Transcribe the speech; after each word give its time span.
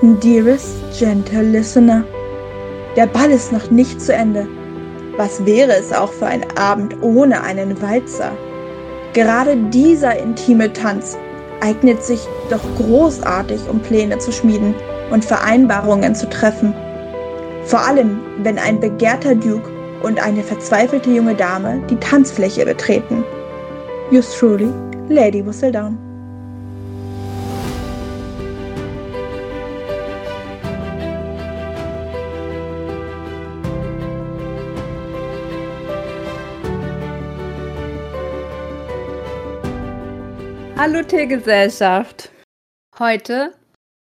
Dearest 0.00 0.76
gentle 0.96 1.42
listener, 1.42 2.04
der 2.94 3.06
Ball 3.08 3.32
ist 3.32 3.50
noch 3.50 3.68
nicht 3.72 4.00
zu 4.00 4.12
Ende. 4.12 4.46
Was 5.16 5.44
wäre 5.44 5.72
es 5.72 5.92
auch 5.92 6.12
für 6.12 6.26
ein 6.26 6.44
Abend 6.56 6.94
ohne 7.02 7.42
einen 7.42 7.82
Walzer? 7.82 8.30
Gerade 9.12 9.56
dieser 9.56 10.16
intime 10.16 10.72
Tanz 10.72 11.18
eignet 11.60 12.04
sich 12.04 12.20
doch 12.48 12.62
großartig, 12.76 13.60
um 13.68 13.80
Pläne 13.80 14.18
zu 14.18 14.30
schmieden 14.30 14.72
und 15.10 15.24
Vereinbarungen 15.24 16.14
zu 16.14 16.30
treffen. 16.30 16.72
Vor 17.64 17.80
allem, 17.80 18.20
wenn 18.44 18.56
ein 18.56 18.78
begehrter 18.78 19.34
Duke 19.34 19.68
und 20.04 20.22
eine 20.22 20.44
verzweifelte 20.44 21.10
junge 21.10 21.34
Dame 21.34 21.82
die 21.90 21.96
Tanzfläche 21.96 22.64
betreten. 22.64 23.24
Yours 24.12 24.32
truly, 24.38 24.72
Lady 25.08 25.44
Whistledown. 25.44 26.07
Hallo 40.78 41.02
Teegesellschaft. 41.02 42.30
Heute 43.00 43.52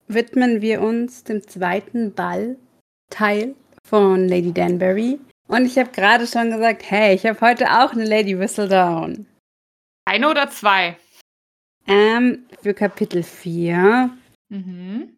widmen 0.06 0.62
wir 0.62 0.80
uns 0.80 1.24
dem 1.24 1.42
zweiten 1.42 2.14
Ball-Teil 2.14 3.56
von 3.84 4.28
Lady 4.28 4.52
Danbury. 4.52 5.18
Und 5.48 5.66
ich 5.66 5.76
habe 5.76 5.90
gerade 5.90 6.24
schon 6.24 6.52
gesagt, 6.52 6.88
hey, 6.88 7.16
ich 7.16 7.26
habe 7.26 7.40
heute 7.40 7.66
auch 7.66 7.90
eine 7.90 8.04
Lady 8.04 8.38
Whistledown. 8.38 9.26
Eine 10.04 10.30
oder 10.30 10.48
zwei? 10.50 10.96
Ähm, 11.88 12.46
für 12.62 12.74
Kapitel 12.74 13.24
4. 13.24 14.16
Mhm. 14.48 15.16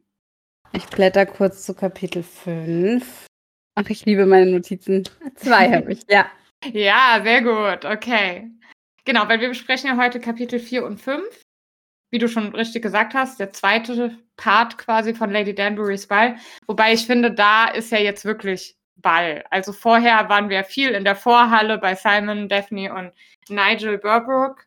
Ich 0.73 0.87
blätter 0.87 1.27
kurz 1.27 1.67
zu 1.67 1.75
Kapitel 1.75 2.23
5. 2.23 3.27
Ach, 3.75 3.91
ich 3.91 4.07
liebe 4.07 4.25
meine 4.25 4.51
Notizen. 4.51 5.07
Zwei 5.35 5.71
habe 5.77 5.93
ich, 5.93 6.07
ja. 6.09 6.25
Ja, 6.73 7.21
sehr 7.23 7.43
gut, 7.43 7.85
okay. 7.85 8.51
Genau, 9.05 9.29
weil 9.29 9.41
wir 9.41 9.49
besprechen 9.49 9.89
ja 9.89 9.97
heute 9.97 10.21
Kapitel 10.21 10.59
4 10.59 10.85
und 10.85 11.01
5. 11.01 11.23
Wie 12.11 12.19
du 12.19 12.29
schon 12.29 12.55
richtig 12.55 12.83
gesagt 12.83 13.15
hast, 13.15 13.41
der 13.41 13.53
zweite 13.53 14.19
Part 14.37 14.79
quasi 14.79 15.15
von 15.15 15.31
Lady 15.31 15.55
Danburys 15.55 16.07
Ball. 16.07 16.37
Wobei 16.67 16.93
ich 16.93 17.07
finde, 17.07 17.33
da 17.33 17.67
ist 17.67 17.91
ja 17.91 17.99
jetzt 17.99 18.25
wirklich 18.25 18.77
Ball. 18.97 19.45
Also 19.51 19.73
vorher 19.73 20.29
waren 20.29 20.49
wir 20.49 20.65
viel 20.65 20.91
in 20.91 21.05
der 21.05 21.17
Vorhalle 21.17 21.79
bei 21.79 21.95
Simon, 21.95 22.49
Daphne 22.49 22.95
und 22.95 23.13
Nigel 23.49 23.99
Burbrook. 23.99 24.65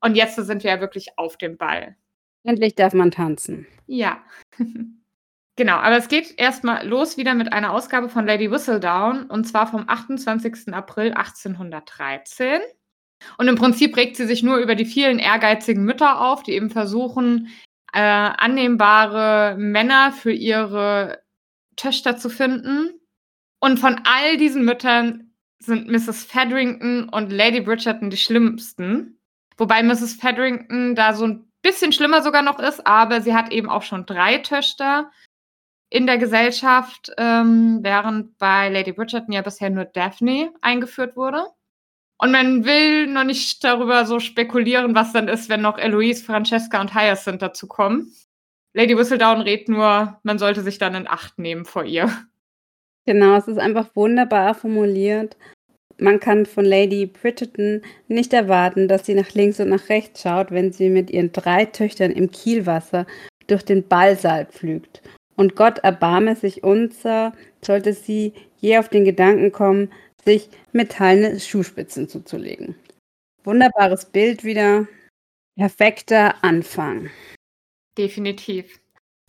Und 0.00 0.16
jetzt 0.16 0.36
sind 0.36 0.64
wir 0.64 0.72
ja 0.72 0.80
wirklich 0.80 1.18
auf 1.18 1.36
dem 1.36 1.56
Ball. 1.56 1.96
Endlich 2.44 2.74
darf 2.74 2.94
man 2.94 3.10
tanzen. 3.10 3.66
Ja. 3.86 4.24
genau, 5.56 5.76
aber 5.76 5.96
es 5.96 6.08
geht 6.08 6.38
erstmal 6.38 6.86
los 6.86 7.16
wieder 7.16 7.34
mit 7.34 7.52
einer 7.52 7.72
Ausgabe 7.72 8.08
von 8.08 8.26
Lady 8.26 8.50
Whistledown 8.50 9.26
und 9.26 9.44
zwar 9.44 9.66
vom 9.66 9.84
28. 9.86 10.72
April 10.72 11.12
1813. 11.12 12.60
Und 13.38 13.48
im 13.48 13.56
Prinzip 13.56 13.96
regt 13.96 14.16
sie 14.16 14.26
sich 14.26 14.42
nur 14.42 14.58
über 14.58 14.74
die 14.74 14.84
vielen 14.84 15.18
ehrgeizigen 15.18 15.84
Mütter 15.84 16.20
auf, 16.20 16.42
die 16.42 16.52
eben 16.52 16.70
versuchen, 16.70 17.48
äh, 17.92 18.00
annehmbare 18.00 19.56
Männer 19.58 20.12
für 20.12 20.32
ihre 20.32 21.22
Töchter 21.76 22.16
zu 22.16 22.28
finden. 22.28 22.90
Und 23.60 23.78
von 23.78 24.00
all 24.04 24.36
diesen 24.36 24.64
Müttern 24.64 25.32
sind 25.58 25.88
Mrs. 25.88 26.24
Fedrington 26.24 27.08
und 27.08 27.32
Lady 27.32 27.60
Bridgerton 27.60 28.10
die 28.10 28.16
schlimmsten. 28.16 29.18
Wobei 29.56 29.82
Mrs. 29.82 30.14
Fedrington 30.14 30.94
da 30.94 31.14
so 31.14 31.26
ein 31.26 31.50
bisschen 31.62 31.92
schlimmer 31.92 32.22
sogar 32.22 32.42
noch 32.42 32.58
ist, 32.58 32.86
aber 32.86 33.20
sie 33.20 33.34
hat 33.34 33.52
eben 33.52 33.68
auch 33.68 33.82
schon 33.82 34.06
drei 34.06 34.38
Töchter 34.38 35.10
in 35.88 36.06
der 36.06 36.18
Gesellschaft, 36.18 37.12
ähm, 37.16 37.78
während 37.82 38.38
bei 38.38 38.68
Lady 38.68 38.92
Bridgerton 38.92 39.32
ja 39.32 39.42
bisher 39.42 39.70
nur 39.70 39.84
Daphne 39.84 40.52
eingeführt 40.60 41.16
wurde. 41.16 41.46
Und 42.18 42.32
man 42.32 42.64
will 42.64 43.06
noch 43.08 43.24
nicht 43.24 43.62
darüber 43.62 44.06
so 44.06 44.20
spekulieren, 44.20 44.94
was 44.94 45.12
dann 45.12 45.28
ist, 45.28 45.48
wenn 45.48 45.60
noch 45.60 45.78
Eloise, 45.78 46.24
Francesca 46.24 46.80
und 46.80 46.94
Hyacinth 46.94 47.42
dazu 47.42 47.66
kommen. 47.66 48.12
Lady 48.72 48.96
Whistledown 48.96 49.40
rät 49.40 49.68
nur, 49.68 50.18
man 50.22 50.38
sollte 50.38 50.62
sich 50.62 50.78
dann 50.78 50.94
in 50.94 51.08
Acht 51.08 51.38
nehmen 51.38 51.64
vor 51.64 51.84
ihr. 51.84 52.10
Genau, 53.06 53.36
es 53.36 53.48
ist 53.48 53.58
einfach 53.58 53.94
wunderbar 53.94 54.54
formuliert. 54.54 55.36
Man 55.98 56.20
kann 56.20 56.44
von 56.44 56.64
Lady 56.64 57.06
Bridgerton 57.06 57.82
nicht 58.08 58.32
erwarten, 58.32 58.88
dass 58.88 59.06
sie 59.06 59.14
nach 59.14 59.32
links 59.32 59.60
und 59.60 59.70
nach 59.70 59.88
rechts 59.88 60.22
schaut, 60.22 60.50
wenn 60.50 60.72
sie 60.72 60.90
mit 60.90 61.10
ihren 61.10 61.32
drei 61.32 61.64
Töchtern 61.66 62.10
im 62.10 62.30
Kielwasser 62.30 63.06
durch 63.46 63.64
den 63.64 63.86
Ballsaal 63.86 64.46
pflügt. 64.46 65.02
Und 65.36 65.54
Gott 65.54 65.78
erbarme 65.78 66.34
sich 66.34 66.64
unser, 66.64 67.32
sollte 67.62 67.92
sie 67.92 68.32
je 68.58 68.78
auf 68.78 68.88
den 68.88 69.04
Gedanken 69.04 69.52
kommen, 69.52 69.90
sich 70.26 70.50
metallene 70.72 71.40
Schuhspitzen 71.40 72.08
zuzulegen. 72.08 72.74
Wunderbares 73.44 74.06
Bild 74.06 74.44
wieder. 74.44 74.86
Perfekter 75.56 76.34
Anfang. 76.44 77.10
Definitiv. 77.96 78.80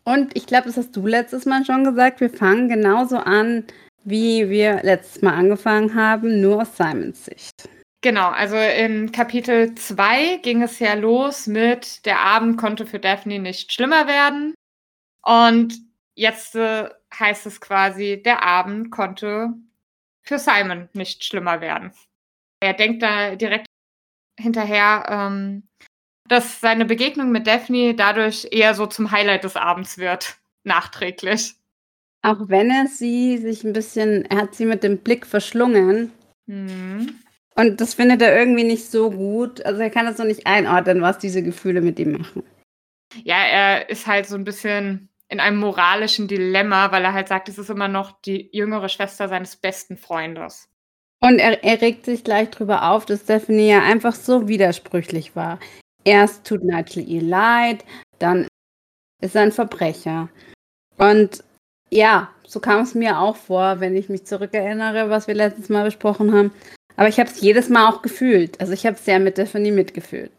Und 0.04 0.36
ich 0.36 0.46
glaube, 0.48 0.66
das 0.66 0.78
hast 0.78 0.96
du 0.96 1.06
letztes 1.06 1.46
Mal 1.46 1.64
schon 1.66 1.84
gesagt. 1.84 2.20
Wir 2.20 2.30
fangen 2.30 2.68
genauso 2.68 3.18
an, 3.18 3.66
wie 4.04 4.50
wir 4.50 4.82
letztes 4.84 5.22
Mal 5.22 5.34
angefangen 5.34 5.96
haben, 5.96 6.42
nur 6.42 6.62
aus 6.62 6.76
Simons 6.76 7.26
Sicht. 7.26 7.70
Genau, 8.02 8.30
also 8.30 8.56
in 8.56 9.12
Kapitel 9.12 9.76
2 9.76 10.38
ging 10.38 10.62
es 10.62 10.80
ja 10.80 10.94
los 10.94 11.48
mit, 11.48 12.06
der 12.06 12.20
Abend 12.20 12.58
konnte 12.58 12.86
für 12.86 13.00
Daphne 13.00 13.40
nicht 13.40 13.72
schlimmer 13.72 14.08
werden. 14.08 14.54
Und 15.24 15.76
jetzt 16.16 16.56
äh, 16.56 16.90
heißt 17.18 17.46
es 17.46 17.60
quasi, 17.60 18.22
der 18.24 18.44
Abend 18.44 18.92
konnte 18.92 19.54
für 20.28 20.40
Simon 20.40 20.90
nicht 20.94 21.24
schlimmer 21.24 21.62
werden. 21.62 21.92
Er 22.60 22.74
denkt 22.74 23.02
da 23.02 23.36
direkt 23.36 23.68
hinterher, 24.40 25.06
ähm, 25.10 25.64
dass 26.28 26.60
seine 26.60 26.86
Begegnung 26.86 27.32
mit 27.32 27.48
Daphne 27.48 27.96
dadurch 27.96 28.48
eher 28.52 28.74
so 28.76 28.86
zum 28.86 29.12
Highlight 29.12 29.44
des 29.44 29.56
Abends 29.56 29.98
wird, 29.98 30.38
nachträglich. 30.64 31.56
Auch 32.24 32.50
wenn 32.50 32.70
er 32.70 32.88
sie 32.88 33.38
sich 33.38 33.64
ein 33.64 33.74
bisschen, 33.74 34.26
er 34.26 34.38
hat 34.38 34.56
sie 34.56 34.66
mit 34.66 34.84
dem 34.84 34.98
Blick 34.98 35.26
verschlungen. 35.26 36.12
Mhm. 36.48 37.20
Und 37.56 37.82
das 37.82 37.94
findet 37.94 38.22
er 38.22 38.38
irgendwie 38.38 38.64
nicht 38.64 38.92
so 38.92 39.10
gut. 39.10 39.66
Also 39.66 39.82
er 39.82 39.90
kann 39.90 40.06
das 40.06 40.18
noch 40.18 40.26
nicht 40.26 40.46
einordnen, 40.46 41.02
was 41.02 41.18
diese 41.20 41.42
Gefühle 41.42 41.82
mit 41.82 41.98
ihm 42.00 42.14
machen. 42.14 42.44
Ja, 43.24 43.38
er 43.38 43.90
ist 43.90 44.06
halt 44.06 44.28
so 44.28 44.36
ein 44.36 44.44
bisschen 44.44 45.10
in 45.30 45.40
einem 45.40 45.58
moralischen 45.58 46.28
Dilemma, 46.28 46.92
weil 46.92 47.04
er 47.04 47.14
halt 47.14 47.28
sagt, 47.28 47.50
es 47.50 47.58
ist 47.58 47.70
immer 47.70 47.88
noch 47.88 48.22
die 48.22 48.50
jüngere 48.54 48.90
Schwester 48.90 49.28
seines 49.28 49.56
besten 49.56 49.98
Freundes. 49.98 50.70
Und 51.20 51.40
er, 51.40 51.64
er 51.64 51.82
regt 51.82 52.06
sich 52.06 52.24
gleich 52.24 52.50
drüber 52.50 52.92
auf, 52.92 53.06
dass 53.06 53.22
Stephanie 53.22 53.70
ja 53.70 53.82
einfach 53.82 54.14
so 54.14 54.48
widersprüchlich 54.48 55.36
war. 55.36 55.60
Erst 56.04 56.46
tut 56.46 56.64
Nigel 56.64 57.08
ihr 57.08 57.22
leid, 57.22 57.84
dann 58.20 58.48
ist 59.22 59.36
er 59.36 59.42
ein 59.42 59.52
Verbrecher. 59.52 60.30
Und 60.98 61.44
ja, 61.90 62.30
so 62.46 62.60
kam 62.60 62.82
es 62.82 62.96
mir 62.96 63.20
auch 63.20 63.36
vor, 63.36 63.80
wenn 63.80 63.96
ich 63.96 64.10
mich 64.10 64.26
zurückerinnere, 64.26 65.10
was 65.10 65.28
wir 65.28 65.36
letztes 65.36 65.70
Mal 65.70 65.86
besprochen 65.86 66.34
haben. 66.34 66.52
Aber 66.96 67.10
ich 67.10 67.20
habe 67.20 67.30
es 67.30 67.42
jedes 67.42 67.70
Mal 67.70 67.90
auch 67.90 68.02
gefühlt. 68.02 68.60
Also 68.60 68.74
ich 68.74 68.86
habe 68.86 68.96
es 68.96 69.06
sehr 69.06 69.20
mit 69.20 69.36
Stephanie 69.36 69.72
mitgefühlt. 69.72 70.32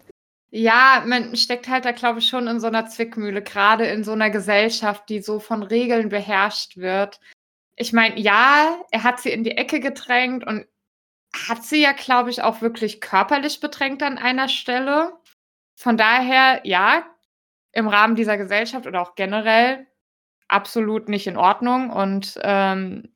Ja, 0.50 1.02
man 1.06 1.36
steckt 1.36 1.68
halt 1.68 1.84
da, 1.84 1.92
glaube 1.92 2.20
ich, 2.20 2.28
schon 2.28 2.46
in 2.46 2.58
so 2.58 2.68
einer 2.68 2.86
Zwickmühle, 2.86 3.42
gerade 3.42 3.86
in 3.86 4.02
so 4.02 4.12
einer 4.12 4.30
Gesellschaft, 4.30 5.08
die 5.08 5.20
so 5.20 5.40
von 5.40 5.62
Regeln 5.62 6.08
beherrscht 6.08 6.78
wird. 6.78 7.20
Ich 7.76 7.92
meine, 7.92 8.18
ja, 8.18 8.80
er 8.90 9.02
hat 9.04 9.20
sie 9.20 9.30
in 9.30 9.44
die 9.44 9.56
Ecke 9.56 9.80
gedrängt 9.80 10.46
und 10.46 10.66
hat 11.48 11.64
sie 11.64 11.82
ja, 11.82 11.92
glaube 11.92 12.30
ich, 12.30 12.42
auch 12.42 12.62
wirklich 12.62 13.00
körperlich 13.00 13.60
bedrängt 13.60 14.02
an 14.02 14.18
einer 14.18 14.48
Stelle. 14.48 15.12
Von 15.76 15.96
daher, 15.98 16.62
ja, 16.64 17.04
im 17.72 17.86
Rahmen 17.86 18.16
dieser 18.16 18.38
Gesellschaft 18.38 18.86
oder 18.86 19.02
auch 19.02 19.14
generell 19.14 19.86
absolut 20.48 21.08
nicht 21.08 21.26
in 21.26 21.36
Ordnung. 21.36 21.90
Und 21.90 22.38
ähm, 22.42 23.12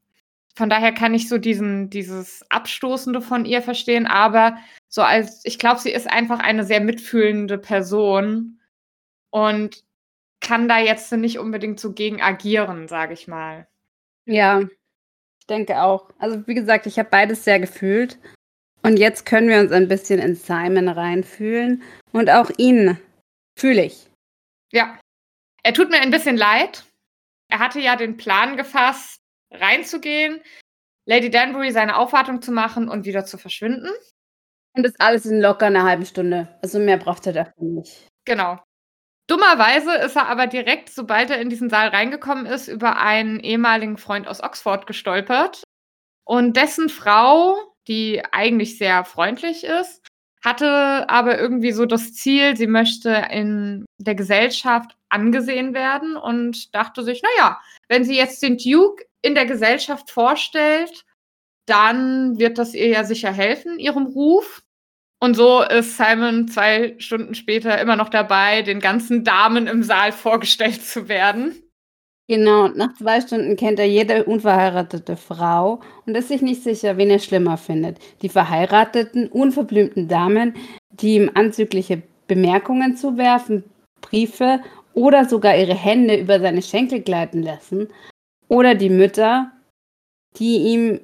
von 0.54 0.68
daher 0.68 0.92
kann 0.92 1.14
ich 1.14 1.28
so 1.28 1.38
diesen, 1.38 1.88
dieses 1.88 2.44
Abstoßende 2.50 3.20
von 3.22 3.44
ihr 3.44 3.62
verstehen, 3.62 4.06
aber 4.06 4.58
so 4.88 5.02
als, 5.02 5.44
ich 5.44 5.58
glaube, 5.58 5.80
sie 5.80 5.90
ist 5.90 6.10
einfach 6.10 6.40
eine 6.40 6.64
sehr 6.64 6.80
mitfühlende 6.80 7.58
Person 7.58 8.60
und 9.30 9.82
kann 10.40 10.68
da 10.68 10.78
jetzt 10.78 11.10
nicht 11.12 11.38
unbedingt 11.38 11.80
so 11.80 11.92
gegen 11.92 12.20
agieren, 12.20 12.88
sage 12.88 13.14
ich 13.14 13.28
mal. 13.28 13.66
Ja, 14.26 14.60
ich 14.60 15.46
denke 15.46 15.80
auch. 15.80 16.10
Also 16.18 16.46
wie 16.46 16.54
gesagt, 16.54 16.86
ich 16.86 16.98
habe 16.98 17.08
beides 17.08 17.44
sehr 17.44 17.58
gefühlt. 17.60 18.18
Und 18.82 18.98
jetzt 18.98 19.24
können 19.24 19.48
wir 19.48 19.60
uns 19.60 19.72
ein 19.72 19.88
bisschen 19.88 20.18
in 20.18 20.34
Simon 20.34 20.88
reinfühlen. 20.88 21.82
Und 22.12 22.28
auch 22.28 22.50
ihn 22.58 22.98
fühle 23.58 23.84
ich. 23.84 24.10
Ja. 24.72 24.98
Er 25.62 25.72
tut 25.72 25.90
mir 25.90 26.00
ein 26.00 26.10
bisschen 26.10 26.36
leid. 26.36 26.84
Er 27.48 27.60
hatte 27.60 27.80
ja 27.80 27.94
den 27.94 28.16
Plan 28.16 28.56
gefasst, 28.56 29.21
reinzugehen, 29.54 30.40
Lady 31.06 31.30
Danbury 31.30 31.72
seine 31.72 31.96
Aufwartung 31.96 32.42
zu 32.42 32.52
machen 32.52 32.88
und 32.88 33.04
wieder 33.04 33.24
zu 33.24 33.38
verschwinden. 33.38 33.90
Und 34.74 34.84
das 34.84 34.94
alles 34.98 35.26
in 35.26 35.40
locker 35.40 35.66
einer 35.66 35.84
halben 35.84 36.06
Stunde. 36.06 36.48
Also 36.62 36.78
mehr 36.78 36.96
braucht 36.96 37.26
er 37.26 37.32
dafür 37.32 37.64
nicht. 37.64 38.08
Genau. 38.24 38.58
Dummerweise 39.28 39.94
ist 39.96 40.16
er 40.16 40.28
aber 40.28 40.46
direkt, 40.46 40.90
sobald 40.90 41.30
er 41.30 41.40
in 41.40 41.48
diesen 41.48 41.70
Saal 41.70 41.88
reingekommen 41.88 42.46
ist, 42.46 42.68
über 42.68 42.96
einen 42.96 43.40
ehemaligen 43.40 43.98
Freund 43.98 44.26
aus 44.26 44.42
Oxford 44.42 44.86
gestolpert. 44.86 45.62
Und 46.24 46.56
dessen 46.56 46.88
Frau, 46.88 47.56
die 47.88 48.22
eigentlich 48.32 48.78
sehr 48.78 49.04
freundlich 49.04 49.64
ist, 49.64 50.02
hatte 50.44 51.08
aber 51.08 51.38
irgendwie 51.38 51.72
so 51.72 51.86
das 51.86 52.14
Ziel, 52.14 52.56
sie 52.56 52.66
möchte 52.66 53.10
in 53.30 53.84
der 53.98 54.14
Gesellschaft 54.14 54.96
angesehen 55.08 55.72
werden 55.72 56.16
und 56.16 56.74
dachte 56.74 57.02
sich, 57.02 57.22
naja, 57.22 57.60
wenn 57.88 58.04
sie 58.04 58.16
jetzt 58.16 58.42
den 58.42 58.56
Duke 58.56 59.04
in 59.22 59.34
der 59.34 59.46
Gesellschaft 59.46 60.10
vorstellt, 60.10 61.04
dann 61.66 62.38
wird 62.38 62.58
das 62.58 62.74
ihr 62.74 62.88
ja 62.88 63.04
sicher 63.04 63.32
helfen, 63.32 63.78
ihrem 63.78 64.06
Ruf. 64.06 64.62
Und 65.20 65.36
so 65.36 65.62
ist 65.62 65.96
Simon 65.96 66.48
zwei 66.48 66.96
Stunden 66.98 67.34
später 67.34 67.80
immer 67.80 67.94
noch 67.94 68.08
dabei, 68.08 68.62
den 68.62 68.80
ganzen 68.80 69.22
Damen 69.22 69.68
im 69.68 69.84
Saal 69.84 70.10
vorgestellt 70.10 70.82
zu 70.82 71.08
werden. 71.08 71.54
Genau, 72.28 72.68
nach 72.68 72.94
zwei 72.94 73.20
Stunden 73.20 73.56
kennt 73.56 73.78
er 73.78 73.88
jede 73.88 74.24
unverheiratete 74.24 75.16
Frau 75.16 75.80
und 76.06 76.16
ist 76.16 76.28
sich 76.28 76.40
nicht 76.40 76.62
sicher, 76.62 76.96
wen 76.96 77.10
er 77.10 77.18
schlimmer 77.18 77.56
findet. 77.56 77.98
Die 78.22 78.28
verheirateten, 78.28 79.28
unverblümten 79.28 80.08
Damen, 80.08 80.54
die 80.90 81.16
ihm 81.16 81.30
anzügliche 81.34 82.02
Bemerkungen 82.28 82.96
zuwerfen, 82.96 83.64
Briefe 84.00 84.60
oder 84.94 85.24
sogar 85.26 85.56
ihre 85.56 85.74
Hände 85.74 86.16
über 86.16 86.40
seine 86.40 86.62
Schenkel 86.62 87.00
gleiten 87.00 87.42
lassen. 87.42 87.88
Oder 88.52 88.74
die 88.74 88.90
Mütter, 88.90 89.50
die 90.36 90.58
ihm 90.58 91.00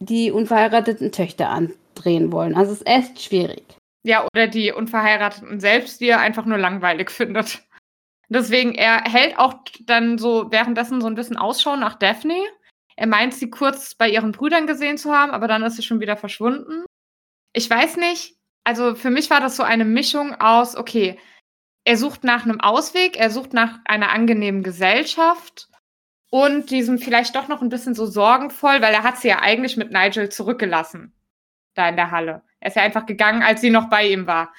die 0.00 0.30
unverheirateten 0.30 1.12
Töchter 1.12 1.48
andrehen 1.48 2.30
wollen. 2.30 2.54
Also 2.54 2.72
es 2.72 2.82
ist 2.82 2.86
echt 2.86 3.22
schwierig. 3.22 3.64
Ja, 4.02 4.26
oder 4.26 4.46
die 4.46 4.70
Unverheirateten 4.70 5.60
selbst, 5.60 6.02
die 6.02 6.08
er 6.08 6.20
einfach 6.20 6.44
nur 6.44 6.58
langweilig 6.58 7.08
findet. 7.10 7.62
Deswegen, 8.28 8.74
er 8.74 9.02
hält 9.04 9.38
auch 9.38 9.54
dann 9.80 10.18
so 10.18 10.52
währenddessen 10.52 11.00
so 11.00 11.06
ein 11.06 11.14
bisschen 11.14 11.38
Ausschau 11.38 11.74
nach 11.74 11.94
Daphne. 11.94 12.38
Er 12.96 13.06
meint, 13.06 13.32
sie 13.32 13.48
kurz 13.48 13.94
bei 13.94 14.10
ihren 14.10 14.32
Brüdern 14.32 14.66
gesehen 14.66 14.98
zu 14.98 15.10
haben, 15.10 15.32
aber 15.32 15.48
dann 15.48 15.62
ist 15.62 15.76
sie 15.76 15.82
schon 15.82 16.00
wieder 16.00 16.18
verschwunden. 16.18 16.84
Ich 17.54 17.70
weiß 17.70 17.96
nicht, 17.96 18.36
also 18.62 18.94
für 18.94 19.08
mich 19.08 19.30
war 19.30 19.40
das 19.40 19.56
so 19.56 19.62
eine 19.62 19.86
Mischung 19.86 20.34
aus, 20.34 20.76
okay, 20.76 21.18
er 21.86 21.96
sucht 21.96 22.24
nach 22.24 22.44
einem 22.44 22.60
Ausweg, 22.60 23.16
er 23.18 23.30
sucht 23.30 23.54
nach 23.54 23.78
einer 23.86 24.10
angenehmen 24.10 24.62
Gesellschaft 24.62 25.69
und 26.30 26.70
diesem 26.70 26.98
vielleicht 26.98 27.34
doch 27.34 27.48
noch 27.48 27.60
ein 27.60 27.68
bisschen 27.68 27.94
so 27.94 28.06
sorgenvoll, 28.06 28.80
weil 28.80 28.94
er 28.94 29.02
hat 29.02 29.18
sie 29.18 29.28
ja 29.28 29.40
eigentlich 29.40 29.76
mit 29.76 29.92
Nigel 29.92 30.28
zurückgelassen, 30.28 31.12
da 31.74 31.88
in 31.88 31.96
der 31.96 32.12
Halle. 32.12 32.42
Er 32.60 32.68
ist 32.68 32.76
ja 32.76 32.82
einfach 32.82 33.06
gegangen, 33.06 33.42
als 33.42 33.60
sie 33.60 33.70
noch 33.70 33.90
bei 33.90 34.08
ihm 34.08 34.26
war. 34.26 34.52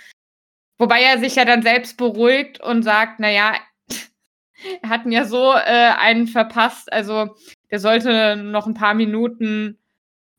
Wobei 0.78 1.02
er 1.02 1.20
sich 1.20 1.36
ja 1.36 1.46
dann 1.46 1.62
selbst 1.62 1.98
beruhigt 1.98 2.60
und 2.60 2.84
sagt, 2.84 3.20
naja, 3.20 3.54
er 4.82 4.90
hat 4.90 5.06
mir 5.06 5.26
so 5.26 5.54
äh, 5.54 5.94
einen 5.98 6.28
verpasst, 6.28 6.92
also 6.92 7.36
der 7.70 7.80
sollte 7.80 8.36
noch 8.36 8.68
ein 8.68 8.74
paar 8.74 8.94
Minuten 8.94 9.78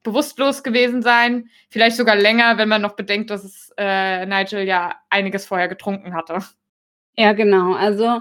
bewusstlos 0.03 0.63
gewesen 0.63 1.01
sein, 1.01 1.49
vielleicht 1.71 1.97
sogar 1.97 2.17
länger, 2.17 2.59
wenn 2.59 2.69
man 2.69 2.83
noch 2.83 2.97
bedenkt, 2.97 3.31
dass 3.31 3.45
es, 3.45 3.73
äh, 3.79 4.27
Nigel 4.27 4.65
ja 4.65 4.97
einiges 5.11 5.47
vorher 5.47 5.69
getrunken 5.69 6.15
hatte. 6.15 6.41
Ja, 7.17 7.33
genau. 7.33 7.75
Also 7.75 8.21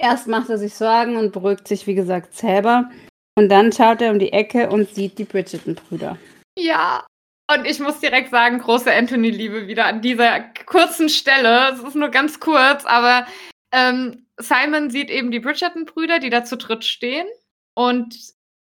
erst 0.00 0.26
macht 0.26 0.50
er 0.50 0.58
sich 0.58 0.74
Sorgen 0.74 1.16
und 1.16 1.32
beruhigt 1.32 1.68
sich, 1.68 1.86
wie 1.86 1.94
gesagt, 1.94 2.34
selber. 2.34 2.90
Und 3.36 3.48
dann 3.48 3.72
schaut 3.72 4.02
er 4.02 4.10
um 4.10 4.18
die 4.18 4.32
Ecke 4.32 4.68
und 4.70 4.88
sieht 4.94 5.18
die 5.18 5.24
Bridgerton-Brüder. 5.24 6.18
Ja, 6.58 7.06
und 7.54 7.66
ich 7.66 7.80
muss 7.80 8.00
direkt 8.00 8.30
sagen, 8.30 8.58
große 8.58 8.92
Anthony-Liebe 8.92 9.66
wieder 9.66 9.86
an 9.86 10.02
dieser 10.02 10.40
kurzen 10.66 11.08
Stelle. 11.08 11.72
Es 11.72 11.80
ist 11.80 11.96
nur 11.96 12.10
ganz 12.10 12.40
kurz, 12.40 12.84
aber 12.84 13.26
ähm, 13.72 14.26
Simon 14.38 14.90
sieht 14.90 15.10
eben 15.10 15.30
die 15.30 15.40
Bridgerton-Brüder, 15.40 16.18
die 16.18 16.30
da 16.30 16.44
zu 16.44 16.56
dritt 16.56 16.84
stehen. 16.84 17.26
Und 17.74 18.16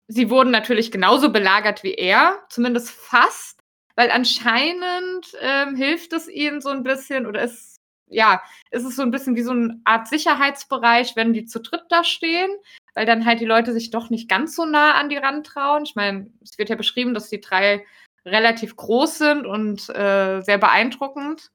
sie 0.07 0.29
wurden 0.29 0.51
natürlich 0.51 0.91
genauso 0.91 1.31
belagert 1.31 1.83
wie 1.83 1.93
er, 1.93 2.39
zumindest 2.49 2.89
fast, 2.89 3.59
weil 3.95 4.11
anscheinend 4.11 5.27
ähm, 5.41 5.75
hilft 5.75 6.13
es 6.13 6.27
ihnen 6.27 6.61
so 6.61 6.69
ein 6.69 6.83
bisschen 6.83 7.25
oder 7.25 7.43
ist, 7.43 7.68
ja, 8.09 8.41
ist 8.71 8.85
es 8.85 8.95
so 8.95 9.01
ein 9.01 9.11
bisschen 9.11 9.35
wie 9.35 9.43
so 9.43 9.51
eine 9.51 9.79
Art 9.85 10.07
Sicherheitsbereich, 10.07 11.15
wenn 11.15 11.33
die 11.33 11.45
zu 11.45 11.59
dritt 11.59 11.83
da 11.89 12.03
stehen, 12.03 12.49
weil 12.93 13.05
dann 13.05 13.25
halt 13.25 13.39
die 13.39 13.45
Leute 13.45 13.73
sich 13.73 13.91
doch 13.91 14.09
nicht 14.09 14.29
ganz 14.29 14.55
so 14.55 14.65
nah 14.65 14.93
an 14.93 15.09
die 15.09 15.17
Rand 15.17 15.47
trauen. 15.47 15.83
Ich 15.83 15.95
meine, 15.95 16.31
es 16.41 16.57
wird 16.57 16.69
ja 16.69 16.75
beschrieben, 16.75 17.13
dass 17.13 17.29
die 17.29 17.41
drei 17.41 17.85
relativ 18.25 18.75
groß 18.75 19.17
sind 19.17 19.45
und 19.45 19.89
äh, 19.89 20.41
sehr 20.41 20.57
beeindruckend. 20.57 21.51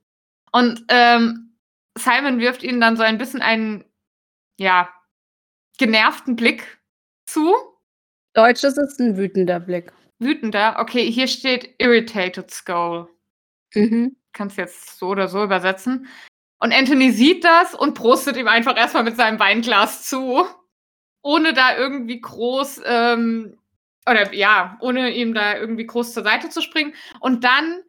Und 0.52 0.84
ähm, 0.88 1.56
Simon 1.96 2.38
wirft 2.38 2.62
ihnen 2.62 2.80
dann 2.80 2.96
so 2.96 3.02
ein 3.02 3.18
bisschen 3.18 3.42
einen, 3.42 3.84
ja, 4.58 4.88
genervten 5.78 6.36
Blick 6.36 6.80
zu. 7.26 7.54
Deutsch 8.34 8.64
ist 8.64 8.78
es 8.78 8.98
ein 8.98 9.16
wütender 9.16 9.60
Blick. 9.60 9.92
Wütender? 10.18 10.76
Okay, 10.78 11.10
hier 11.10 11.26
steht 11.26 11.74
Irritated 11.78 12.50
Skull. 12.50 13.08
Mhm. 13.74 14.16
Kannst 14.32 14.56
jetzt 14.56 14.98
so 14.98 15.08
oder 15.08 15.28
so 15.28 15.42
übersetzen. 15.42 16.08
Und 16.64 16.72
Anthony 16.72 17.10
sieht 17.10 17.44
das 17.44 17.74
und 17.74 17.92
prostet 17.92 18.38
ihm 18.38 18.48
einfach 18.48 18.74
erstmal 18.74 19.02
mit 19.02 19.18
seinem 19.18 19.38
Weinglas 19.38 20.02
zu, 20.06 20.46
ohne 21.20 21.52
da 21.52 21.76
irgendwie 21.76 22.22
groß 22.22 22.80
ähm, 22.86 23.58
oder 24.08 24.32
ja, 24.32 24.78
ohne 24.80 25.10
ihm 25.10 25.34
da 25.34 25.58
irgendwie 25.58 25.84
groß 25.84 26.14
zur 26.14 26.22
Seite 26.22 26.48
zu 26.48 26.62
springen. 26.62 26.94
Und 27.20 27.44
dann 27.44 27.82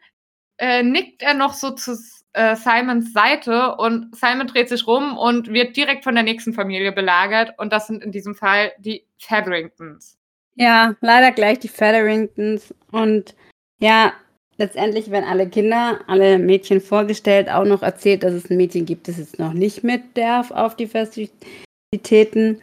äh, 0.58 0.84
nickt 0.84 1.22
er 1.22 1.36
noch 1.36 1.54
so 1.54 1.72
zu 1.72 1.98
äh, 2.34 2.58
Simons 2.58 3.14
Seite 3.14 3.78
und 3.78 4.14
Simon 4.14 4.48
dreht 4.48 4.68
sich 4.68 4.86
rum 4.86 5.18
und 5.18 5.54
wird 5.54 5.78
direkt 5.78 6.04
von 6.04 6.16
der 6.16 6.26
nächsten 6.26 6.52
Familie 6.52 6.92
belagert. 6.92 7.54
Und 7.58 7.72
das 7.72 7.88
sind 7.88 8.04
in 8.04 8.12
diesem 8.12 8.36
Fall 8.36 8.74
die 8.80 9.08
Featheringtons. 9.20 10.18
Ja, 10.56 10.96
leider 11.00 11.32
gleich 11.32 11.60
die 11.60 11.70
Featheringtons. 11.70 12.76
Und 12.92 13.36
ja, 13.80 14.12
letztendlich 14.58 15.12
werden 15.12 15.26
alle 15.26 15.50
Kinder, 15.50 16.02
alle 16.08 16.40
Mädchen 16.40 16.82
vorgestellt, 16.82 17.50
auch 17.50 17.66
noch 17.66 17.82
erzählt, 17.82 18.24
dass 18.24 18.34
es 18.34 18.50
ein 18.50 18.58
Mädchen 18.58 18.86
gibt, 18.86 19.08
das 19.08 19.18
jetzt 19.18 19.40
noch 19.40 19.54
nicht 19.54 19.84
mit 19.84 20.18
darf 20.18 20.52
auf 20.52 20.76
die 20.76 20.88
Festivitäten. 20.88 22.62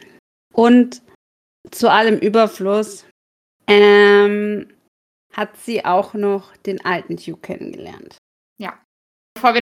Und 0.53 1.01
zu 1.71 1.89
allem 1.89 2.19
Überfluss 2.19 3.05
ähm, 3.67 4.67
hat 5.31 5.57
sie 5.57 5.85
auch 5.85 6.13
noch 6.13 6.55
den 6.57 6.83
alten 6.85 7.17
Hugh 7.17 7.39
kennengelernt. 7.41 8.17
Ja. 8.57 8.79
Bevor 9.35 9.55
wir 9.55 9.61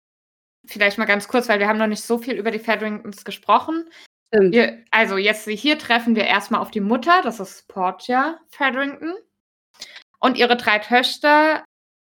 vielleicht 0.67 0.97
mal 0.97 1.05
ganz 1.05 1.27
kurz, 1.27 1.49
weil 1.49 1.59
wir 1.59 1.67
haben 1.67 1.79
noch 1.79 1.87
nicht 1.87 2.03
so 2.03 2.17
viel 2.17 2.35
über 2.35 2.51
die 2.51 2.59
Featheringtons 2.59 3.23
gesprochen. 3.25 3.89
Wir, 4.31 4.83
also 4.91 5.17
jetzt 5.17 5.49
hier 5.49 5.79
treffen 5.79 6.15
wir 6.15 6.25
erstmal 6.25 6.61
auf 6.61 6.69
die 6.69 6.81
Mutter, 6.81 7.21
das 7.23 7.39
ist 7.39 7.67
Portia 7.67 8.39
Featherington. 8.51 9.15
Und 10.19 10.37
ihre 10.37 10.55
drei 10.55 10.79
Töchter, 10.79 11.63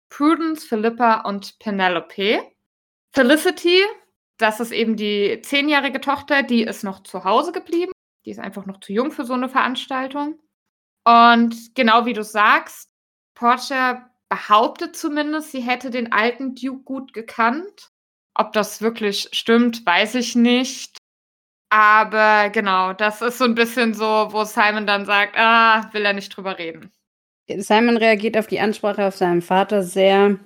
Prudence, 0.10 0.66
Philippa 0.66 1.22
und 1.22 1.58
Penelope. 1.60 2.42
Felicity, 3.14 3.84
das 4.38 4.60
ist 4.60 4.72
eben 4.72 4.96
die 4.96 5.42
zehnjährige 5.42 6.02
Tochter, 6.02 6.44
die 6.44 6.64
ist 6.64 6.84
noch 6.84 7.04
zu 7.04 7.24
Hause 7.24 7.52
geblieben. 7.52 7.92
Die 8.26 8.32
ist 8.32 8.40
einfach 8.40 8.66
noch 8.66 8.80
zu 8.80 8.92
jung 8.92 9.12
für 9.12 9.26
so 9.26 9.34
eine 9.34 9.50
Veranstaltung. 9.50 10.40
Und 11.06 11.76
genau 11.76 12.06
wie 12.06 12.14
du 12.14 12.24
sagst, 12.24 12.90
Porsche 13.36 14.02
behauptet 14.30 14.96
zumindest, 14.96 15.52
sie 15.52 15.62
hätte 15.62 15.92
den 15.92 16.12
alten 16.12 16.56
Duke 16.56 16.84
gut 16.84 17.14
gekannt. 17.14 17.92
Ob 18.34 18.52
das 18.54 18.82
wirklich 18.82 19.30
stimmt, 19.32 19.86
weiß 19.86 20.16
ich 20.16 20.36
nicht. 20.36 20.98
Aber 21.70 22.50
genau, 22.50 22.94
das 22.94 23.22
ist 23.22 23.38
so 23.38 23.46
ein 23.46 23.56
bisschen 23.56 23.94
so, 23.94 24.28
wo 24.32 24.44
Simon 24.44 24.88
dann 24.88 25.06
sagt, 25.06 25.36
ah, 25.38 25.90
will 25.94 26.06
er 26.06 26.14
nicht 26.14 26.36
drüber 26.36 26.58
reden. 26.58 26.92
Simon 27.48 27.98
reagiert 27.98 28.38
auf 28.38 28.48
die 28.48 28.60
Ansprache 28.60 29.06
auf 29.06 29.16
seinen 29.16 29.42
Vater 29.42 29.84
sehr 29.84 30.40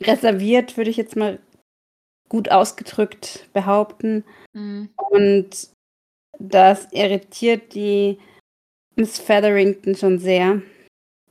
reserviert, 0.00 0.76
würde 0.76 0.90
ich 0.90 0.96
jetzt 0.96 1.16
mal 1.16 1.38
gut 2.28 2.50
ausgedrückt 2.50 3.48
behaupten. 3.52 4.24
Mhm. 4.52 4.90
Und 4.96 5.70
das 6.38 6.92
irritiert 6.92 7.74
die 7.74 8.18
Miss 8.96 9.18
Featherington 9.18 9.94
schon 9.94 10.18
sehr. 10.18 10.62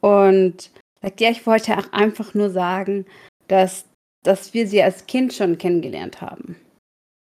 Und 0.01 0.71
sagt, 1.01 1.21
ja, 1.21 1.29
ich 1.29 1.45
wollte 1.45 1.77
auch 1.77 1.91
einfach 1.93 2.33
nur 2.33 2.49
sagen, 2.49 3.05
dass, 3.47 3.85
dass 4.23 4.53
wir 4.53 4.67
sie 4.67 4.81
als 4.81 5.05
Kind 5.05 5.33
schon 5.33 5.57
kennengelernt 5.57 6.21
haben. 6.21 6.55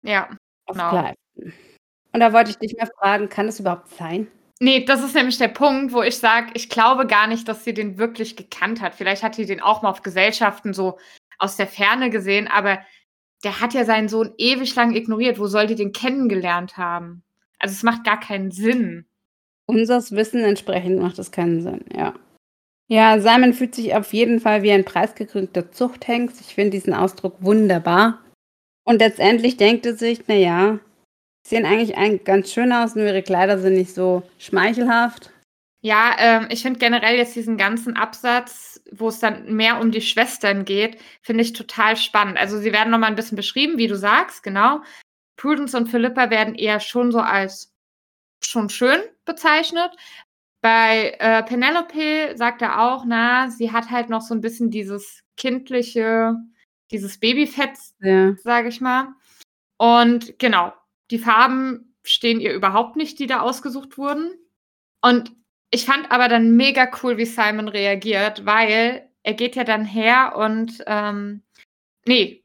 Ja, 0.02 0.28
genau. 0.66 1.12
Und 2.12 2.20
da 2.20 2.32
wollte 2.32 2.50
ich 2.50 2.58
dich 2.58 2.76
mal 2.78 2.88
fragen, 2.98 3.28
kann 3.28 3.46
das 3.46 3.60
überhaupt 3.60 3.88
sein? 3.88 4.28
Nee, 4.64 4.86
das 4.86 5.04
ist 5.04 5.14
nämlich 5.14 5.36
der 5.36 5.48
Punkt, 5.48 5.92
wo 5.92 6.00
ich 6.00 6.16
sage, 6.16 6.52
ich 6.54 6.70
glaube 6.70 7.06
gar 7.06 7.26
nicht, 7.26 7.46
dass 7.48 7.64
sie 7.64 7.74
den 7.74 7.98
wirklich 7.98 8.34
gekannt 8.34 8.80
hat. 8.80 8.94
Vielleicht 8.94 9.22
hat 9.22 9.34
sie 9.34 9.44
den 9.44 9.60
auch 9.60 9.82
mal 9.82 9.90
auf 9.90 10.00
Gesellschaften 10.00 10.72
so 10.72 10.98
aus 11.36 11.56
der 11.56 11.66
Ferne 11.66 12.08
gesehen, 12.08 12.48
aber 12.48 12.78
der 13.44 13.60
hat 13.60 13.74
ja 13.74 13.84
seinen 13.84 14.08
Sohn 14.08 14.32
ewig 14.38 14.74
lang 14.74 14.94
ignoriert. 14.94 15.38
Wo 15.38 15.48
soll 15.48 15.66
die 15.66 15.74
den 15.74 15.92
kennengelernt 15.92 16.78
haben? 16.78 17.22
Also 17.58 17.74
es 17.74 17.82
macht 17.82 18.04
gar 18.04 18.18
keinen 18.18 18.52
Sinn. 18.52 19.04
Unseres 19.66 20.12
Wissen 20.12 20.42
entsprechend 20.42 20.98
macht 20.98 21.18
das 21.18 21.30
keinen 21.30 21.60
Sinn, 21.60 21.84
ja. 21.94 22.14
Ja, 22.88 23.20
Simon 23.20 23.52
fühlt 23.52 23.74
sich 23.74 23.94
auf 23.94 24.14
jeden 24.14 24.40
Fall 24.40 24.62
wie 24.62 24.72
ein 24.72 24.86
preisgekrönter 24.86 25.72
Zuchthengst. 25.72 26.40
Ich 26.40 26.54
finde 26.54 26.70
diesen 26.70 26.94
Ausdruck 26.94 27.36
wunderbar. 27.40 28.24
Und 28.84 29.00
letztendlich 29.00 29.58
denkt 29.58 29.84
er 29.84 29.94
sich, 29.94 30.26
naja, 30.26 30.80
Sehen 31.46 31.66
eigentlich 31.66 32.24
ganz 32.24 32.52
schön 32.52 32.72
aus, 32.72 32.94
nur 32.94 33.06
ihre 33.06 33.22
Kleider 33.22 33.58
sind 33.58 33.74
nicht 33.74 33.94
so 33.94 34.22
schmeichelhaft. 34.38 35.30
Ja, 35.82 36.16
ähm, 36.18 36.46
ich 36.50 36.62
finde 36.62 36.78
generell 36.78 37.18
jetzt 37.18 37.36
diesen 37.36 37.58
ganzen 37.58 37.94
Absatz, 37.94 38.80
wo 38.90 39.08
es 39.08 39.18
dann 39.18 39.54
mehr 39.54 39.78
um 39.80 39.90
die 39.90 40.00
Schwestern 40.00 40.64
geht, 40.64 40.98
finde 41.20 41.42
ich 41.42 41.52
total 41.52 41.98
spannend. 41.98 42.38
Also 42.38 42.58
sie 42.58 42.72
werden 42.72 42.90
nochmal 42.90 43.10
ein 43.10 43.16
bisschen 43.16 43.36
beschrieben, 43.36 43.76
wie 43.76 43.86
du 43.88 43.96
sagst, 43.96 44.42
genau. 44.42 44.80
Prudence 45.36 45.74
und 45.74 45.88
Philippa 45.88 46.30
werden 46.30 46.54
eher 46.54 46.80
schon 46.80 47.12
so 47.12 47.18
als 47.18 47.74
schon 48.42 48.70
schön 48.70 49.00
bezeichnet. 49.26 49.90
Bei 50.62 51.14
äh, 51.18 51.42
Penelope 51.42 52.32
sagt 52.36 52.62
er 52.62 52.80
auch, 52.80 53.04
na, 53.06 53.50
sie 53.50 53.70
hat 53.70 53.90
halt 53.90 54.08
noch 54.08 54.22
so 54.22 54.32
ein 54.34 54.40
bisschen 54.40 54.70
dieses 54.70 55.20
kindliche, 55.36 56.34
dieses 56.90 57.18
Babyfett, 57.20 57.76
Ja. 58.00 58.34
sage 58.42 58.68
ich 58.68 58.80
mal. 58.80 59.08
Und 59.76 60.38
genau, 60.38 60.72
die 61.10 61.18
Farben 61.18 61.96
stehen 62.02 62.40
ihr 62.40 62.52
überhaupt 62.54 62.96
nicht, 62.96 63.18
die 63.18 63.26
da 63.26 63.40
ausgesucht 63.40 63.98
wurden. 63.98 64.34
Und 65.02 65.32
ich 65.70 65.86
fand 65.86 66.10
aber 66.10 66.28
dann 66.28 66.56
mega 66.56 66.90
cool, 67.02 67.16
wie 67.16 67.26
Simon 67.26 67.68
reagiert, 67.68 68.46
weil 68.46 69.08
er 69.22 69.34
geht 69.34 69.56
ja 69.56 69.64
dann 69.64 69.84
her 69.84 70.34
und 70.36 70.84
ähm, 70.86 71.42
nee, 72.06 72.44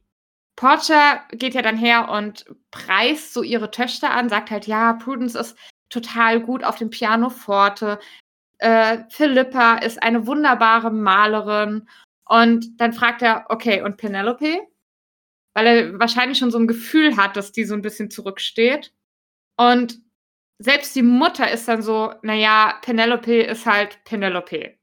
Portia 0.55 1.23
geht 1.31 1.53
ja 1.53 1.61
dann 1.61 1.77
her 1.77 2.09
und 2.09 2.45
preist 2.71 3.33
so 3.33 3.43
ihre 3.43 3.71
Töchter 3.71 4.11
an, 4.11 4.27
sagt 4.29 4.51
halt, 4.51 4.67
ja, 4.67 4.93
Prudence 4.93 5.35
ist 5.35 5.57
total 5.89 6.41
gut 6.41 6.63
auf 6.63 6.77
dem 6.77 6.89
Pianoforte. 6.89 7.97
Äh, 8.57 9.03
Philippa 9.09 9.75
ist 9.75 10.03
eine 10.03 10.27
wunderbare 10.27 10.91
Malerin. 10.91 11.87
Und 12.25 12.79
dann 12.79 12.91
fragt 12.91 13.21
er, 13.21 13.45
okay, 13.49 13.81
und 13.81 13.95
Penelope? 13.95 14.59
Weil 15.53 15.67
er 15.67 15.99
wahrscheinlich 15.99 16.37
schon 16.37 16.51
so 16.51 16.59
ein 16.59 16.67
Gefühl 16.67 17.17
hat, 17.17 17.35
dass 17.35 17.51
die 17.51 17.63
so 17.63 17.73
ein 17.73 17.81
bisschen 17.81 18.11
zurücksteht. 18.11 18.93
Und 19.57 19.99
selbst 20.59 20.95
die 20.95 21.03
Mutter 21.03 21.49
ist 21.51 21.67
dann 21.67 21.81
so, 21.81 22.13
naja, 22.21 22.75
Penelope 22.81 23.41
ist 23.41 23.65
halt 23.65 24.03
Penelope. 24.03 24.75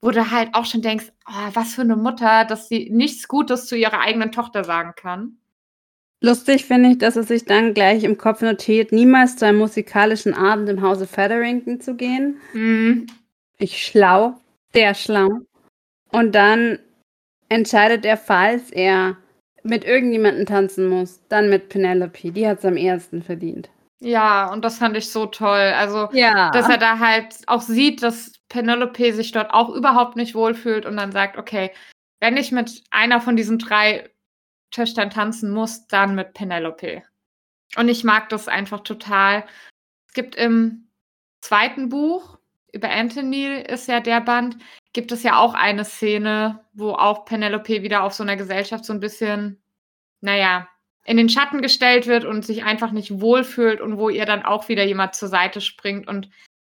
Wo 0.00 0.10
du 0.10 0.30
halt 0.30 0.54
auch 0.54 0.64
schon 0.64 0.82
denkst, 0.82 1.12
oh, 1.28 1.50
was 1.54 1.74
für 1.74 1.82
eine 1.82 1.96
Mutter, 1.96 2.44
dass 2.44 2.68
sie 2.68 2.90
nichts 2.90 3.28
Gutes 3.28 3.66
zu 3.66 3.76
ihrer 3.76 4.00
eigenen 4.00 4.32
Tochter 4.32 4.64
sagen 4.64 4.94
kann. 4.96 5.38
Lustig 6.22 6.66
finde 6.66 6.90
ich, 6.90 6.98
dass 6.98 7.16
er 7.16 7.24
sich 7.24 7.44
dann 7.44 7.74
gleich 7.74 8.04
im 8.04 8.16
Kopf 8.16 8.42
notiert, 8.42 8.92
niemals 8.92 9.36
zu 9.36 9.44
einem 9.44 9.58
musikalischen 9.58 10.34
Abend 10.34 10.68
im 10.68 10.80
Hause 10.80 11.06
Featherington 11.06 11.80
zu 11.80 11.96
gehen. 11.96 12.40
Mhm. 12.52 13.06
Ich 13.58 13.84
schlau, 13.84 14.40
sehr 14.72 14.94
schlau. 14.94 15.40
Und 16.12 16.34
dann 16.34 16.78
entscheidet 17.48 18.04
er, 18.04 18.16
falls 18.16 18.70
er 18.70 19.16
mit 19.64 19.84
irgendjemandem 19.84 20.46
tanzen 20.46 20.88
muss, 20.88 21.20
dann 21.28 21.48
mit 21.48 21.68
Penelope. 21.68 22.32
Die 22.32 22.46
hat 22.48 22.58
es 22.58 22.64
am 22.64 22.76
ehesten 22.76 23.22
verdient. 23.22 23.70
Ja, 24.00 24.50
und 24.52 24.64
das 24.64 24.78
fand 24.78 24.96
ich 24.96 25.10
so 25.10 25.26
toll. 25.26 25.72
Also, 25.76 26.08
Ja. 26.12 26.50
dass 26.50 26.68
er 26.68 26.78
da 26.78 26.98
halt 26.98 27.36
auch 27.46 27.60
sieht, 27.62 28.02
dass 28.02 28.32
Penelope 28.48 29.12
sich 29.12 29.30
dort 29.32 29.52
auch 29.54 29.68
überhaupt 29.70 30.16
nicht 30.16 30.34
wohlfühlt 30.34 30.84
und 30.86 30.96
dann 30.96 31.12
sagt, 31.12 31.36
okay, 31.38 31.70
wenn 32.20 32.36
ich 32.36 32.50
mit 32.52 32.82
einer 32.90 33.20
von 33.20 33.36
diesen 33.36 33.58
drei 33.58 34.10
Töchtern 34.72 35.10
tanzen 35.10 35.50
muss, 35.52 35.86
dann 35.86 36.14
mit 36.14 36.34
Penelope. 36.34 37.02
Und 37.76 37.88
ich 37.88 38.04
mag 38.04 38.28
das 38.28 38.48
einfach 38.48 38.80
total. 38.80 39.44
Es 40.08 40.14
gibt 40.14 40.34
im 40.34 40.88
zweiten 41.40 41.88
Buch, 41.88 42.38
über 42.72 42.90
Anthony 42.90 43.60
ist 43.62 43.86
ja 43.88 44.00
der 44.00 44.20
Band, 44.20 44.56
gibt 44.92 45.12
es 45.12 45.22
ja 45.22 45.38
auch 45.38 45.54
eine 45.54 45.84
Szene, 45.84 46.64
wo 46.72 46.92
auch 46.92 47.24
Penelope 47.24 47.82
wieder 47.82 48.02
auf 48.02 48.14
so 48.14 48.22
einer 48.22 48.36
Gesellschaft 48.36 48.84
so 48.84 48.92
ein 48.92 49.00
bisschen, 49.00 49.62
naja, 50.20 50.68
in 51.04 51.16
den 51.16 51.28
Schatten 51.28 51.62
gestellt 51.62 52.06
wird 52.06 52.24
und 52.24 52.44
sich 52.44 52.64
einfach 52.64 52.92
nicht 52.92 53.20
wohlfühlt 53.20 53.80
und 53.80 53.98
wo 53.98 54.08
ihr 54.08 54.24
dann 54.24 54.42
auch 54.42 54.68
wieder 54.68 54.84
jemand 54.84 55.14
zur 55.14 55.28
Seite 55.28 55.60
springt 55.60 56.06
und 56.08 56.30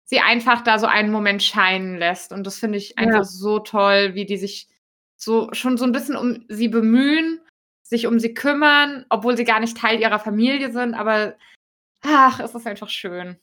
sie 0.04 0.20
einfach 0.20 0.62
da 0.62 0.80
so 0.80 0.88
einen 0.88 1.12
Moment 1.12 1.44
scheinen 1.44 1.98
lässt. 1.98 2.32
Und 2.32 2.46
das 2.46 2.60
finde 2.60 2.78
ich 2.78 2.98
einfach 2.98 3.20
Ja. 3.20 3.24
so 3.24 3.60
toll, 3.60 4.16
wie 4.16 4.26
die 4.26 4.38
sich 4.38 4.68
so 5.16 5.50
schon 5.54 5.78
so 5.78 5.86
ein 5.86 5.92
bisschen 5.92 6.16
um 6.16 6.44
sie 6.50 6.68
bemühen, 6.68 7.40
sich 7.84 8.08
um 8.08 8.20
sie 8.20 8.34
kümmern, 8.34 9.06
obwohl 9.10 9.38
sie 9.38 9.46
gar 9.46 9.60
nicht 9.60 9.78
Teil 9.78 10.00
ihrer 10.00 10.20
Familie 10.20 10.72
sind, 10.72 10.94
aber 10.96 11.36
ach, 12.02 12.40
es 12.40 12.54
ist 12.56 12.68
einfach 12.68 12.90
schön. 12.90 13.38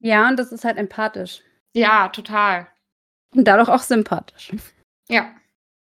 Ja, 0.00 0.28
und 0.28 0.38
das 0.38 0.52
ist 0.52 0.64
halt 0.64 0.76
empathisch. 0.76 1.40
Ja, 1.74 2.08
total. 2.08 2.66
Und 3.34 3.44
dadurch 3.46 3.68
auch 3.68 3.82
sympathisch. 3.82 4.52
Ja. 5.08 5.30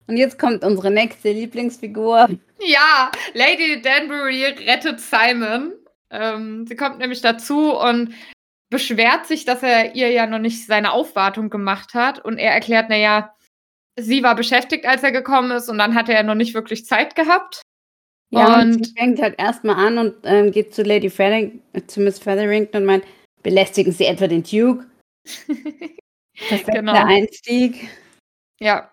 Und 0.08 0.18
jetzt 0.18 0.40
kommt 0.40 0.64
unsere 0.64 0.90
nächste 0.92 1.32
Lieblingsfigur. 1.32 2.30
Ja, 2.62 3.12
Lady 3.34 3.82
Danbury 3.82 4.46
rettet 4.46 5.00
Simon. 5.00 5.74
Ähm, 6.10 6.66
sie 6.66 6.76
kommt 6.76 7.00
nämlich 7.00 7.22
dazu 7.22 7.78
und 7.78 8.14
beschwert 8.70 9.26
sich, 9.28 9.46
dass 9.46 9.64
er 9.64 9.96
ihr 9.96 10.10
ja 10.12 10.26
noch 10.26 10.40
nicht 10.40 10.66
seine 10.66 10.92
Aufwartung 10.92 11.50
gemacht 11.50 11.94
hat. 11.94 12.24
Und 12.24 12.38
er 12.38 12.52
erklärt, 12.54 12.90
naja, 12.90 13.36
sie 14.00 14.24
war 14.24 14.36
beschäftigt, 14.36 14.86
als 14.86 15.04
er 15.04 15.12
gekommen 15.12 15.52
ist, 15.52 15.70
und 15.70 15.78
dann 15.78 15.96
hatte 15.96 16.14
er 16.14 16.24
noch 16.24 16.36
nicht 16.36 16.54
wirklich 16.54 16.86
Zeit 16.86 17.16
gehabt. 17.16 17.62
Ja, 18.30 18.56
und, 18.62 18.76
Und- 18.76 18.86
sie 18.86 18.94
fängt 18.98 19.22
halt 19.22 19.36
erstmal 19.38 19.76
an 19.76 19.98
und 19.98 20.16
ähm, 20.24 20.52
geht 20.52 20.74
zu 20.74 20.84
Lady 20.84 21.10
Feathering, 21.10 21.62
zu 21.88 22.02
Miss 22.02 22.20
Featherington 22.20 22.82
und 22.82 22.86
meint, 22.88 23.06
belästigen 23.44 23.92
Sie 23.92 24.06
etwa 24.06 24.28
den 24.28 24.44
Duke? 24.44 24.86
Perfekter 26.48 26.72
Genau. 26.80 26.94
Einstieg. 26.94 27.90
Ja. 28.60 28.92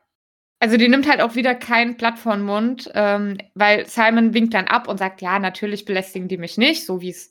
Also 0.61 0.76
die 0.76 0.88
nimmt 0.88 1.09
halt 1.09 1.21
auch 1.21 1.35
wieder 1.35 1.55
kein 1.55 1.97
Blatt 1.97 2.19
vor 2.19 2.35
den 2.35 2.45
Mund, 2.45 2.91
ähm, 2.95 3.37
weil 3.55 3.87
Simon 3.87 4.33
winkt 4.33 4.55
dann 4.55 4.67
ab 4.67 4.88
und 4.88 4.99
sagt, 4.99 5.21
ja, 5.21 5.38
natürlich 5.38 5.85
belästigen 5.85 6.29
die 6.29 6.38
mich 6.38 6.57
nicht, 6.57 6.87
so 6.87 7.00
wie 7.03 7.11
es 7.11 7.29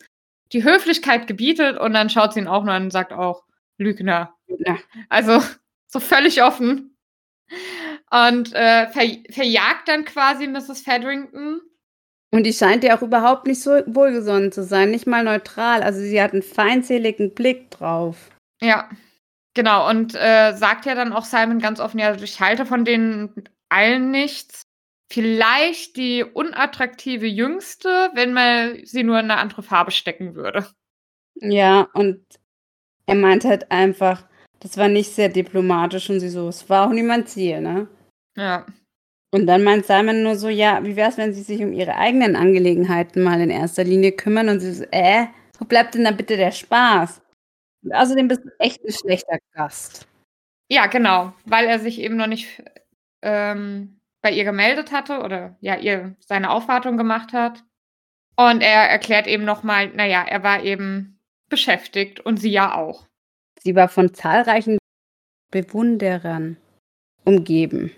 die 0.52 0.64
Höflichkeit 0.64 1.26
gebietet. 1.26 1.80
Und 1.80 1.94
dann 1.94 2.10
schaut 2.10 2.34
sie 2.34 2.42
ihn 2.42 2.48
auch 2.48 2.64
nur 2.64 2.74
an 2.74 2.84
und 2.84 2.92
sagt 2.92 3.12
auch, 3.12 3.44
Lügner. 3.78 4.36
Ja. 4.48 4.78
Also 5.10 5.42
so 5.88 6.00
völlig 6.00 6.44
offen. 6.44 6.96
Und 8.12 8.54
äh, 8.54 8.88
ver 8.90 9.04
verjagt 9.32 9.88
dann 9.88 10.06
quasi 10.06 10.48
Mrs. 10.48 10.82
Featherington. 10.82 11.62
Und 12.32 12.44
die 12.46 12.54
scheint 12.54 12.84
ja 12.84 12.98
auch 12.98 13.02
überhaupt 13.02 13.48
nicht 13.48 13.62
so 13.62 13.72
wohlgesonnen 13.86 14.52
zu 14.52 14.64
sein, 14.64 14.92
nicht 14.92 15.08
mal 15.08 15.24
neutral. 15.24 15.84
Also 15.84 16.00
sie 16.02 16.22
hat 16.22 16.34
einen 16.34 16.42
feindseligen 16.42 17.34
Blick 17.34 17.72
drauf. 17.72 18.30
Ja, 18.64 18.90
genau. 19.54 19.90
Und 19.90 20.16
äh, 20.16 20.54
sagt 20.56 20.86
ja 20.86 20.96
dann 20.96 21.14
auch 21.14 21.26
Simon 21.26 21.60
ganz 21.60 21.80
offen, 21.80 22.00
ja, 22.00 22.16
ich 22.16 22.40
halte 22.40 22.66
von 22.66 22.86
denen 22.86 23.44
allen 23.70 24.12
nichts. 24.12 24.64
Vielleicht 25.12 25.98
die 25.98 26.24
unattraktive 26.24 27.28
Jüngste, 27.28 28.10
wenn 28.16 28.34
man 28.34 28.84
sie 28.86 29.04
nur 29.04 29.20
in 29.20 29.30
eine 29.30 29.40
andere 29.40 29.62
Farbe 29.62 29.92
stecken 29.92 30.34
würde. 30.34 30.66
Ja, 31.36 31.88
und 31.94 32.26
er 33.06 33.16
meint 33.16 33.44
halt 33.44 33.70
einfach, 33.70 34.24
das 34.60 34.78
war 34.78 34.88
nicht 34.88 35.12
sehr 35.12 35.30
diplomatisch 35.30 36.10
und 36.10 36.20
sie 36.20 36.30
so, 36.30 36.48
es 36.48 36.70
war 36.70 36.88
auch 36.88 36.92
niemand 36.94 37.30
Ziel, 37.30 37.62
ne? 37.62 37.88
Ja. 38.36 38.66
Und 39.32 39.46
dann 39.48 39.64
meint 39.64 39.86
Simon 39.86 40.24
nur 40.24 40.36
so, 40.36 40.48
ja, 40.48 40.84
wie 40.84 40.96
wär's, 40.96 41.18
wenn 41.18 41.34
sie 41.34 41.42
sich 41.42 41.62
um 41.62 41.74
ihre 41.74 41.96
eigenen 41.96 42.36
Angelegenheiten 42.36 43.24
mal 43.24 43.42
in 43.42 43.50
erster 43.50 43.84
Linie 43.84 44.14
kümmern? 44.14 44.48
Und 44.48 44.62
sie 44.62 44.74
so, 44.74 44.86
äh, 44.92 45.26
wo 45.60 45.66
bleibt 45.66 45.96
denn 45.96 46.06
da 46.06 46.12
bitte 46.12 46.38
der 46.38 46.52
Spaß? 46.52 47.22
Außerdem 47.92 48.28
bist 48.28 48.44
du 48.46 48.50
echt 48.60 48.84
ein 48.84 48.92
schlechter 48.92 49.40
Gast. 49.54 50.08
Ja, 50.70 50.88
genau, 50.88 51.34
weil 51.46 51.66
er 51.66 51.80
sich 51.80 52.00
eben 52.00 52.16
noch 52.16 52.28
nicht 52.28 52.64
ähm, 53.22 54.00
bei 54.22 54.32
ihr 54.32 54.44
gemeldet 54.44 54.92
hatte 54.92 55.22
oder 55.22 55.56
ja, 55.60 55.76
ihr 55.76 56.16
seine 56.20 56.50
Aufwartung 56.50 56.98
gemacht 56.98 57.34
hat. 57.34 57.64
Und 58.36 58.62
er 58.62 58.90
erklärt 58.90 59.28
eben 59.28 59.46
nochmal, 59.46 59.90
naja, 59.90 60.24
er 60.24 60.44
war 60.44 60.64
eben 60.64 61.20
beschäftigt 61.50 62.20
und 62.20 62.38
sie 62.38 62.50
ja 62.50 62.76
auch. 62.76 63.06
Sie 63.60 63.76
war 63.76 63.90
von 63.90 64.14
zahlreichen 64.14 64.78
Bewunderern 65.52 66.58
umgeben, 67.26 67.92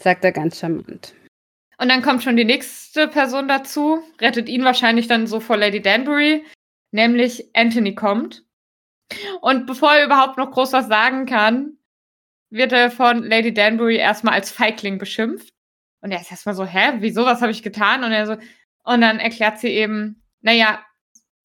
sagt 0.00 0.24
er 0.24 0.32
ganz 0.32 0.58
charmant. 0.58 1.14
Und 1.78 1.90
dann 1.90 2.00
kommt 2.00 2.22
schon 2.22 2.36
die 2.36 2.44
nächste 2.44 3.06
Person 3.06 3.48
dazu, 3.48 4.02
rettet 4.18 4.48
ihn 4.48 4.64
wahrscheinlich 4.64 5.08
dann 5.08 5.26
so 5.26 5.40
vor 5.40 5.58
Lady 5.58 5.82
Danbury, 5.82 6.42
nämlich 6.90 7.54
Anthony 7.54 7.94
kommt. 7.94 8.45
Und 9.40 9.66
bevor 9.66 9.94
er 9.94 10.04
überhaupt 10.04 10.36
noch 10.38 10.50
groß 10.50 10.72
was 10.72 10.88
sagen 10.88 11.26
kann, 11.26 11.78
wird 12.50 12.72
er 12.72 12.90
von 12.90 13.22
Lady 13.22 13.52
Danbury 13.52 13.96
erstmal 13.96 14.34
als 14.34 14.50
Feigling 14.50 14.98
beschimpft. 14.98 15.52
Und 16.00 16.12
er 16.12 16.20
ist 16.20 16.30
erstmal 16.30 16.54
so, 16.54 16.64
hä, 16.64 16.94
wieso, 16.98 17.24
was 17.24 17.42
habe 17.42 17.52
ich 17.52 17.62
getan? 17.62 18.04
Und 18.04 18.12
er 18.12 18.26
so, 18.26 18.36
und 18.84 19.00
dann 19.00 19.18
erklärt 19.18 19.58
sie 19.58 19.68
eben, 19.68 20.22
naja, 20.40 20.80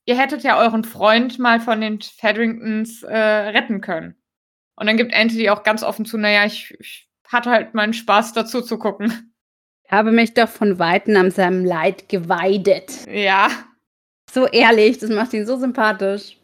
ihr 0.05 0.17
hättet 0.17 0.43
ja 0.43 0.59
euren 0.59 0.83
Freund 0.83 1.39
mal 1.39 1.59
von 1.59 1.81
den 1.81 2.01
Featheringtons 2.01 3.03
äh, 3.03 3.17
retten 3.17 3.81
können. 3.81 4.15
Und 4.75 4.87
dann 4.87 4.97
gibt 4.97 5.13
Anthony 5.13 5.49
auch 5.49 5.63
ganz 5.63 5.83
offen 5.83 6.05
zu, 6.05 6.17
naja, 6.17 6.45
ich, 6.45 6.75
ich 6.79 7.09
hatte 7.27 7.49
halt 7.49 7.73
meinen 7.73 7.93
Spaß 7.93 8.33
dazu 8.33 8.61
zu 8.61 8.77
gucken. 8.77 9.33
Ich 9.83 9.91
habe 9.91 10.11
mich 10.11 10.33
doch 10.33 10.49
von 10.49 10.79
Weitem 10.79 11.17
an 11.17 11.31
seinem 11.31 11.65
Leid 11.65 12.07
geweidet. 12.09 13.05
Ja, 13.07 13.49
So 14.31 14.47
ehrlich, 14.47 14.99
das 14.99 15.09
macht 15.09 15.33
ihn 15.33 15.45
so 15.45 15.57
sympathisch. 15.57 16.37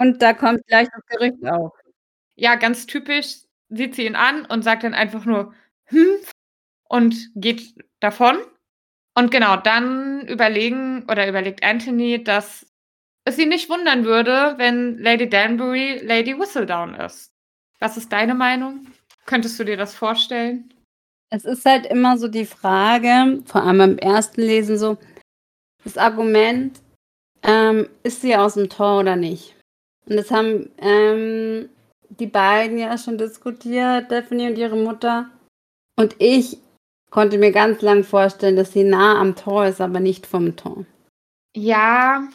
Und 0.00 0.22
da 0.22 0.32
kommt 0.32 0.66
gleich 0.66 0.88
das 0.94 1.06
Gerücht 1.06 1.44
auf. 1.46 1.74
ja, 2.34 2.54
ganz 2.54 2.86
typisch 2.86 3.40
sieht 3.68 3.94
sie 3.94 4.06
ihn 4.06 4.16
an 4.16 4.46
und 4.46 4.62
sagt 4.62 4.82
dann 4.82 4.94
einfach 4.94 5.26
nur 5.26 5.54
hm 5.84 6.16
und 6.88 7.30
geht 7.34 7.74
davon. 8.00 8.38
Und 9.14 9.30
genau, 9.30 9.58
dann 9.58 10.26
überlegen 10.26 11.04
oder 11.10 11.28
überlegt 11.28 11.62
Anthony, 11.62 12.24
dass 12.24 12.66
es 13.26 13.36
sie 13.36 13.44
nicht 13.44 13.68
wundern 13.68 14.06
würde, 14.06 14.54
wenn 14.56 14.96
Lady 14.98 15.28
Danbury 15.28 16.00
Lady 16.02 16.38
Whistledown 16.38 16.94
ist. 16.94 17.34
Was 17.78 17.98
ist 17.98 18.10
deine 18.10 18.34
Meinung? 18.34 18.86
Könntest 19.26 19.60
du 19.60 19.64
dir 19.64 19.76
das 19.76 19.94
vorstellen? 19.94 20.72
Es 21.28 21.44
ist 21.44 21.66
halt 21.66 21.84
immer 21.84 22.16
so 22.16 22.26
die 22.26 22.46
Frage, 22.46 23.42
vor 23.44 23.62
allem 23.64 23.78
beim 23.78 23.98
ersten 23.98 24.40
Lesen 24.40 24.78
so, 24.78 24.96
das 25.84 25.98
Argument, 25.98 26.80
ähm, 27.42 27.86
ist 28.02 28.22
sie 28.22 28.34
aus 28.34 28.54
dem 28.54 28.70
Tor 28.70 29.00
oder 29.00 29.16
nicht? 29.16 29.59
Und 30.10 30.16
das 30.16 30.32
haben 30.32 30.68
ähm, 30.78 31.68
die 32.08 32.26
beiden 32.26 32.78
ja 32.78 32.98
schon 32.98 33.16
diskutiert, 33.16 34.10
Daphne 34.10 34.48
und 34.48 34.58
ihre 34.58 34.76
Mutter. 34.76 35.30
Und 35.96 36.16
ich 36.18 36.58
konnte 37.10 37.38
mir 37.38 37.52
ganz 37.52 37.80
lang 37.80 38.02
vorstellen, 38.02 38.56
dass 38.56 38.72
sie 38.72 38.82
nah 38.82 39.20
am 39.20 39.36
Tor 39.36 39.66
ist, 39.66 39.80
aber 39.80 40.00
nicht 40.00 40.26
vom 40.26 40.56
Tor. 40.56 40.84
Ja, 41.54 42.28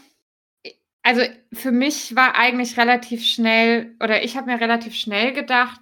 also 1.03 1.21
für 1.51 1.71
mich 1.71 2.15
war 2.15 2.35
eigentlich 2.35 2.77
relativ 2.77 3.25
schnell, 3.25 3.93
oder 4.01 4.23
ich 4.23 4.37
habe 4.37 4.47
mir 4.47 4.59
relativ 4.61 4.95
schnell 4.95 5.33
gedacht, 5.33 5.81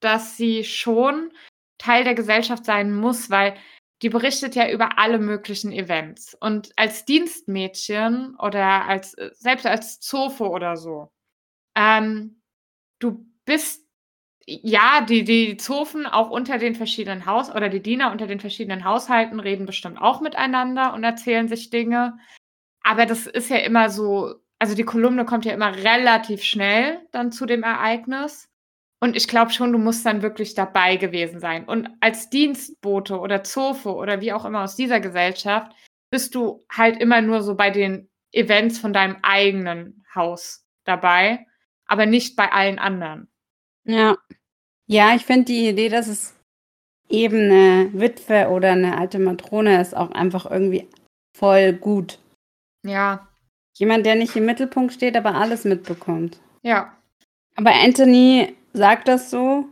dass 0.00 0.36
sie 0.36 0.64
schon 0.64 1.32
Teil 1.78 2.04
der 2.04 2.14
Gesellschaft 2.14 2.66
sein 2.66 2.94
muss, 2.94 3.30
weil 3.30 3.56
die 4.02 4.08
berichtet 4.10 4.54
ja 4.54 4.70
über 4.70 4.98
alle 4.98 5.18
möglichen 5.18 5.72
Events. 5.72 6.36
Und 6.40 6.70
als 6.76 7.04
Dienstmädchen 7.04 8.36
oder 8.38 8.86
als 8.86 9.14
äh, 9.14 9.30
selbst 9.34 9.66
als 9.66 10.00
Zofe 10.00 10.48
oder 10.48 10.76
so, 10.76 11.10
ähm, 11.74 12.42
du 12.98 13.26
bist 13.44 13.86
ja, 14.46 15.00
die, 15.00 15.24
die 15.24 15.56
Zofen 15.56 16.06
auch 16.06 16.30
unter 16.30 16.58
den 16.58 16.76
verschiedenen 16.76 17.26
Haus 17.26 17.50
oder 17.50 17.68
die 17.68 17.82
Diener 17.82 18.12
unter 18.12 18.28
den 18.28 18.38
verschiedenen 18.38 18.84
Haushalten 18.84 19.40
reden 19.40 19.66
bestimmt 19.66 20.00
auch 20.00 20.20
miteinander 20.20 20.94
und 20.94 21.02
erzählen 21.02 21.48
sich 21.48 21.70
Dinge. 21.70 22.18
Aber 22.82 23.06
das 23.06 23.26
ist 23.26 23.50
ja 23.50 23.56
immer 23.56 23.90
so, 23.90 24.36
also 24.60 24.76
die 24.76 24.84
Kolumne 24.84 25.24
kommt 25.24 25.44
ja 25.44 25.52
immer 25.52 25.74
relativ 25.74 26.44
schnell 26.44 27.00
dann 27.10 27.32
zu 27.32 27.46
dem 27.46 27.64
Ereignis. 27.64 28.48
Und 29.00 29.14
ich 29.14 29.28
glaube 29.28 29.50
schon, 29.52 29.72
du 29.72 29.78
musst 29.78 30.06
dann 30.06 30.22
wirklich 30.22 30.54
dabei 30.54 30.96
gewesen 30.96 31.38
sein. 31.38 31.64
Und 31.64 31.90
als 32.00 32.30
Dienstbote 32.30 33.18
oder 33.18 33.44
Zofe 33.44 33.94
oder 33.94 34.20
wie 34.20 34.32
auch 34.32 34.44
immer 34.44 34.62
aus 34.62 34.76
dieser 34.76 35.00
Gesellschaft 35.00 35.72
bist 36.10 36.34
du 36.34 36.64
halt 36.70 37.00
immer 37.00 37.20
nur 37.20 37.42
so 37.42 37.54
bei 37.54 37.70
den 37.70 38.08
Events 38.32 38.78
von 38.78 38.92
deinem 38.92 39.16
eigenen 39.22 40.04
Haus 40.14 40.64
dabei, 40.84 41.46
aber 41.86 42.06
nicht 42.06 42.36
bei 42.36 42.50
allen 42.52 42.78
anderen. 42.78 43.28
Ja. 43.84 44.16
Ja, 44.86 45.14
ich 45.14 45.24
finde 45.24 45.46
die 45.46 45.68
Idee, 45.68 45.88
dass 45.88 46.06
es 46.06 46.34
eben 47.08 47.50
eine 47.50 47.90
Witwe 47.92 48.48
oder 48.48 48.72
eine 48.72 48.96
alte 48.96 49.18
Matrone 49.18 49.80
ist, 49.80 49.96
auch 49.96 50.10
einfach 50.12 50.50
irgendwie 50.50 50.88
voll 51.36 51.72
gut. 51.72 52.18
Ja. 52.84 53.28
Jemand, 53.74 54.06
der 54.06 54.14
nicht 54.14 54.34
im 54.36 54.46
Mittelpunkt 54.46 54.92
steht, 54.92 55.16
aber 55.16 55.34
alles 55.34 55.64
mitbekommt. 55.64 56.40
Ja. 56.62 56.96
Aber 57.56 57.72
Anthony 57.74 58.54
sagt 58.76 59.08
das 59.08 59.30
so. 59.30 59.66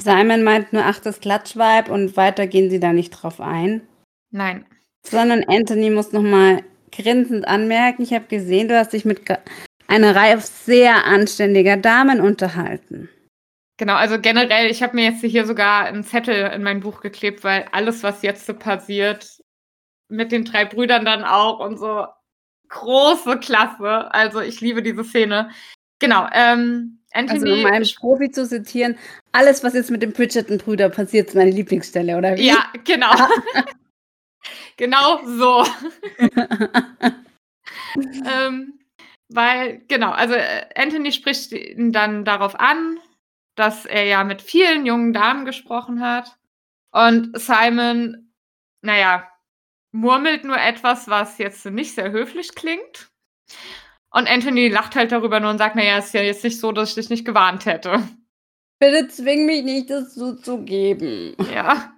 Simon 0.00 0.44
meint 0.44 0.72
nur, 0.72 0.84
ach, 0.84 1.00
das 1.00 1.20
Klatschweib 1.20 1.88
und 1.88 2.16
weiter 2.16 2.46
gehen 2.46 2.70
sie 2.70 2.80
da 2.80 2.92
nicht 2.92 3.10
drauf 3.10 3.40
ein. 3.40 3.86
Nein. 4.30 4.64
Sondern 5.04 5.44
Anthony 5.44 5.90
muss 5.90 6.12
nochmal 6.12 6.62
grinsend 6.92 7.46
anmerken, 7.46 8.02
ich 8.02 8.12
habe 8.12 8.26
gesehen, 8.26 8.68
du 8.68 8.78
hast 8.78 8.92
dich 8.92 9.04
mit 9.04 9.22
einer 9.86 10.14
Reihe 10.14 10.40
sehr 10.40 11.04
anständiger 11.04 11.76
Damen 11.76 12.20
unterhalten. 12.20 13.08
Genau, 13.76 13.94
also 13.94 14.20
generell, 14.20 14.70
ich 14.70 14.82
habe 14.82 14.96
mir 14.96 15.10
jetzt 15.10 15.20
hier 15.20 15.46
sogar 15.46 15.84
einen 15.84 16.02
Zettel 16.02 16.50
in 16.52 16.62
mein 16.62 16.80
Buch 16.80 17.00
geklebt, 17.00 17.44
weil 17.44 17.66
alles, 17.72 18.02
was 18.02 18.22
jetzt 18.22 18.46
so 18.46 18.54
passiert, 18.54 19.38
mit 20.08 20.32
den 20.32 20.44
drei 20.44 20.64
Brüdern 20.64 21.04
dann 21.04 21.24
auch 21.24 21.60
und 21.60 21.78
so, 21.78 22.06
große 22.68 23.38
Klasse. 23.38 24.12
Also 24.12 24.40
ich 24.40 24.60
liebe 24.60 24.82
diese 24.82 25.04
Szene. 25.04 25.50
Genau, 26.00 26.28
ähm, 26.32 26.97
Anthony, 27.18 27.50
also 27.50 27.66
um 27.66 27.66
einen 27.66 27.88
Profi 27.98 28.30
zu 28.30 28.46
zitieren, 28.46 28.96
alles, 29.32 29.64
was 29.64 29.74
jetzt 29.74 29.90
mit 29.90 30.02
den 30.02 30.12
Bridgerton-Brüdern 30.12 30.92
passiert, 30.92 31.28
ist 31.28 31.34
meine 31.34 31.50
Lieblingsstelle, 31.50 32.16
oder 32.16 32.36
wie? 32.36 32.46
Ja, 32.46 32.72
genau. 32.84 33.12
genau 34.76 35.20
so. 35.26 35.66
ähm, 37.98 38.78
weil, 39.28 39.82
genau, 39.88 40.10
also 40.10 40.34
äh, 40.34 40.66
Anthony 40.74 41.12
spricht 41.12 41.52
ihn 41.52 41.92
dann 41.92 42.24
darauf 42.24 42.58
an, 42.58 42.98
dass 43.56 43.84
er 43.84 44.04
ja 44.04 44.24
mit 44.24 44.40
vielen 44.40 44.86
jungen 44.86 45.12
Damen 45.12 45.44
gesprochen 45.44 46.00
hat. 46.00 46.36
Und 46.92 47.38
Simon, 47.38 48.32
naja, 48.82 49.28
murmelt 49.92 50.44
nur 50.44 50.56
etwas, 50.56 51.08
was 51.08 51.38
jetzt 51.38 51.66
nicht 51.66 51.94
sehr 51.94 52.10
höflich 52.10 52.54
klingt. 52.54 53.10
Und 54.10 54.28
Anthony 54.28 54.68
lacht 54.68 54.96
halt 54.96 55.12
darüber 55.12 55.40
nur 55.40 55.50
und 55.50 55.58
sagt, 55.58 55.76
naja, 55.76 55.98
ist 55.98 56.14
ja 56.14 56.22
jetzt 56.22 56.44
nicht 56.44 56.58
so, 56.58 56.72
dass 56.72 56.90
ich 56.90 56.94
dich 56.94 57.10
nicht 57.10 57.24
gewarnt 57.24 57.66
hätte. 57.66 58.02
Bitte 58.78 59.08
zwing 59.08 59.44
mich 59.44 59.64
nicht, 59.64 59.90
das 59.90 60.14
zuzugeben. 60.14 61.34
Ja. 61.52 61.92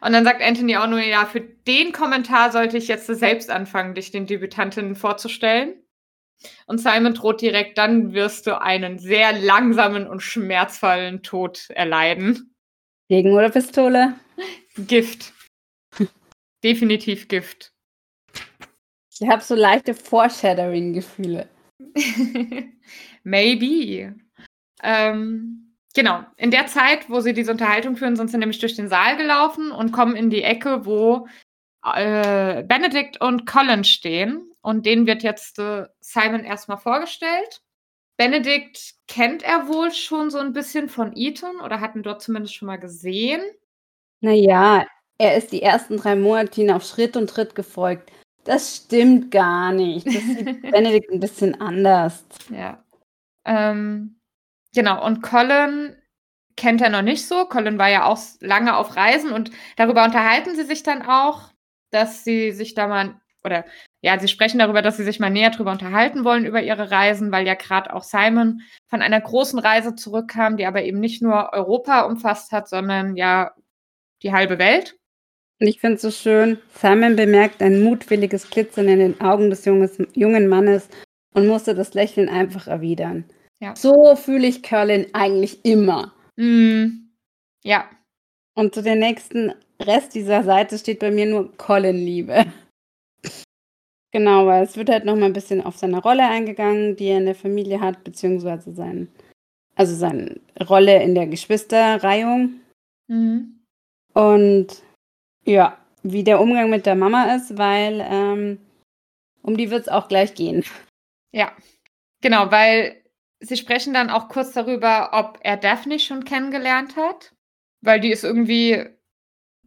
Und 0.00 0.12
dann 0.12 0.24
sagt 0.24 0.42
Anthony 0.42 0.76
auch 0.76 0.86
nur, 0.86 1.00
ja, 1.00 1.26
für 1.26 1.40
den 1.40 1.92
Kommentar 1.92 2.50
sollte 2.50 2.78
ich 2.78 2.88
jetzt 2.88 3.06
selbst 3.06 3.50
anfangen, 3.50 3.94
dich 3.94 4.10
den 4.10 4.26
Debütantinnen 4.26 4.96
vorzustellen. 4.96 5.74
Und 6.66 6.78
Simon 6.78 7.14
droht 7.14 7.40
direkt, 7.40 7.78
dann 7.78 8.12
wirst 8.12 8.46
du 8.46 8.60
einen 8.60 8.98
sehr 8.98 9.32
langsamen 9.32 10.08
und 10.08 10.20
schmerzvollen 10.20 11.22
Tod 11.22 11.70
erleiden. 11.70 12.54
Degen 13.10 13.32
oder 13.32 13.50
Pistole? 13.50 14.14
Gift. 14.76 15.32
Definitiv 16.64 17.28
Gift. 17.28 17.72
Ich 19.20 19.28
habe 19.28 19.42
so 19.42 19.54
leichte 19.54 19.94
Foreshadowing-Gefühle. 19.94 21.48
Maybe. 23.24 24.14
Ähm, 24.82 25.74
genau. 25.94 26.24
In 26.36 26.50
der 26.50 26.66
Zeit, 26.66 27.10
wo 27.10 27.20
sie 27.20 27.34
diese 27.34 27.52
Unterhaltung 27.52 27.96
führen, 27.96 28.16
sind 28.16 28.30
sie 28.30 28.38
nämlich 28.38 28.58
durch 28.58 28.74
den 28.74 28.88
Saal 28.88 29.16
gelaufen 29.16 29.70
und 29.70 29.92
kommen 29.92 30.16
in 30.16 30.30
die 30.30 30.42
Ecke, 30.42 30.86
wo 30.86 31.26
äh, 31.84 32.62
Benedict 32.62 33.20
und 33.20 33.46
Colin 33.46 33.84
stehen. 33.84 34.50
Und 34.62 34.86
denen 34.86 35.06
wird 35.06 35.22
jetzt 35.22 35.58
äh, 35.58 35.86
Simon 36.00 36.44
erstmal 36.44 36.78
vorgestellt. 36.78 37.62
Benedict 38.16 38.94
kennt 39.08 39.42
er 39.42 39.68
wohl 39.68 39.92
schon 39.92 40.30
so 40.30 40.38
ein 40.38 40.52
bisschen 40.52 40.88
von 40.88 41.12
Eton 41.16 41.60
oder 41.60 41.80
hat 41.80 41.96
ihn 41.96 42.02
dort 42.02 42.22
zumindest 42.22 42.54
schon 42.54 42.66
mal 42.66 42.78
gesehen. 42.78 43.42
Naja, 44.20 44.86
er 45.18 45.36
ist 45.36 45.52
die 45.52 45.62
ersten 45.62 45.96
drei 45.96 46.14
Monate 46.14 46.74
auf 46.74 46.84
Schritt 46.84 47.16
und 47.16 47.28
Tritt 47.28 47.54
gefolgt. 47.54 48.10
Das 48.44 48.76
stimmt 48.76 49.30
gar 49.30 49.72
nicht. 49.72 50.06
Das 50.06 50.14
sieht 50.14 50.62
Benedikt 50.70 51.10
ein 51.10 51.20
bisschen 51.20 51.60
anders. 51.60 52.24
Ja. 52.50 52.82
Ähm, 53.44 54.20
genau, 54.74 55.04
und 55.04 55.22
Colin 55.22 55.96
kennt 56.56 56.80
er 56.80 56.90
noch 56.90 57.02
nicht 57.02 57.26
so. 57.26 57.46
Colin 57.46 57.78
war 57.78 57.88
ja 57.88 58.04
auch 58.06 58.18
lange 58.40 58.76
auf 58.76 58.96
Reisen 58.96 59.32
und 59.32 59.50
darüber 59.76 60.04
unterhalten 60.04 60.56
sie 60.56 60.64
sich 60.64 60.82
dann 60.82 61.02
auch, 61.02 61.50
dass 61.90 62.24
sie 62.24 62.52
sich 62.52 62.74
da 62.74 62.88
mal, 62.88 63.20
oder 63.44 63.64
ja, 64.02 64.18
sie 64.18 64.28
sprechen 64.28 64.58
darüber, 64.58 64.82
dass 64.82 64.96
sie 64.96 65.04
sich 65.04 65.20
mal 65.20 65.30
näher 65.30 65.50
darüber 65.50 65.70
unterhalten 65.72 66.24
wollen, 66.24 66.44
über 66.44 66.62
ihre 66.62 66.90
Reisen, 66.90 67.30
weil 67.30 67.46
ja 67.46 67.54
gerade 67.54 67.94
auch 67.94 68.02
Simon 68.02 68.62
von 68.88 69.02
einer 69.02 69.20
großen 69.20 69.58
Reise 69.58 69.94
zurückkam, 69.94 70.56
die 70.56 70.66
aber 70.66 70.82
eben 70.82 70.98
nicht 71.00 71.22
nur 71.22 71.52
Europa 71.52 72.02
umfasst 72.02 72.50
hat, 72.52 72.68
sondern 72.68 73.16
ja 73.16 73.52
die 74.22 74.32
halbe 74.32 74.58
Welt. 74.58 74.96
Und 75.62 75.68
ich 75.68 75.78
finde 75.78 75.94
es 75.94 76.02
so 76.02 76.10
schön, 76.10 76.58
Simon 76.74 77.14
bemerkt 77.14 77.62
ein 77.62 77.84
mutwilliges 77.84 78.50
Glitzern 78.50 78.88
in 78.88 78.98
den 78.98 79.20
Augen 79.20 79.48
des 79.48 79.64
junges, 79.64 79.96
jungen 80.12 80.48
Mannes 80.48 80.88
und 81.34 81.46
musste 81.46 81.76
das 81.76 81.94
Lächeln 81.94 82.28
einfach 82.28 82.66
erwidern. 82.66 83.26
Ja. 83.60 83.76
So 83.76 84.16
fühle 84.16 84.48
ich 84.48 84.64
Curlin 84.64 85.06
eigentlich 85.12 85.64
immer. 85.64 86.12
Mm, 86.34 87.10
ja. 87.62 87.88
Und 88.56 88.74
zu 88.74 88.82
dem 88.82 88.98
nächsten 88.98 89.54
Rest 89.80 90.16
dieser 90.16 90.42
Seite 90.42 90.76
steht 90.78 90.98
bei 90.98 91.12
mir 91.12 91.26
nur 91.26 91.56
Colin-Liebe. 91.56 92.44
genau, 94.10 94.46
weil 94.48 94.64
es 94.64 94.76
wird 94.76 94.90
halt 94.90 95.04
nochmal 95.04 95.26
ein 95.26 95.32
bisschen 95.32 95.60
auf 95.60 95.76
seine 95.76 96.02
Rolle 96.02 96.26
eingegangen, 96.26 96.96
die 96.96 97.06
er 97.06 97.18
in 97.18 97.26
der 97.26 97.36
Familie 97.36 97.80
hat, 97.80 98.02
beziehungsweise 98.02 98.74
sein, 98.74 99.06
also 99.76 99.94
seine 99.94 100.40
Rolle 100.68 101.00
in 101.04 101.14
der 101.14 101.28
Geschwisterreihung. 101.28 102.54
Mhm. 103.06 103.60
Und 104.12 104.82
ja, 105.44 105.78
wie 106.02 106.24
der 106.24 106.40
Umgang 106.40 106.70
mit 106.70 106.86
der 106.86 106.94
Mama 106.94 107.34
ist, 107.34 107.56
weil 107.58 108.04
ähm, 108.08 108.58
um 109.42 109.56
die 109.56 109.70
wird 109.70 109.82
es 109.82 109.88
auch 109.88 110.08
gleich 110.08 110.34
gehen. 110.34 110.64
Ja, 111.32 111.52
genau, 112.20 112.50
weil 112.50 113.02
sie 113.40 113.56
sprechen 113.56 113.94
dann 113.94 114.10
auch 114.10 114.28
kurz 114.28 114.52
darüber, 114.52 115.10
ob 115.12 115.38
er 115.42 115.56
Daphne 115.56 115.98
schon 115.98 116.24
kennengelernt 116.24 116.96
hat, 116.96 117.34
weil 117.80 118.00
die 118.00 118.12
ist 118.12 118.24
irgendwie 118.24 118.84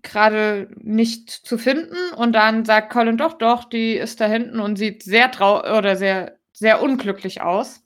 gerade 0.01 0.69
nicht 0.77 1.29
zu 1.29 1.57
finden 1.57 2.13
und 2.15 2.33
dann 2.33 2.63
sagt 2.63 2.91
Colin 2.91 3.17
doch, 3.17 3.33
doch, 3.33 3.63
die 3.63 3.93
ist 3.93 4.21
da 4.21 4.27
hinten 4.27 4.59
und 4.59 4.77
sieht 4.77 5.03
sehr 5.03 5.31
trau 5.31 5.59
oder 5.77 5.95
sehr 5.95 6.37
sehr 6.55 6.81
unglücklich 6.81 7.41
aus. 7.41 7.83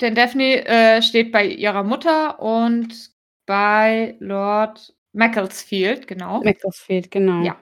Denn 0.00 0.14
Daphne 0.14 0.66
äh, 0.66 1.02
steht 1.02 1.32
bei 1.32 1.46
ihrer 1.46 1.82
Mutter 1.82 2.40
und 2.40 3.10
bei 3.46 4.16
Lord 4.20 4.94
Macclesfield, 5.12 6.06
genau. 6.06 6.42
Macclesfield, 6.42 7.10
genau. 7.10 7.42
Ja. 7.42 7.56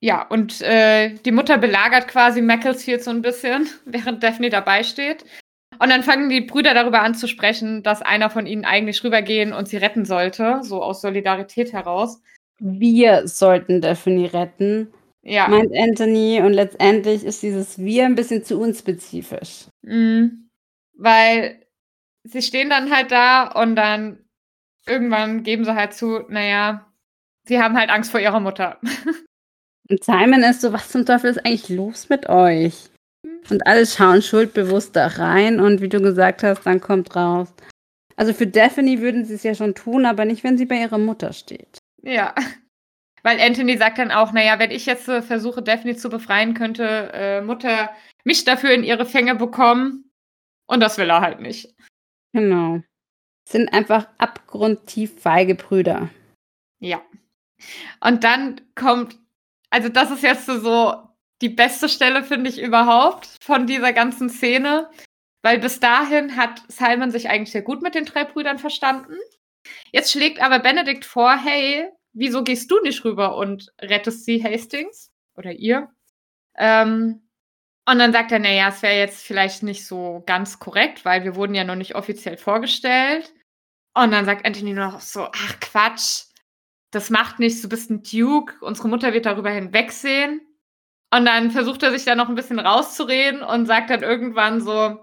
Ja, 0.00 0.22
und 0.28 0.60
äh, 0.62 1.10
die 1.24 1.32
Mutter 1.32 1.58
belagert 1.58 2.06
quasi 2.06 2.40
Macclesfield 2.40 3.02
so 3.02 3.10
ein 3.10 3.22
bisschen, 3.22 3.68
während 3.84 4.22
Daphne 4.22 4.48
dabei 4.48 4.82
steht. 4.84 5.24
Und 5.80 5.90
dann 5.90 6.02
fangen 6.02 6.28
die 6.28 6.40
Brüder 6.40 6.74
darüber 6.74 7.02
an 7.02 7.14
zu 7.14 7.28
sprechen, 7.28 7.82
dass 7.82 8.02
einer 8.02 8.30
von 8.30 8.46
ihnen 8.46 8.64
eigentlich 8.64 9.02
rübergehen 9.04 9.52
und 9.52 9.68
sie 9.68 9.76
retten 9.76 10.04
sollte, 10.04 10.60
so 10.62 10.82
aus 10.82 11.00
Solidarität 11.00 11.72
heraus. 11.72 12.20
Wir 12.58 13.28
sollten 13.28 13.80
Daphne 13.80 14.32
retten, 14.32 14.92
Ja. 15.22 15.46
meint 15.48 15.72
Anthony. 15.76 16.40
Und 16.42 16.52
letztendlich 16.52 17.24
ist 17.24 17.42
dieses 17.42 17.78
Wir 17.78 18.06
ein 18.06 18.16
bisschen 18.16 18.44
zu 18.44 18.60
unspezifisch. 18.60 19.66
Mhm. 19.82 20.48
Weil 20.96 21.64
sie 22.24 22.42
stehen 22.42 22.70
dann 22.70 22.90
halt 22.94 23.12
da 23.12 23.48
und 23.52 23.76
dann 23.76 24.24
irgendwann 24.88 25.42
geben 25.42 25.64
sie 25.64 25.74
halt 25.74 25.94
zu, 25.94 26.24
naja, 26.28 26.86
sie 27.44 27.60
haben 27.60 27.76
halt 27.76 27.90
Angst 27.90 28.10
vor 28.10 28.20
ihrer 28.20 28.40
Mutter. 28.40 28.78
Und 29.90 30.04
Simon 30.04 30.42
ist 30.42 30.60
so, 30.60 30.72
was 30.72 30.90
zum 30.90 31.06
Teufel 31.06 31.30
ist 31.30 31.38
eigentlich 31.38 31.70
los 31.70 32.08
mit 32.08 32.28
euch? 32.28 32.90
Und 33.50 33.66
alle 33.66 33.86
schauen 33.86 34.20
schuldbewusst 34.20 34.94
da 34.94 35.06
rein 35.06 35.60
und 35.60 35.80
wie 35.80 35.88
du 35.88 36.00
gesagt 36.02 36.42
hast, 36.42 36.66
dann 36.66 36.80
kommt 36.80 37.16
raus. 37.16 37.48
Also 38.16 38.34
für 38.34 38.46
Daphne 38.46 39.00
würden 39.00 39.24
sie 39.24 39.34
es 39.34 39.42
ja 39.44 39.54
schon 39.54 39.74
tun, 39.74 40.04
aber 40.04 40.24
nicht, 40.24 40.44
wenn 40.44 40.58
sie 40.58 40.66
bei 40.66 40.80
ihrer 40.80 40.98
Mutter 40.98 41.32
steht. 41.32 41.78
Ja. 42.02 42.34
Weil 43.22 43.40
Anthony 43.40 43.76
sagt 43.76 43.98
dann 43.98 44.12
auch, 44.12 44.32
naja, 44.32 44.58
wenn 44.58 44.70
ich 44.70 44.86
jetzt 44.86 45.08
äh, 45.08 45.22
versuche, 45.22 45.62
Daphne 45.62 45.96
zu 45.96 46.08
befreien, 46.08 46.54
könnte 46.54 47.10
äh, 47.12 47.40
Mutter 47.40 47.90
mich 48.24 48.44
dafür 48.44 48.70
in 48.70 48.84
ihre 48.84 49.06
Fänge 49.06 49.34
bekommen. 49.34 50.10
Und 50.66 50.80
das 50.80 50.98
will 50.98 51.10
er 51.10 51.20
halt 51.20 51.40
nicht. 51.40 51.74
Genau. 52.32 52.82
Sind 53.48 53.72
einfach 53.72 54.06
abgrundtief 54.18 55.22
feige 55.22 55.54
Brüder. 55.54 56.10
Ja. 56.80 57.00
Und 58.00 58.22
dann 58.22 58.60
kommt, 58.74 59.16
also 59.70 59.88
das 59.88 60.10
ist 60.10 60.22
jetzt 60.22 60.44
so 60.44 60.94
die 61.40 61.48
beste 61.48 61.88
Stelle, 61.88 62.24
finde 62.24 62.50
ich, 62.50 62.60
überhaupt 62.60 63.26
von 63.40 63.66
dieser 63.66 63.94
ganzen 63.94 64.28
Szene. 64.28 64.90
Weil 65.40 65.60
bis 65.60 65.80
dahin 65.80 66.36
hat 66.36 66.60
Simon 66.68 67.10
sich 67.10 67.30
eigentlich 67.30 67.52
sehr 67.52 67.62
gut 67.62 67.80
mit 67.80 67.94
den 67.94 68.04
drei 68.04 68.24
Brüdern 68.24 68.58
verstanden. 68.58 69.16
Jetzt 69.92 70.12
schlägt 70.12 70.42
aber 70.42 70.58
Benedikt 70.58 71.06
vor, 71.06 71.34
hey, 71.34 71.88
wieso 72.12 72.44
gehst 72.44 72.70
du 72.70 72.80
nicht 72.82 73.02
rüber 73.02 73.38
und 73.38 73.72
rettest 73.80 74.26
sie 74.26 74.44
Hastings? 74.44 75.10
Oder 75.36 75.52
ihr? 75.52 75.88
Ähm, 76.54 77.22
und 77.88 77.98
dann 77.98 78.12
sagt 78.12 78.30
er, 78.30 78.40
naja, 78.40 78.68
es 78.68 78.82
wäre 78.82 78.98
jetzt 78.98 79.24
vielleicht 79.24 79.62
nicht 79.62 79.86
so 79.86 80.22
ganz 80.26 80.58
korrekt, 80.58 81.06
weil 81.06 81.24
wir 81.24 81.34
wurden 81.34 81.54
ja 81.54 81.64
noch 81.64 81.76
nicht 81.76 81.94
offiziell 81.94 82.36
vorgestellt. 82.36 83.32
Und 83.98 84.12
dann 84.12 84.26
sagt 84.26 84.46
Anthony 84.46 84.74
nur 84.74 84.86
noch 84.86 85.00
so, 85.00 85.24
ach 85.24 85.58
Quatsch, 85.58 86.26
das 86.92 87.10
macht 87.10 87.40
nichts, 87.40 87.62
du 87.62 87.68
bist 87.68 87.90
ein 87.90 88.04
Duke, 88.04 88.54
unsere 88.60 88.86
Mutter 88.86 89.12
wird 89.12 89.26
darüber 89.26 89.50
hinwegsehen. 89.50 90.40
Und 91.12 91.24
dann 91.24 91.50
versucht 91.50 91.82
er 91.82 91.90
sich 91.90 92.04
da 92.04 92.14
noch 92.14 92.28
ein 92.28 92.36
bisschen 92.36 92.60
rauszureden 92.60 93.42
und 93.42 93.66
sagt 93.66 93.90
dann 93.90 94.04
irgendwann 94.04 94.60
so, 94.60 94.98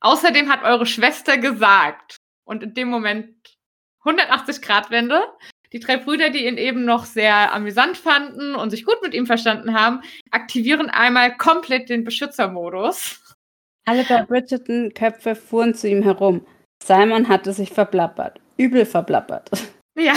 außerdem 0.00 0.50
hat 0.50 0.62
eure 0.62 0.86
Schwester 0.86 1.36
gesagt. 1.36 2.16
Und 2.44 2.62
in 2.62 2.72
dem 2.72 2.88
Moment 2.88 3.34
180 3.98 4.62
Grad 4.62 4.90
Wende. 4.90 5.20
Die 5.74 5.80
drei 5.80 5.98
Brüder, 5.98 6.30
die 6.30 6.46
ihn 6.46 6.56
eben 6.56 6.86
noch 6.86 7.04
sehr 7.04 7.52
amüsant 7.52 7.98
fanden 7.98 8.54
und 8.54 8.70
sich 8.70 8.86
gut 8.86 9.02
mit 9.02 9.12
ihm 9.12 9.26
verstanden 9.26 9.74
haben, 9.74 10.00
aktivieren 10.30 10.88
einmal 10.88 11.36
komplett 11.36 11.90
den 11.90 12.04
Beschützermodus. 12.04 13.36
Alle 13.84 14.04
bei 14.04 14.22
Bridgerton-Köpfe 14.22 15.34
fuhren 15.34 15.74
zu 15.74 15.88
ihm 15.88 16.02
herum. 16.02 16.46
Simon 16.84 17.28
hatte 17.28 17.52
sich 17.52 17.70
verplappert. 17.70 18.40
Übel 18.56 18.86
verplappert. 18.86 19.50
Ja, 19.94 20.14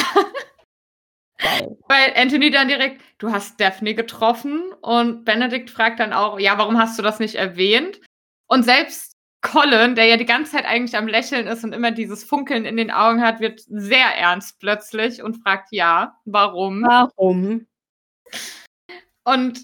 Geil. 1.38 1.78
weil 1.90 2.14
Anthony 2.16 2.50
dann 2.50 2.70
direkt, 2.70 3.02
du 3.18 3.32
hast 3.32 3.60
Daphne 3.60 3.94
getroffen 3.94 4.72
und 4.82 5.26
Benedikt 5.26 5.70
fragt 5.70 6.00
dann 6.00 6.14
auch, 6.14 6.40
ja, 6.40 6.58
warum 6.58 6.80
hast 6.80 6.98
du 6.98 7.04
das 7.04 7.20
nicht 7.20 7.36
erwähnt? 7.36 8.00
Und 8.48 8.64
selbst 8.64 9.18
Colin, 9.42 9.96
der 9.96 10.06
ja 10.06 10.18
die 10.18 10.26
ganze 10.26 10.54
Zeit 10.54 10.66
eigentlich 10.66 10.98
am 10.98 11.08
Lächeln 11.08 11.46
ist 11.48 11.64
und 11.64 11.74
immer 11.74 11.92
dieses 11.92 12.24
Funkeln 12.24 12.66
in 12.66 12.78
den 12.78 12.90
Augen 12.90 13.22
hat, 13.22 13.42
wird 13.42 13.62
sehr 13.68 14.16
ernst 14.18 14.60
plötzlich 14.60 15.22
und 15.22 15.44
fragt, 15.44 15.68
ja, 15.72 16.18
warum? 16.26 16.84
Warum? 16.84 17.68
Und 19.24 19.60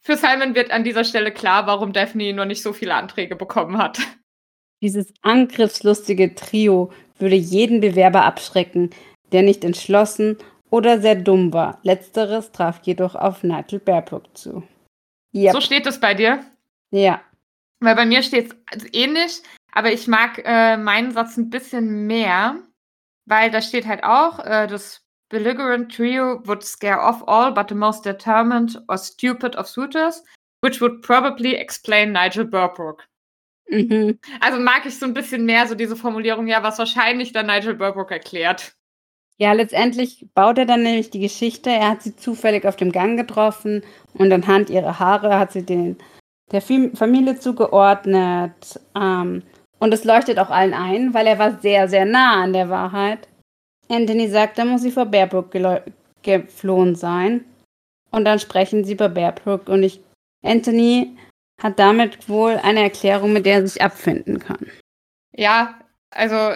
für 0.00 0.16
Simon 0.16 0.54
wird 0.54 0.70
an 0.70 0.84
dieser 0.84 1.04
Stelle 1.04 1.32
klar, 1.32 1.66
warum 1.66 1.92
Daphne 1.92 2.32
noch 2.32 2.44
nicht 2.44 2.62
so 2.62 2.72
viele 2.72 2.94
Anträge 2.94 3.36
bekommen 3.36 3.76
hat. 3.76 3.98
Dieses 4.80 5.12
angriffslustige 5.22 6.34
Trio 6.34 6.92
würde 7.18 7.34
jeden 7.36 7.80
Bewerber 7.80 8.24
abschrecken, 8.24 8.90
der 9.32 9.42
nicht 9.42 9.64
entschlossen 9.64 10.36
oder 10.70 11.00
sehr 11.00 11.16
dumm 11.16 11.52
war. 11.52 11.78
Letzteres 11.82 12.52
traf 12.52 12.80
jedoch 12.82 13.14
auf 13.14 13.42
Nigel 13.42 13.80
Bearbrook 13.80 14.36
zu. 14.36 14.62
Ja, 15.32 15.52
So 15.52 15.60
steht 15.60 15.86
es 15.86 15.98
bei 16.00 16.14
dir. 16.14 16.44
ja. 16.90 17.20
Weil 17.80 17.94
bei 17.94 18.06
mir 18.06 18.24
steht 18.24 18.56
es 18.72 18.86
ähnlich, 18.92 19.40
aber 19.70 19.92
ich 19.92 20.08
mag 20.08 20.42
äh, 20.44 20.76
meinen 20.76 21.12
Satz 21.12 21.36
ein 21.36 21.48
bisschen 21.48 22.08
mehr, 22.08 22.56
weil 23.24 23.52
da 23.52 23.62
steht 23.62 23.86
halt 23.86 24.02
auch, 24.02 24.40
äh, 24.40 24.66
das 24.66 25.00
belligerent 25.28 25.94
trio 25.94 26.40
would 26.44 26.64
scare 26.64 27.00
off 27.00 27.22
all 27.28 27.52
but 27.52 27.68
the 27.68 27.76
most 27.76 28.04
determined 28.04 28.82
or 28.88 28.98
stupid 28.98 29.54
of 29.54 29.68
suitors, 29.68 30.24
which 30.60 30.80
would 30.80 31.02
probably 31.02 31.54
explain 31.54 32.10
Nigel 32.10 32.44
Burbrook. 32.44 33.04
Mhm. 33.68 34.18
Also 34.40 34.58
mag 34.58 34.86
ich 34.86 34.98
so 34.98 35.06
ein 35.06 35.14
bisschen 35.14 35.44
mehr 35.44 35.66
so 35.66 35.74
diese 35.74 35.96
Formulierung, 35.96 36.46
ja, 36.46 36.62
was 36.62 36.78
wahrscheinlich 36.78 37.32
dann 37.32 37.46
Nigel 37.46 37.74
Burbrook 37.74 38.10
erklärt. 38.10 38.72
Ja, 39.36 39.52
letztendlich 39.52 40.26
baut 40.34 40.58
er 40.58 40.66
dann 40.66 40.82
nämlich 40.82 41.10
die 41.10 41.20
Geschichte. 41.20 41.70
Er 41.70 41.90
hat 41.90 42.02
sie 42.02 42.16
zufällig 42.16 42.66
auf 42.66 42.76
dem 42.76 42.90
Gang 42.90 43.16
getroffen 43.16 43.82
und 44.14 44.32
anhand 44.32 44.68
ihrer 44.68 44.98
Haare 44.98 45.38
hat 45.38 45.52
sie 45.52 45.64
den, 45.64 45.96
der 46.50 46.60
Fam- 46.60 46.96
Familie 46.96 47.38
zugeordnet. 47.38 48.80
Ähm, 48.96 49.42
und 49.78 49.94
es 49.94 50.02
leuchtet 50.02 50.40
auch 50.40 50.50
allen 50.50 50.74
ein, 50.74 51.14
weil 51.14 51.26
er 51.28 51.38
war 51.38 51.60
sehr, 51.60 51.88
sehr 51.88 52.04
nah 52.04 52.42
an 52.42 52.52
der 52.52 52.68
Wahrheit. 52.68 53.28
Anthony 53.88 54.28
sagt, 54.28 54.58
da 54.58 54.64
muss 54.64 54.82
sie 54.82 54.90
vor 54.90 55.06
Bearbrook 55.06 55.54
geflohen 56.22 56.96
sein. 56.96 57.44
Und 58.10 58.24
dann 58.24 58.40
sprechen 58.40 58.84
sie 58.84 58.94
über 58.94 59.08
Bearbrook 59.08 59.68
und 59.68 59.82
ich, 59.82 60.00
Anthony 60.42 61.16
hat 61.58 61.78
damit 61.78 62.28
wohl 62.28 62.56
eine 62.56 62.82
Erklärung, 62.82 63.32
mit 63.32 63.46
der 63.46 63.56
er 63.56 63.66
sich 63.66 63.82
abfinden 63.82 64.38
kann. 64.38 64.70
Ja, 65.32 65.78
also 66.10 66.54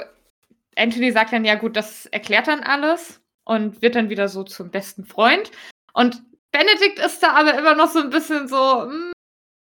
Anthony 0.76 1.12
sagt 1.12 1.32
dann, 1.32 1.44
ja 1.44 1.56
gut, 1.56 1.76
das 1.76 2.06
erklärt 2.06 2.46
dann 2.46 2.60
alles 2.60 3.20
und 3.44 3.82
wird 3.82 3.94
dann 3.94 4.08
wieder 4.08 4.28
so 4.28 4.44
zum 4.44 4.70
besten 4.70 5.04
Freund. 5.04 5.50
Und 5.92 6.22
Benedikt 6.52 6.98
ist 6.98 7.22
da 7.22 7.32
aber 7.32 7.58
immer 7.58 7.74
noch 7.74 7.90
so 7.90 8.00
ein 8.00 8.10
bisschen 8.10 8.48
so, 8.48 8.82
hm, 8.82 9.12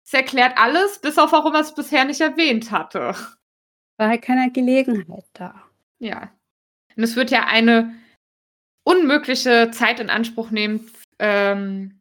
es 0.04 0.14
erklärt 0.14 0.56
alles, 0.56 1.00
bis 1.00 1.18
auf 1.18 1.32
warum 1.32 1.54
er 1.54 1.60
es 1.60 1.74
bisher 1.74 2.04
nicht 2.04 2.20
erwähnt 2.20 2.70
hatte. 2.70 3.14
War 3.98 4.08
halt 4.08 4.22
keine 4.22 4.50
Gelegenheit 4.50 5.26
da. 5.34 5.62
Ja. 5.98 6.32
Und 6.96 7.02
es 7.02 7.16
wird 7.16 7.30
ja 7.30 7.46
eine 7.46 7.94
unmögliche 8.84 9.70
Zeit 9.70 10.00
in 10.00 10.08
Anspruch 10.08 10.50
nehmen, 10.50 10.90
ähm, 11.18 11.97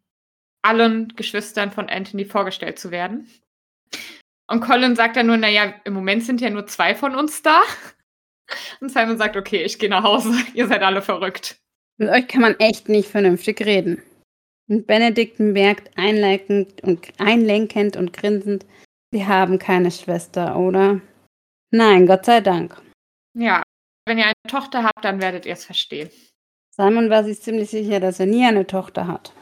allen 0.68 1.14
Geschwistern 1.16 1.72
von 1.72 1.90
Anthony 1.90 2.26
vorgestellt 2.26 2.80
zu 2.80 2.92
werden. 2.92 3.28
Und 4.50 4.62
Colin 4.62 4.96
sagt 4.96 5.18
dann 5.18 5.28
nur, 5.28 5.38
naja, 5.38 5.74
im 5.84 5.94
Moment 5.94 6.24
sind 6.24 6.42
ja 6.42 6.50
nur 6.50 6.68
zwei 6.68 6.96
von 6.96 7.16
uns 7.16 7.42
da. 7.42 7.62
Und 8.80 8.90
Simon 8.90 9.18
sagt, 9.18 9.36
okay, 9.36 9.64
ich 9.64 9.78
gehe 9.78 9.90
nach 9.90 10.04
Hause, 10.04 10.34
ihr 10.54 10.68
seid 10.68 10.82
alle 10.82 11.02
verrückt. 11.02 11.58
Mit 11.98 12.10
euch 12.10 12.28
kann 12.28 12.42
man 12.42 12.56
echt 12.60 12.90
nicht 12.90 13.10
vernünftig 13.10 13.66
reden. 13.66 14.02
Und 14.70 14.88
Benedikt 14.88 15.40
merkt 15.40 15.98
einlenkend 15.98 16.82
und, 16.84 17.08
einlenkend 17.20 17.96
und 17.98 18.14
grinsend, 18.14 18.66
sie 19.12 19.26
haben 19.26 19.60
keine 19.60 19.92
Schwester, 19.92 20.58
oder? 20.58 21.02
Nein, 21.72 22.06
Gott 22.06 22.26
sei 22.26 22.42
Dank. 22.42 22.82
Ja, 23.34 23.64
wenn 24.06 24.18
ihr 24.18 24.26
eine 24.26 24.34
Tochter 24.48 24.84
habt, 24.84 25.04
dann 25.04 25.22
werdet 25.22 25.46
ihr 25.46 25.54
es 25.54 25.66
verstehen. 25.66 26.10
Simon 26.72 27.10
war 27.10 27.24
sich 27.24 27.42
ziemlich 27.42 27.70
sicher, 27.70 28.00
dass 28.00 28.20
er 28.20 28.26
nie 28.26 28.46
eine 28.46 28.68
Tochter 28.68 29.08
hat. 29.08 29.34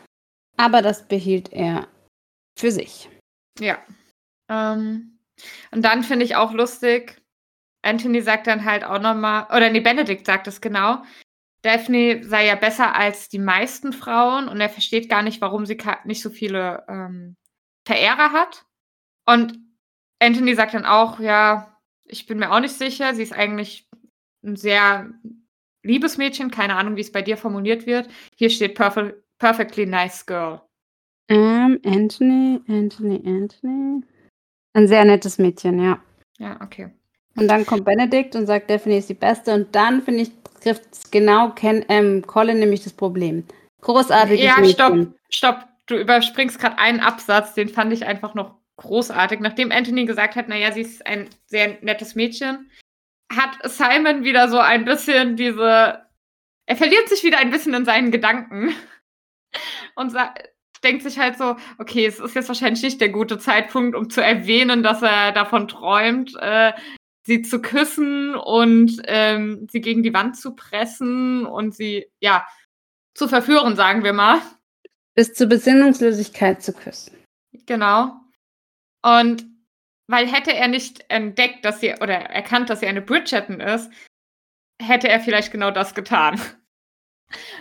Aber 0.57 0.81
das 0.81 1.07
behielt 1.07 1.51
er 1.51 1.87
für 2.57 2.71
sich. 2.71 3.09
Ja. 3.59 3.77
Ähm, 4.49 5.19
und 5.71 5.81
dann 5.83 6.03
finde 6.03 6.25
ich 6.25 6.35
auch 6.35 6.53
lustig, 6.53 7.21
Anthony 7.81 8.21
sagt 8.21 8.47
dann 8.47 8.65
halt 8.65 8.83
auch 8.83 8.99
nochmal, 8.99 9.45
oder 9.55 9.69
nee, 9.69 9.79
Benedikt 9.79 10.25
sagt 10.25 10.47
es 10.47 10.61
genau, 10.61 11.03
Daphne 11.61 12.23
sei 12.23 12.45
ja 12.45 12.55
besser 12.55 12.95
als 12.95 13.29
die 13.29 13.39
meisten 13.39 13.91
Frauen 13.91 14.47
und 14.47 14.61
er 14.61 14.69
versteht 14.69 15.09
gar 15.09 15.23
nicht, 15.23 15.41
warum 15.41 15.65
sie 15.65 15.77
nicht 16.03 16.21
so 16.21 16.29
viele 16.29 16.83
ähm, 16.87 17.35
Verehrer 17.87 18.31
hat. 18.31 18.65
Und 19.25 19.59
Anthony 20.19 20.55
sagt 20.55 20.73
dann 20.73 20.85
auch, 20.85 21.19
ja, 21.19 21.79
ich 22.05 22.27
bin 22.27 22.39
mir 22.39 22.51
auch 22.51 22.59
nicht 22.59 22.75
sicher, 22.75 23.13
sie 23.15 23.23
ist 23.23 23.33
eigentlich 23.33 23.89
ein 24.43 24.55
sehr 24.55 25.11
liebes 25.83 26.17
Mädchen, 26.17 26.51
keine 26.51 26.75
Ahnung, 26.75 26.95
wie 26.95 27.01
es 27.01 27.11
bei 27.11 27.21
dir 27.21 27.37
formuliert 27.37 27.85
wird. 27.85 28.09
Hier 28.35 28.49
steht 28.49 28.75
perfe 28.75 29.23
perfectly 29.39 29.85
nice 29.85 30.25
girl. 30.25 30.61
Ähm, 31.29 31.79
Anthony, 31.85 32.61
Anthony, 32.67 33.21
Anthony. 33.25 34.03
Ein 34.73 34.87
sehr 34.87 35.05
nettes 35.05 35.37
Mädchen, 35.37 35.81
ja. 35.81 35.99
Ja, 36.37 36.59
okay. 36.61 36.89
Und 37.37 37.47
dann 37.47 37.65
kommt 37.65 37.85
Benedikt 37.85 38.35
und 38.35 38.45
sagt, 38.45 38.69
Daphne 38.69 38.97
ist 38.97 39.09
die 39.09 39.13
Beste. 39.13 39.53
Und 39.53 39.73
dann, 39.75 40.01
finde 40.01 40.21
ich, 40.21 40.31
trifft 40.61 40.83
es 40.91 41.11
genau 41.11 41.49
Ken, 41.49 41.83
ähm, 41.89 42.25
Colin 42.25 42.59
nämlich 42.59 42.83
das 42.83 42.93
Problem. 42.93 43.45
Großartiges 43.81 44.43
Ja, 44.43 44.57
Mädchen. 44.57 44.73
stopp, 44.73 45.07
stopp. 45.29 45.67
du 45.87 45.97
überspringst 45.97 46.59
gerade 46.59 46.77
einen 46.77 46.99
Absatz, 46.99 47.53
den 47.53 47.69
fand 47.69 47.93
ich 47.93 48.05
einfach 48.05 48.33
noch 48.35 48.55
großartig. 48.77 49.39
Nachdem 49.39 49.71
Anthony 49.71 50.05
gesagt 50.05 50.35
hat, 50.35 50.47
naja, 50.47 50.71
sie 50.71 50.81
ist 50.81 51.05
ein 51.05 51.29
sehr 51.45 51.77
nettes 51.81 52.15
Mädchen, 52.15 52.69
hat 53.31 53.57
Simon 53.63 54.23
wieder 54.23 54.49
so 54.49 54.57
ein 54.59 54.85
bisschen 54.85 55.35
diese. 55.35 56.01
Er 56.67 56.75
verliert 56.75 57.07
sich 57.09 57.23
wieder 57.23 57.37
ein 57.37 57.51
bisschen 57.51 57.73
in 57.73 57.85
seinen 57.85 58.11
Gedanken 58.11 58.73
und 59.95 60.13
denkt 60.83 61.03
sich 61.03 61.19
halt 61.19 61.37
so, 61.37 61.57
okay, 61.77 62.05
es 62.05 62.19
ist 62.19 62.35
jetzt 62.35 62.47
wahrscheinlich 62.47 62.83
nicht 62.83 63.01
der 63.01 63.09
gute 63.09 63.39
Zeitpunkt, 63.39 63.95
um 63.95 64.09
zu 64.09 64.21
erwähnen, 64.21 64.83
dass 64.83 65.01
er 65.01 65.31
davon 65.31 65.67
träumt, 65.67 66.35
äh, 66.39 66.73
sie 67.25 67.41
zu 67.41 67.61
küssen 67.61 68.35
und 68.35 69.01
ähm, 69.05 69.67
sie 69.71 69.81
gegen 69.81 70.03
die 70.03 70.13
Wand 70.13 70.37
zu 70.37 70.55
pressen 70.55 71.45
und 71.45 71.73
sie, 71.73 72.05
ja, 72.19 72.47
zu 73.15 73.27
verführen, 73.27 73.75
sagen 73.75 74.03
wir 74.03 74.13
mal. 74.13 74.41
Bis 75.15 75.33
zur 75.33 75.47
Besinnungslosigkeit 75.47 76.61
zu 76.61 76.73
küssen. 76.73 77.15
Genau. 77.65 78.13
Und 79.01 79.45
weil 80.07 80.27
hätte 80.27 80.53
er 80.53 80.67
nicht 80.67 81.05
entdeckt, 81.09 81.65
dass 81.65 81.79
sie 81.79 81.93
oder 81.93 82.13
erkannt, 82.13 82.69
dass 82.69 82.81
sie 82.81 82.87
eine 82.87 83.01
Bridgerton 83.01 83.59
ist, 83.59 83.91
hätte 84.79 85.07
er 85.07 85.19
vielleicht 85.19 85.51
genau 85.51 85.71
das 85.71 85.95
getan. 85.95 86.39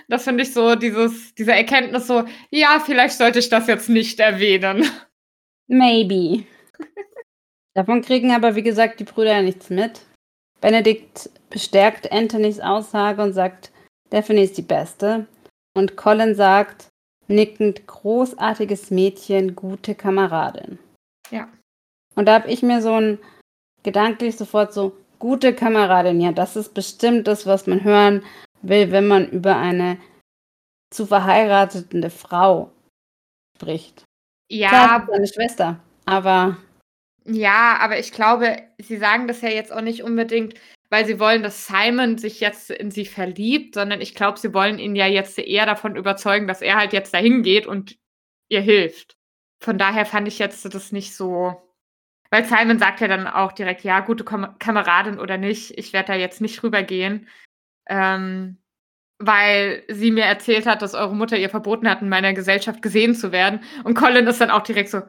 Das 0.09 0.25
finde 0.25 0.43
ich 0.43 0.53
so, 0.53 0.75
dieses, 0.75 1.35
diese 1.35 1.53
Erkenntnis 1.53 2.07
so, 2.07 2.25
ja, 2.51 2.81
vielleicht 2.85 3.17
sollte 3.17 3.39
ich 3.39 3.49
das 3.49 3.67
jetzt 3.67 3.89
nicht 3.89 4.21
erwähnen. 4.21 4.89
Maybe. 5.67 6.45
Davon 7.75 8.03
kriegen 8.03 8.33
aber, 8.33 8.55
wie 8.55 8.63
gesagt, 8.63 9.01
die 9.01 9.05
Brüder 9.05 9.37
ja 9.37 9.43
nichts 9.43 9.71
mit. 9.71 10.03
Benedikt 10.61 11.31
bestärkt 11.51 12.13
Anthonys 12.13 12.61
Aussage 12.61 13.23
und 13.23 13.33
sagt, 13.33 13.71
Daphne 14.11 14.43
ist 14.43 14.57
die 14.57 14.63
Beste. 14.63 15.27
Und 15.77 15.97
Colin 15.97 16.35
sagt, 16.35 16.89
nickend, 17.27 17.87
großartiges 17.87 18.91
Mädchen, 18.91 19.57
gute 19.57 19.95
Kameradin. 19.95 20.79
Ja. 21.31 21.49
Und 22.15 22.27
da 22.27 22.35
habe 22.35 22.51
ich 22.51 22.63
mir 22.63 22.81
so 22.81 22.93
ein 22.93 23.19
gedanklich 23.83 24.37
sofort 24.37 24.73
so, 24.73 24.97
gute 25.19 25.55
Kameradin, 25.55 26.21
ja, 26.21 26.33
das 26.33 26.55
ist 26.57 26.75
bestimmt 26.75 27.27
das, 27.27 27.47
was 27.47 27.67
man 27.67 27.83
hören 27.83 28.23
will, 28.69 28.91
wenn 28.91 29.07
man 29.07 29.29
über 29.29 29.57
eine 29.57 29.99
zu 30.91 31.07
verheiratende 31.07 32.11
Frau 32.11 32.73
spricht. 33.57 34.05
Ja. 34.51 34.69
Klar, 34.69 35.09
seine 35.11 35.27
Schwester, 35.27 35.81
aber. 36.07 36.57
Ja, 37.25 37.79
aber 37.81 37.99
ich 37.99 38.13
glaube, 38.13 38.57
sie 38.79 38.99
sagen 38.99 39.27
das 39.27 39.41
ja 39.41 39.49
jetzt 39.49 39.73
auch 39.73 39.81
nicht 39.81 40.03
unbedingt, 40.03 40.55
weil 40.91 41.07
sie 41.07 41.19
wollen, 41.19 41.43
dass 41.43 41.67
Simon 41.67 42.19
sich 42.19 42.41
jetzt 42.41 42.71
in 42.71 42.91
sie 42.91 43.07
verliebt, 43.07 43.75
sondern 43.75 44.01
ich 44.01 44.15
glaube, 44.15 44.39
sie 44.39 44.53
wollen 44.53 44.79
ihn 44.79 44.95
ja 44.95 45.07
jetzt 45.07 45.39
eher 45.39 45.67
davon 45.67 45.97
überzeugen, 45.97 46.47
dass 46.47 46.61
er 46.61 46.77
halt 46.77 46.93
jetzt 46.93 47.15
dahin 47.15 47.43
geht 47.43 47.67
und 47.67 47.97
ihr 48.49 48.61
hilft. 48.61 49.17
Von 49.63 49.79
daher 49.79 50.05
fand 50.05 50.29
ich 50.29 50.39
jetzt 50.39 50.65
das 50.75 50.93
nicht 50.93 51.17
so. 51.17 51.61
Weil 52.31 52.45
Simon 52.45 52.79
sagt 52.79 53.01
ja 53.01 53.09
dann 53.09 53.27
auch 53.27 53.53
direkt, 53.53 53.83
ja, 53.83 54.01
gute 54.01 54.25
Kam 54.25 54.59
Kameradin 54.59 55.19
oder 55.19 55.39
nicht, 55.39 55.79
ich 55.79 55.93
werde 55.93 56.09
da 56.09 56.15
jetzt 56.15 56.41
nicht 56.41 56.63
rübergehen. 56.63 57.29
Ähm, 57.89 58.59
weil 59.19 59.85
sie 59.89 60.11
mir 60.11 60.25
erzählt 60.25 60.67
hat, 60.67 60.83
dass 60.83 60.95
eure 60.95 61.15
Mutter 61.15 61.37
ihr 61.37 61.51
verboten 61.51 61.89
hat, 61.89 62.03
in 62.03 62.09
meiner 62.09 62.33
Gesellschaft 62.33 62.83
gesehen 62.83 63.15
zu 63.15 63.33
werden. 63.33 63.61
Und 63.85 63.95
Colin 63.95 64.27
ist 64.27 64.41
dann 64.41 64.51
auch 64.51 64.63
direkt 64.63 64.91
so, 64.91 65.03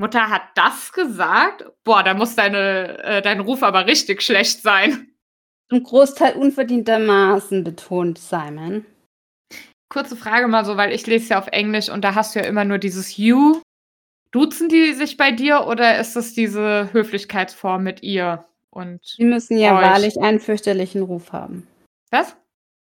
Mutter 0.00 0.30
hat 0.30 0.42
das 0.54 0.92
gesagt? 0.92 1.64
Boah, 1.84 2.02
da 2.02 2.14
muss 2.14 2.36
deine, 2.36 3.02
äh, 3.02 3.22
dein 3.22 3.40
Ruf 3.40 3.62
aber 3.62 3.86
richtig 3.86 4.22
schlecht 4.22 4.62
sein. 4.62 5.08
Zum 5.68 5.82
Großteil 5.82 6.34
unverdientermaßen, 6.34 7.64
betont 7.64 8.18
Simon. 8.18 8.86
Kurze 9.90 10.16
Frage 10.16 10.48
mal 10.48 10.64
so, 10.64 10.76
weil 10.76 10.92
ich 10.92 11.06
lese 11.06 11.30
ja 11.30 11.38
auf 11.38 11.48
Englisch 11.48 11.88
und 11.88 12.02
da 12.02 12.14
hast 12.14 12.34
du 12.34 12.40
ja 12.40 12.46
immer 12.46 12.64
nur 12.64 12.78
dieses 12.78 13.16
You. 13.16 13.60
Duzen 14.30 14.68
die 14.68 14.92
sich 14.92 15.16
bei 15.16 15.32
dir 15.32 15.66
oder 15.66 15.98
ist 15.98 16.14
das 16.14 16.34
diese 16.34 16.92
Höflichkeitsform 16.92 17.82
mit 17.82 18.02
ihr 18.02 18.44
und. 18.70 19.00
Sie 19.02 19.24
müssen 19.24 19.58
ja 19.58 19.76
euch? 19.76 19.84
wahrlich 19.84 20.20
einen 20.20 20.40
fürchterlichen 20.40 21.02
Ruf 21.02 21.32
haben. 21.32 21.66
Was? 22.10 22.36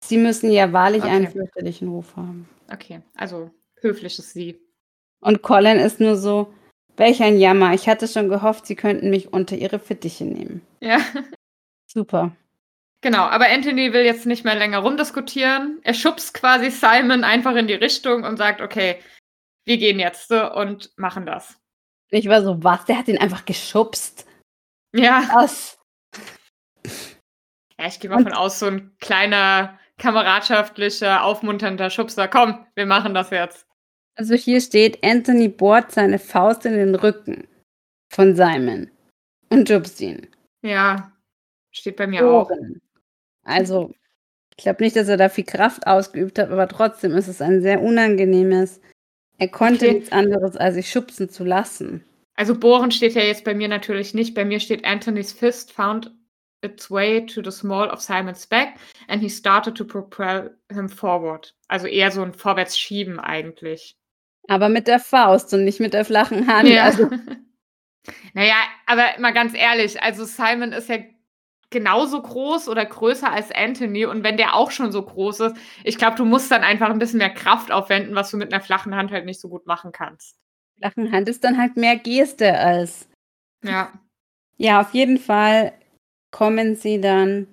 Sie 0.05 0.17
müssen 0.17 0.51
ja 0.51 0.73
wahrlich 0.73 1.03
okay. 1.03 1.13
einen 1.13 1.29
fürchterlichen 1.29 1.89
Ruf 1.89 2.17
haben. 2.17 2.49
Okay, 2.73 3.03
also 3.17 3.51
höfliches 3.81 4.33
Sie. 4.33 4.61
Und 5.21 5.43
Colin 5.43 5.79
ist 5.79 6.01
nur 6.01 6.17
so, 6.17 6.53
welch 6.97 7.23
ein 7.23 7.39
Jammer. 7.39 7.75
Ich 7.75 7.89
hatte 7.89 8.09
schon 8.09 8.29
gehofft, 8.29 8.67
Sie 8.67 8.77
könnten 8.77 9.11
mich 9.11 9.33
unter 9.33 9.57
Ihre 9.57 9.79
Fittiche 9.79 10.25
nehmen. 10.25 10.63
Ja. 10.81 10.99
Super. 11.87 12.37
Genau, 13.03 13.23
aber 13.23 13.49
Anthony 13.49 13.93
will 13.93 14.05
jetzt 14.05 14.27
nicht 14.27 14.45
mehr 14.45 14.55
länger 14.55 14.79
rumdiskutieren. 14.79 15.81
Er 15.83 15.95
schubst 15.95 16.35
quasi 16.35 16.71
Simon 16.71 17.25
einfach 17.25 17.57
in 17.57 17.67
die 17.67 17.75
Richtung 17.75 18.25
und 18.25 18.37
sagt, 18.37 18.61
okay, 18.61 19.01
wir 19.65 19.79
gehen 19.79 19.99
jetzt 19.99 20.31
und 20.31 20.93
machen 20.97 21.27
das. 21.27 21.57
Ich 22.11 22.29
war 22.29 22.43
so, 22.43 22.63
was? 22.63 22.85
Der 22.85 22.99
hat 22.99 23.09
ihn 23.09 23.19
einfach 23.19 23.45
geschubst. 23.45 24.27
Ja. 24.95 25.29
Was? 25.33 25.80
Ja, 27.81 27.87
ich 27.87 27.99
gehe 27.99 28.11
mal 28.11 28.23
von 28.23 28.35
aus, 28.35 28.59
so 28.59 28.67
ein 28.67 28.93
kleiner 29.01 29.79
kameradschaftlicher, 29.97 31.25
aufmunternder 31.25 31.89
Schubser. 31.89 32.29
Komm, 32.29 32.67
wir 32.75 32.85
machen 32.85 33.15
das 33.15 33.31
jetzt. 33.31 33.67
Also 34.17 34.35
hier 34.35 34.61
steht, 34.61 35.03
Anthony 35.03 35.49
bohrt 35.49 35.91
seine 35.91 36.19
Faust 36.19 36.67
in 36.67 36.75
den 36.75 36.95
Rücken 36.95 37.49
von 38.11 38.37
Simon 38.37 38.91
und 39.49 39.67
schubst 39.67 39.99
ihn. 40.03 40.27
Ja, 40.61 41.11
steht 41.71 41.97
bei 41.97 42.07
mir 42.07 42.21
Bohren. 42.21 42.83
auch. 43.47 43.51
Also, 43.51 43.95
ich 44.51 44.63
glaube 44.63 44.85
nicht, 44.85 44.95
dass 44.95 45.09
er 45.09 45.17
da 45.17 45.31
viel 45.31 45.45
Kraft 45.45 45.87
ausgeübt 45.87 46.39
hat, 46.39 46.51
aber 46.51 46.69
trotzdem 46.69 47.13
ist 47.13 47.29
es 47.29 47.41
ein 47.41 47.63
sehr 47.63 47.81
unangenehmes. 47.81 48.83
Er 49.39 49.49
konnte 49.49 49.87
okay. 49.87 49.95
nichts 49.95 50.13
anderes, 50.13 50.55
als 50.59 50.75
sich 50.75 50.91
schubsen 50.91 51.31
zu 51.31 51.45
lassen. 51.45 52.05
Also 52.35 52.59
bohren 52.59 52.91
steht 52.91 53.15
ja 53.15 53.23
jetzt 53.23 53.45
bei 53.45 53.55
mir 53.55 53.69
natürlich 53.69 54.13
nicht. 54.13 54.35
Bei 54.35 54.45
mir 54.45 54.61
steht 54.61 54.85
Anthony's 54.85 55.33
fist 55.33 55.73
found 55.73 56.15
its 56.63 56.91
way 56.91 57.25
to 57.27 57.43
the 57.43 57.51
small 57.51 57.89
of 57.89 58.01
Simon's 58.01 58.47
back 58.47 58.79
and 59.09 59.23
he 59.23 59.29
started 59.29 59.75
to 59.77 59.85
propel 59.85 60.51
him 60.71 60.89
forward. 60.89 61.55
Also 61.69 61.87
eher 61.87 62.11
so 62.11 62.23
ein 62.23 62.33
Vorwärtsschieben 62.33 63.19
eigentlich. 63.19 63.97
Aber 64.49 64.69
mit 64.69 64.87
der 64.87 64.99
Faust 64.99 65.53
und 65.55 65.65
nicht 65.65 65.81
mit 65.81 65.95
der 65.95 66.05
flachen 66.05 66.47
Hand. 66.47 66.69
Ja. 66.69 66.85
Also. 66.85 67.09
naja, 68.35 68.57
aber 68.87 69.05
mal 69.19 69.33
ganz 69.33 69.55
ehrlich, 69.55 70.03
also 70.03 70.25
Simon 70.25 70.73
ist 70.73 70.89
ja 70.89 70.99
genauso 71.71 72.21
groß 72.21 72.69
oder 72.69 72.85
größer 72.85 73.31
als 73.31 73.53
Anthony 73.53 74.05
und 74.05 74.25
wenn 74.25 74.37
der 74.37 74.55
auch 74.55 74.73
schon 74.73 74.91
so 74.91 75.03
groß 75.03 75.41
ist, 75.41 75.57
ich 75.85 75.99
glaube, 75.99 76.17
du 76.17 76.25
musst 76.25 76.51
dann 76.51 76.65
einfach 76.65 76.91
ein 76.91 76.99
bisschen 76.99 77.19
mehr 77.19 77.31
Kraft 77.31 77.71
aufwenden, 77.71 78.15
was 78.17 78.31
du 78.31 78.37
mit 78.37 78.53
einer 78.53 78.63
flachen 78.63 78.97
Hand 78.97 79.13
halt 79.13 79.25
nicht 79.25 79.41
so 79.41 79.49
gut 79.49 79.67
machen 79.67 79.93
kannst. 79.93 80.37
Flachen 80.79 81.13
Hand 81.13 81.29
ist 81.29 81.45
dann 81.45 81.59
halt 81.59 81.77
mehr 81.77 81.97
Geste 81.97 82.59
als. 82.59 83.09
Ja. 83.63 83.93
Ja, 84.57 84.81
auf 84.81 84.93
jeden 84.93 85.19
Fall 85.19 85.73
kommen 86.31 86.77
sie 86.77 87.01
dann 87.01 87.47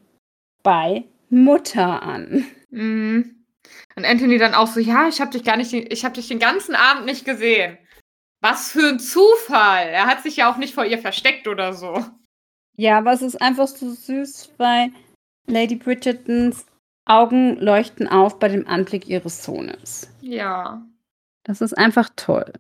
bei 0.64 1.06
Mutter 1.30 2.04
an. 2.04 2.46
Mhm. 2.70 3.44
Und 3.96 4.06
Anthony 4.06 4.38
dann 4.38 4.54
auch 4.54 4.68
so, 4.68 4.80
ja, 4.80 5.08
ich 5.08 5.20
habe 5.20 5.32
dich 5.32 5.44
gar 5.44 5.58
nicht, 5.58 5.74
ich 5.74 6.06
habe 6.06 6.16
dich 6.16 6.28
den 6.28 6.40
ganzen 6.40 6.76
Abend 6.76 7.06
nicht 7.06 7.26
gesehen. 7.26 7.78
Was 8.42 8.72
für 8.72 8.90
ein 8.90 9.00
Zufall. 9.00 9.88
Er 9.88 10.06
hat 10.06 10.22
sich 10.24 10.38
ja 10.38 10.52
auch 10.52 10.58
nicht 10.58 10.74
vor 10.74 10.86
ihr 10.86 11.00
versteckt 11.00 11.48
oder 11.48 11.74
so. 11.74 12.06
Ja, 12.76 13.00
aber 13.00 13.14
es 13.14 13.24
ist 13.24 13.42
einfach 13.42 13.68
so 13.68 13.90
süß, 13.90 14.52
weil 14.58 14.92
Lady 15.48 15.76
Bridgertons 15.76 16.66
Augen 17.06 17.58
leuchten 17.58 18.08
auf 18.08 18.38
bei 18.38 18.50
dem 18.50 18.68
Anblick 18.68 19.08
ihres 19.08 19.44
Sohnes. 19.44 20.10
Ja. 20.22 20.86
Das 21.44 21.62
ist 21.62 21.74
einfach 21.74 22.10
toll. 22.16 22.52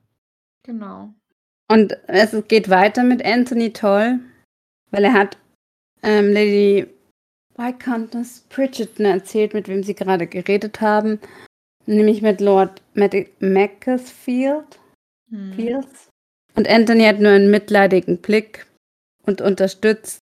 Genau. 0.63 1.13
Und 1.69 1.97
es 2.08 2.36
geht 2.47 2.69
weiter 2.69 3.03
mit 3.03 3.23
Anthony 3.23 3.73
toll, 3.73 4.19
weil 4.89 5.03
er 5.03 5.13
hat 5.13 5.38
ähm, 6.03 6.31
Lady 6.33 6.88
Viscountess 7.55 8.41
Bridgerton 8.49 9.05
erzählt, 9.05 9.53
mit 9.53 9.67
wem 9.67 9.83
sie 9.83 9.95
gerade 9.95 10.27
geredet 10.27 10.81
haben. 10.81 11.19
Nämlich 11.86 12.21
mit 12.21 12.41
Lord 12.41 12.81
Macclesfield. 12.93 14.79
Hm. 15.29 15.53
Fields. 15.53 16.10
Und 16.55 16.67
Anthony 16.67 17.03
hat 17.03 17.19
nur 17.19 17.31
einen 17.31 17.51
mitleidigen 17.51 18.17
Blick 18.17 18.65
und 19.23 19.41
unterstützt 19.41 20.19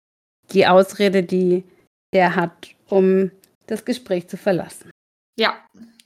die 0.52 0.68
Ausrede, 0.68 1.24
die 1.24 1.64
er 2.12 2.36
hat, 2.36 2.70
um 2.88 3.32
das 3.68 3.86
Gespräch 3.86 4.28
zu 4.28 4.38
verlassen. 4.38 4.92
Ja, 5.38 5.56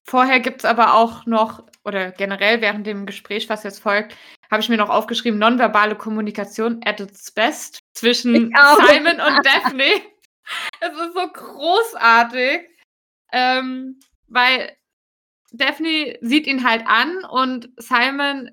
vorher 0.05 0.39
gibt 0.39 0.59
es 0.59 0.65
aber 0.65 0.95
auch 0.95 1.25
noch, 1.25 1.63
oder 1.83 2.11
generell 2.11 2.61
während 2.61 2.85
dem 2.85 3.05
Gespräch, 3.05 3.49
was 3.49 3.63
jetzt 3.63 3.79
folgt, 3.79 4.15
habe 4.51 4.61
ich 4.61 4.69
mir 4.69 4.77
noch 4.77 4.89
aufgeschrieben, 4.89 5.39
nonverbale 5.39 5.95
Kommunikation 5.95 6.81
at 6.85 6.99
its 6.99 7.31
best 7.31 7.79
zwischen 7.93 8.33
Simon 8.87 9.19
und 9.19 9.45
Daphne. 9.45 9.85
Es 10.81 10.91
ist 10.91 11.13
so 11.13 11.25
großartig, 11.25 12.67
ähm, 13.31 13.97
weil 14.27 14.75
Daphne 15.53 16.17
sieht 16.19 16.47
ihn 16.47 16.67
halt 16.67 16.85
an 16.85 17.23
und 17.23 17.69
Simon 17.77 18.51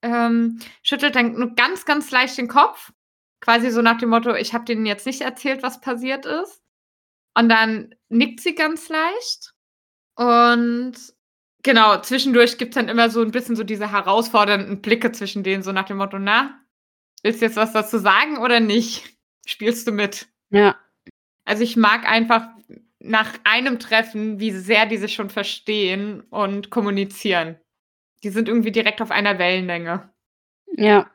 ähm, 0.00 0.58
schüttelt 0.82 1.14
dann 1.14 1.34
nur 1.34 1.54
ganz, 1.54 1.84
ganz 1.84 2.10
leicht 2.10 2.38
den 2.38 2.48
Kopf 2.48 2.90
quasi 3.40 3.70
so 3.70 3.82
nach 3.82 3.98
dem 3.98 4.08
Motto, 4.08 4.34
ich 4.34 4.54
habe 4.54 4.64
denen 4.64 4.86
jetzt 4.86 5.06
nicht 5.06 5.20
erzählt, 5.20 5.62
was 5.62 5.80
passiert 5.80 6.26
ist. 6.26 6.62
Und 7.34 7.48
dann 7.50 7.94
nickt 8.08 8.40
sie 8.40 8.54
ganz 8.54 8.88
leicht 8.88 9.52
und 10.14 10.94
Genau, 11.62 12.00
zwischendurch 12.00 12.58
gibt 12.58 12.76
es 12.76 12.80
dann 12.80 12.88
immer 12.88 13.10
so 13.10 13.20
ein 13.22 13.32
bisschen 13.32 13.56
so 13.56 13.64
diese 13.64 13.90
herausfordernden 13.90 14.82
Blicke 14.82 15.10
zwischen 15.10 15.42
denen, 15.42 15.64
so 15.64 15.72
nach 15.72 15.86
dem 15.86 15.96
Motto, 15.96 16.16
na, 16.16 16.60
willst 17.26 17.42
du 17.42 17.46
jetzt 17.46 17.56
was 17.56 17.72
dazu 17.72 17.98
sagen 17.98 18.38
oder 18.38 18.60
nicht? 18.60 19.16
Spielst 19.46 19.86
du 19.88 19.92
mit? 19.92 20.28
Ja. 20.50 20.76
Also 21.44 21.64
ich 21.64 21.76
mag 21.76 22.08
einfach 22.08 22.48
nach 23.00 23.34
einem 23.42 23.80
Treffen, 23.80 24.38
wie 24.38 24.52
sehr 24.52 24.86
die 24.86 24.96
sich 24.96 25.14
schon 25.14 25.28
verstehen 25.28 26.20
und 26.30 26.70
kommunizieren. 26.70 27.56
Die 28.22 28.30
sind 28.30 28.48
irgendwie 28.48 28.70
direkt 28.70 29.02
auf 29.02 29.10
einer 29.10 29.38
Wellenlänge. 29.38 30.08
Ja. 30.76 31.10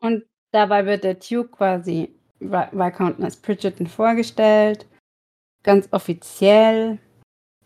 Und 0.00 0.24
dabei 0.52 0.86
wird 0.86 1.04
der 1.04 1.14
Duke 1.14 1.50
quasi 1.50 2.14
Viscountess 2.40 3.36
Bridgerton 3.36 3.86
vorgestellt. 3.86 4.86
Ganz 5.62 5.88
offiziell. 5.92 6.98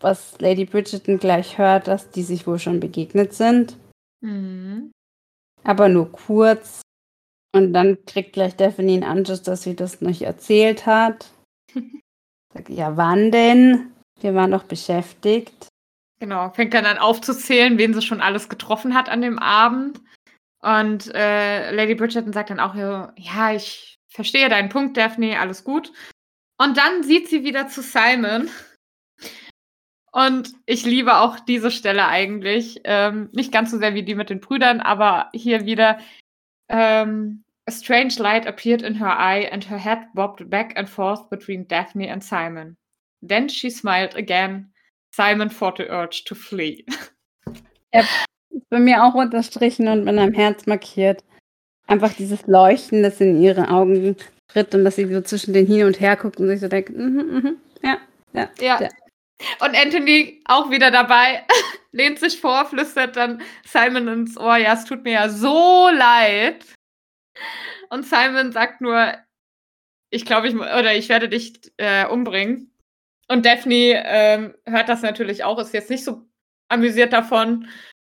Was 0.00 0.38
Lady 0.40 0.64
Bridgerton 0.64 1.18
gleich 1.18 1.56
hört, 1.56 1.86
dass 1.86 2.10
die 2.10 2.22
sich 2.22 2.46
wohl 2.46 2.58
schon 2.58 2.80
begegnet 2.80 3.32
sind. 3.32 3.78
Mhm. 4.20 4.90
Aber 5.62 5.88
nur 5.88 6.10
kurz. 6.12 6.82
Und 7.56 7.72
dann 7.72 8.04
kriegt 8.04 8.34
gleich 8.34 8.54
Daphne 8.54 8.92
einen 8.92 9.02
Anschluss, 9.02 9.42
dass 9.42 9.62
sie 9.62 9.74
das 9.74 10.02
nicht 10.02 10.20
erzählt 10.20 10.84
hat. 10.84 11.30
Sag, 12.52 12.68
ja, 12.68 12.98
wann 12.98 13.30
denn? 13.30 13.94
Wir 14.20 14.34
waren 14.34 14.50
doch 14.50 14.64
beschäftigt. 14.64 15.68
Genau, 16.20 16.50
fängt 16.50 16.74
dann 16.74 16.84
an 16.84 16.98
aufzuzählen, 16.98 17.78
wen 17.78 17.94
sie 17.94 18.02
schon 18.02 18.20
alles 18.20 18.50
getroffen 18.50 18.92
hat 18.92 19.08
an 19.08 19.22
dem 19.22 19.38
Abend. 19.38 20.02
Und 20.60 21.14
äh, 21.14 21.70
Lady 21.70 21.94
Bridgerton 21.94 22.34
sagt 22.34 22.50
dann 22.50 22.60
auch, 22.60 22.74
ja, 22.74 23.52
ich 23.54 23.96
verstehe 24.10 24.50
deinen 24.50 24.68
Punkt, 24.68 24.98
Daphne, 24.98 25.40
alles 25.40 25.64
gut. 25.64 25.94
Und 26.58 26.76
dann 26.76 27.04
sieht 27.04 27.28
sie 27.28 27.42
wieder 27.42 27.68
zu 27.68 27.80
Simon. 27.80 28.50
Und 30.12 30.52
ich 30.66 30.84
liebe 30.84 31.16
auch 31.16 31.40
diese 31.40 31.70
Stelle 31.70 32.06
eigentlich. 32.06 32.82
Ähm, 32.84 33.30
nicht 33.32 33.50
ganz 33.50 33.70
so 33.70 33.78
sehr 33.78 33.94
wie 33.94 34.02
die 34.02 34.14
mit 34.14 34.28
den 34.28 34.40
Brüdern, 34.40 34.82
aber 34.82 35.30
hier 35.32 35.64
wieder. 35.64 35.98
Ähm, 36.68 37.44
a 37.66 37.72
strange 37.72 38.18
light 38.18 38.46
appeared 38.46 38.82
in 38.82 38.94
her 38.94 39.08
eye 39.08 39.48
and 39.50 39.64
her 39.64 39.78
head 39.78 39.98
bobbed 40.14 40.48
back 40.48 40.72
and 40.76 40.88
forth 40.88 41.28
between 41.30 41.64
Daphne 41.64 42.08
and 42.08 42.22
Simon. 42.22 42.76
Then 43.22 43.48
she 43.48 43.70
smiled 43.70 44.14
again. 44.14 44.68
Simon 45.12 45.48
fought 45.48 45.78
the 45.78 45.90
urge 45.90 46.24
to 46.24 46.34
flee. 46.34 46.84
Ist 47.92 48.08
bei 48.70 48.78
mir 48.78 49.02
auch 49.02 49.14
unterstrichen 49.14 49.88
und 49.88 50.04
mit 50.04 50.18
einem 50.18 50.34
Herz 50.34 50.66
markiert. 50.66 51.24
Einfach 51.86 52.12
dieses 52.12 52.46
Leuchten, 52.46 53.02
das 53.02 53.20
in 53.20 53.40
ihre 53.40 53.68
Augen 53.68 54.16
tritt 54.48 54.74
und 54.74 54.84
dass 54.84 54.96
sie 54.96 55.06
so 55.06 55.20
zwischen 55.22 55.54
den 55.54 55.66
hin 55.66 55.86
und 55.86 56.00
her 56.00 56.16
guckt 56.16 56.38
und 56.38 56.48
sich 56.48 56.60
so 56.60 56.68
denkt, 56.68 56.90
mm 56.90 57.00
-hmm, 57.00 57.40
mm 57.40 57.56
ja, 57.82 57.98
ja, 58.32 58.50
ja, 58.60 58.80
ja. 58.82 58.88
Und 59.60 59.76
Anthony 59.76 60.42
auch 60.46 60.70
wieder 60.70 60.90
dabei, 60.90 61.44
lehnt 61.92 62.18
sich 62.18 62.40
vor, 62.40 62.64
flüstert 62.66 63.16
dann 63.16 63.42
Simon 63.64 64.08
ins 64.08 64.36
Ohr, 64.36 64.56
ja, 64.56 64.74
es 64.74 64.84
tut 64.84 65.04
mir 65.04 65.12
ja 65.12 65.28
so 65.28 65.88
leid. 65.90 66.64
Und 67.90 68.04
Simon 68.04 68.52
sagt 68.52 68.80
nur, 68.80 69.14
ich 70.10 70.24
glaube, 70.24 70.48
ich 70.48 70.54
oder 70.54 70.94
ich 70.94 71.08
werde 71.08 71.28
dich 71.28 71.72
äh, 71.76 72.06
umbringen. 72.06 72.72
Und 73.28 73.44
Daphne 73.44 74.02
ähm, 74.06 74.54
hört 74.64 74.88
das 74.88 75.02
natürlich 75.02 75.44
auch, 75.44 75.58
ist 75.58 75.74
jetzt 75.74 75.90
nicht 75.90 76.04
so 76.04 76.22
amüsiert 76.68 77.12
davon, 77.12 77.68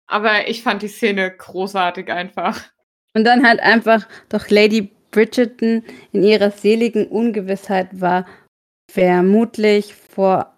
aber 0.07 0.49
ich 0.49 0.63
fand 0.63 0.83
die 0.83 0.89
Szene 0.89 1.31
großartig 1.37 2.11
einfach. 2.11 2.61
Und 3.15 3.25
dann 3.25 3.47
halt 3.47 3.61
einfach 3.61 4.09
doch 4.29 4.49
Lady 4.51 4.91
Bridgerton 5.13 5.85
in 6.13 6.25
ihrer 6.25 6.51
seligen 6.51 7.07
Ungewissheit 7.07 7.89
war 8.01 8.27
vermutlich 8.91 9.95
vor 9.95 10.55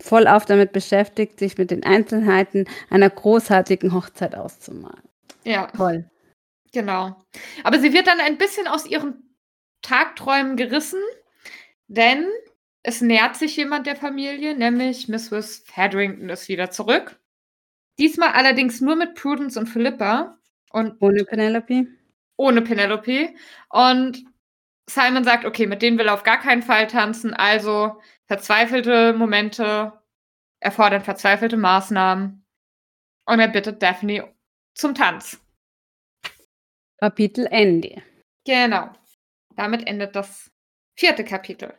vollauf 0.00 0.44
damit 0.44 0.72
beschäftigt, 0.72 1.38
sich 1.38 1.56
mit 1.56 1.70
den 1.70 1.84
Einzelheiten 1.84 2.66
einer 2.90 3.10
großartigen 3.10 3.94
Hochzeit 3.94 4.34
auszumalen. 4.34 5.02
Ja. 5.44 5.68
Toll. 5.68 6.10
Genau. 6.74 7.24
Aber 7.62 7.78
sie 7.78 7.92
wird 7.92 8.08
dann 8.08 8.20
ein 8.20 8.36
bisschen 8.36 8.66
aus 8.66 8.84
ihren 8.84 9.36
Tagträumen 9.80 10.56
gerissen, 10.56 11.00
denn 11.86 12.28
es 12.82 13.00
nähert 13.00 13.36
sich 13.36 13.56
jemand 13.56 13.86
der 13.86 13.96
Familie, 13.96 14.56
nämlich 14.56 15.08
Mrs. 15.08 15.64
Fadrington 15.66 16.28
ist 16.28 16.48
wieder 16.48 16.70
zurück. 16.70 17.18
Diesmal 17.98 18.32
allerdings 18.32 18.80
nur 18.80 18.96
mit 18.96 19.14
Prudence 19.14 19.56
und 19.56 19.68
Philippa. 19.68 20.36
Und 20.70 21.00
ohne 21.00 21.24
Penelope? 21.24 21.86
Ohne 22.36 22.60
Penelope. 22.60 23.32
Und 23.70 24.24
Simon 24.90 25.24
sagt, 25.24 25.44
okay, 25.44 25.66
mit 25.66 25.80
denen 25.80 25.96
will 25.96 26.08
er 26.08 26.14
auf 26.14 26.24
gar 26.24 26.40
keinen 26.40 26.62
Fall 26.62 26.88
tanzen, 26.88 27.32
also 27.32 28.00
verzweifelte 28.26 29.12
Momente 29.14 29.92
erfordern 30.60 31.02
verzweifelte 31.02 31.56
Maßnahmen. 31.56 32.44
Und 33.26 33.40
er 33.40 33.48
bittet 33.48 33.82
Daphne 33.82 34.34
zum 34.74 34.94
Tanz. 34.94 35.43
Kapitel 37.04 37.46
Ende. 37.50 38.00
Genau. 38.46 38.88
Damit 39.56 39.86
endet 39.86 40.16
das 40.16 40.50
vierte 40.98 41.22
Kapitel. 41.22 41.74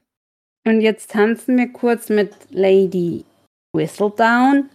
Und 0.67 0.81
jetzt 0.81 1.09
tanzen 1.09 1.57
wir 1.57 1.73
kurz 1.73 2.09
mit 2.09 2.35
Lady 2.51 3.25
Whistledown. 3.73 4.69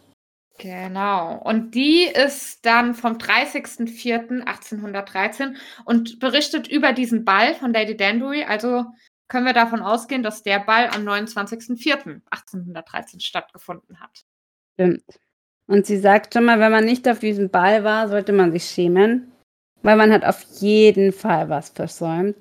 Genau. 0.58 1.40
Und 1.44 1.76
die 1.76 2.02
ist 2.02 2.66
dann 2.66 2.94
vom 2.94 3.12
30.04.1813 3.12 5.54
und 5.84 6.18
berichtet 6.18 6.66
über 6.66 6.94
diesen 6.94 7.24
Ball 7.24 7.54
von 7.54 7.72
Lady 7.72 7.96
Danbury. 7.96 8.42
Also 8.42 8.86
können 9.28 9.46
wir 9.46 9.52
davon 9.52 9.82
ausgehen, 9.82 10.24
dass 10.24 10.42
der 10.42 10.58
Ball 10.58 10.88
am 10.88 11.06
29.04.1813 11.06 13.20
stattgefunden 13.20 14.00
hat. 14.00 14.24
Stimmt. 14.74 15.04
Und 15.68 15.86
sie 15.86 15.98
sagt 15.98 16.34
schon 16.34 16.46
mal, 16.46 16.58
wenn 16.58 16.72
man 16.72 16.84
nicht 16.84 17.06
auf 17.06 17.20
diesem 17.20 17.50
Ball 17.50 17.84
war, 17.84 18.08
sollte 18.08 18.32
man 18.32 18.50
sich 18.50 18.64
schämen, 18.64 19.30
weil 19.82 19.96
man 19.96 20.12
hat 20.12 20.24
auf 20.24 20.42
jeden 20.60 21.12
Fall 21.12 21.48
was 21.48 21.70
versäumt. 21.70 22.36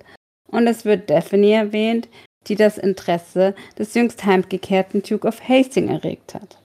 Und 0.47 0.67
es 0.67 0.86
wird 0.86 1.10
Daphne 1.10 1.54
erwähnt, 1.54 2.08
die 2.47 2.56
das 2.56 2.78
Interesse 2.78 3.56
des 3.78 3.93
jüngst 3.93 4.25
heimgekehrten 4.25 5.04
Duke 5.04 5.28
of 5.28 5.47
Hastings 5.47 5.91
erregt 5.91 6.34
hat. 6.34 6.58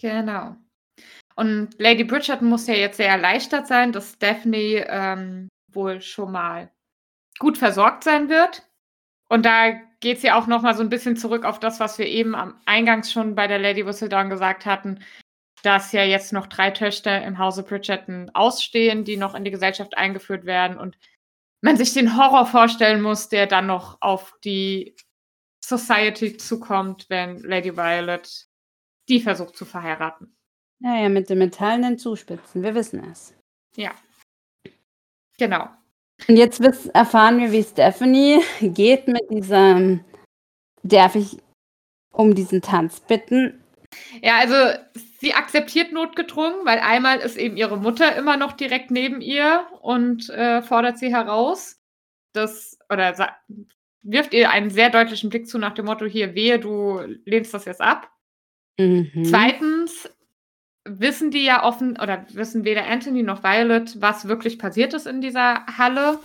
Genau. 0.00 0.56
Und 1.34 1.70
Lady 1.78 2.04
Bridgerton 2.04 2.48
muss 2.48 2.66
ja 2.66 2.74
jetzt 2.74 2.98
sehr 2.98 3.08
erleichtert 3.08 3.66
sein, 3.66 3.92
dass 3.92 4.18
Daphne 4.18 4.86
ähm, 4.88 5.48
wohl 5.72 6.00
schon 6.00 6.32
mal 6.32 6.70
gut 7.38 7.58
versorgt 7.58 8.04
sein 8.04 8.28
wird. 8.28 8.62
Und 9.28 9.46
da 9.46 9.72
geht 10.00 10.18
es 10.18 10.22
ja 10.22 10.38
auch 10.38 10.46
noch 10.46 10.62
mal 10.62 10.74
so 10.74 10.82
ein 10.82 10.90
bisschen 10.90 11.16
zurück 11.16 11.44
auf 11.44 11.58
das, 11.58 11.80
was 11.80 11.98
wir 11.98 12.06
eben 12.06 12.34
am 12.34 12.60
Eingangs 12.66 13.10
schon 13.10 13.34
bei 13.34 13.46
der 13.46 13.58
Lady 13.58 13.86
Whistledown 13.86 14.28
gesagt 14.28 14.66
hatten, 14.66 14.98
dass 15.62 15.92
ja 15.92 16.04
jetzt 16.04 16.32
noch 16.32 16.46
drei 16.46 16.70
Töchter 16.70 17.22
im 17.22 17.38
Hause 17.38 17.62
Bridgerton 17.62 18.30
ausstehen, 18.34 19.04
die 19.04 19.16
noch 19.16 19.34
in 19.34 19.44
die 19.44 19.50
Gesellschaft 19.50 19.96
eingeführt 19.96 20.44
werden 20.44 20.76
und 20.76 20.98
man 21.60 21.76
sich 21.76 21.92
den 21.94 22.16
Horror 22.16 22.46
vorstellen 22.46 23.00
muss, 23.00 23.28
der 23.28 23.46
dann 23.46 23.66
noch 23.66 23.98
auf 24.00 24.34
die 24.44 24.96
Society 25.64 26.36
zukommt, 26.36 27.06
wenn 27.08 27.38
Lady 27.38 27.76
Violet 27.76 28.48
die 29.08 29.20
versucht 29.20 29.56
zu 29.56 29.64
verheiraten. 29.64 30.36
Naja, 30.80 31.08
mit 31.08 31.30
den 31.30 31.38
metallenen 31.38 31.98
Zuspitzen, 31.98 32.62
wir 32.62 32.74
wissen 32.74 33.04
es. 33.10 33.34
Ja. 33.76 33.92
Genau. 35.38 35.68
Und 36.28 36.36
jetzt 36.36 36.60
erfahren 36.94 37.38
wir, 37.38 37.52
wie 37.52 37.62
Stephanie 37.62 38.40
geht 38.60 39.06
mit 39.06 39.30
diesem, 39.30 40.04
darf 40.82 41.14
ich 41.14 41.38
um 42.12 42.34
diesen 42.34 42.62
Tanz 42.62 43.00
bitten? 43.00 43.62
Ja, 44.22 44.38
also 44.38 44.54
sie 45.22 45.34
akzeptiert 45.34 45.92
notgedrungen, 45.92 46.66
weil 46.66 46.80
einmal 46.80 47.20
ist 47.20 47.36
eben 47.36 47.56
ihre 47.56 47.76
Mutter 47.76 48.16
immer 48.16 48.36
noch 48.36 48.52
direkt 48.52 48.90
neben 48.90 49.20
ihr 49.20 49.64
und 49.80 50.28
äh, 50.30 50.62
fordert 50.62 50.98
sie 50.98 51.14
heraus. 51.14 51.80
Das, 52.32 52.76
oder 52.90 53.14
wirft 54.02 54.34
ihr 54.34 54.50
einen 54.50 54.70
sehr 54.70 54.90
deutlichen 54.90 55.30
Blick 55.30 55.46
zu 55.46 55.58
nach 55.58 55.74
dem 55.74 55.84
Motto, 55.84 56.06
hier, 56.06 56.34
wehe, 56.34 56.58
du 56.58 56.98
lehnst 57.24 57.54
das 57.54 57.66
jetzt 57.66 57.80
ab. 57.80 58.10
Mhm. 58.80 59.24
Zweitens 59.24 60.10
wissen 60.84 61.30
die 61.30 61.44
ja 61.44 61.62
offen, 61.62 62.00
oder 62.00 62.26
wissen 62.32 62.64
weder 62.64 62.88
Anthony 62.88 63.22
noch 63.22 63.44
Violet, 63.44 64.00
was 64.00 64.26
wirklich 64.26 64.58
passiert 64.58 64.92
ist 64.92 65.06
in 65.06 65.20
dieser 65.20 65.64
Halle. 65.78 66.18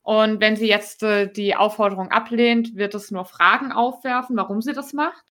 Und 0.00 0.40
wenn 0.40 0.56
sie 0.56 0.68
jetzt 0.68 1.02
äh, 1.02 1.30
die 1.30 1.54
Aufforderung 1.54 2.10
ablehnt, 2.10 2.76
wird 2.76 2.94
es 2.94 3.10
nur 3.10 3.26
Fragen 3.26 3.72
aufwerfen, 3.72 4.38
warum 4.38 4.62
sie 4.62 4.72
das 4.72 4.94
macht. 4.94 5.27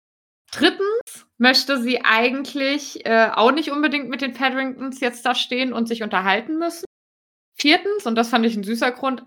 Drittens 0.52 1.26
möchte 1.38 1.80
sie 1.80 2.04
eigentlich 2.04 3.04
äh, 3.04 3.30
auch 3.34 3.52
nicht 3.52 3.70
unbedingt 3.70 4.08
mit 4.08 4.20
den 4.20 4.34
Featheringtons 4.34 5.00
jetzt 5.00 5.26
da 5.26 5.34
stehen 5.34 5.72
und 5.72 5.86
sich 5.86 6.02
unterhalten 6.02 6.58
müssen. 6.58 6.86
Viertens, 7.54 8.06
und 8.06 8.14
das 8.14 8.28
fand 8.28 8.46
ich 8.46 8.56
ein 8.56 8.64
süßer 8.64 8.92
Grund, 8.92 9.24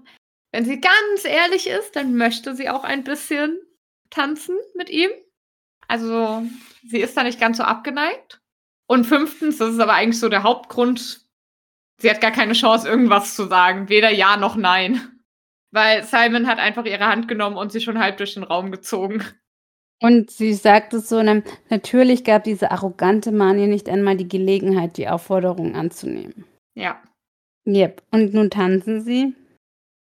wenn 0.52 0.66
sie 0.66 0.82
ganz 0.82 1.26
ehrlich 1.26 1.68
ist, 1.68 1.96
dann 1.96 2.16
möchte 2.16 2.56
sie 2.56 2.70
auch 2.70 2.84
ein 2.84 3.04
bisschen 3.04 3.60
tanzen 4.10 4.58
mit 4.76 4.90
ihm. 4.90 5.12
Also 5.88 6.44
sie 6.88 7.00
ist 7.00 7.16
da 7.18 7.24
nicht 7.24 7.40
ganz 7.40 7.58
so 7.58 7.64
abgeneigt. 7.64 8.42
Und 8.88 9.06
fünftens, 9.06 9.58
das 9.58 9.74
ist 9.74 9.80
aber 9.80 9.94
eigentlich 9.94 10.20
so 10.20 10.30
der 10.30 10.44
Hauptgrund, 10.44 11.22
sie 12.00 12.10
hat 12.10 12.22
gar 12.22 12.32
keine 12.32 12.54
Chance, 12.54 12.88
irgendwas 12.88 13.36
zu 13.36 13.46
sagen. 13.46 13.90
Weder 13.90 14.10
Ja 14.10 14.38
noch 14.38 14.56
Nein. 14.56 15.20
Weil 15.72 16.04
Simon 16.04 16.48
hat 16.48 16.58
einfach 16.58 16.86
ihre 16.86 17.06
Hand 17.06 17.28
genommen 17.28 17.58
und 17.58 17.72
sie 17.72 17.82
schon 17.82 18.00
halb 18.00 18.18
durch 18.18 18.34
den 18.34 18.44
Raum 18.44 18.72
gezogen. 18.72 19.24
Und 20.02 20.32
sie 20.32 20.54
sagt 20.54 20.94
es 20.94 21.10
so, 21.10 21.22
natürlich 21.70 22.24
gab 22.24 22.46
diese 22.46 22.72
arrogante 22.72 23.32
Mann 23.32 23.60
ihr 23.60 23.68
nicht 23.68 23.90
einmal 23.90 24.16
die 24.16 24.30
Gelegenheit, 24.30 24.98
die 24.98 25.10
Aufforderung 25.10 25.76
anzunehmen. 25.76 26.46
Ja. 26.76 27.02
Jep. 27.66 28.02
Und 28.12 28.34
nun 28.34 28.50
tanzen 28.50 29.02
sie. 29.02 29.36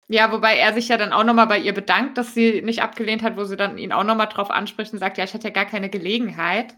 Ja, 0.08 0.32
wobei 0.32 0.58
er 0.58 0.74
sich 0.74 0.90
ja 0.90 0.98
dann 0.98 1.14
auch 1.14 1.24
nochmal 1.24 1.48
bei 1.48 1.58
ihr 1.58 1.74
bedankt, 1.74 2.18
dass 2.18 2.34
sie 2.34 2.62
nicht 2.62 2.84
abgelehnt 2.84 3.24
hat, 3.24 3.38
wo 3.38 3.46
sie 3.46 3.56
dann 3.56 3.78
ihn 3.78 3.94
auch 3.94 4.04
nochmal 4.04 4.28
drauf 4.28 4.52
anspricht 4.52 4.94
und 4.94 5.00
sagt, 5.00 5.18
ja, 5.18 5.24
ich 5.24 5.34
hatte 5.34 5.48
ja 5.48 5.54
gar 5.54 5.66
keine 5.66 5.90
Gelegenheit. 5.90 6.76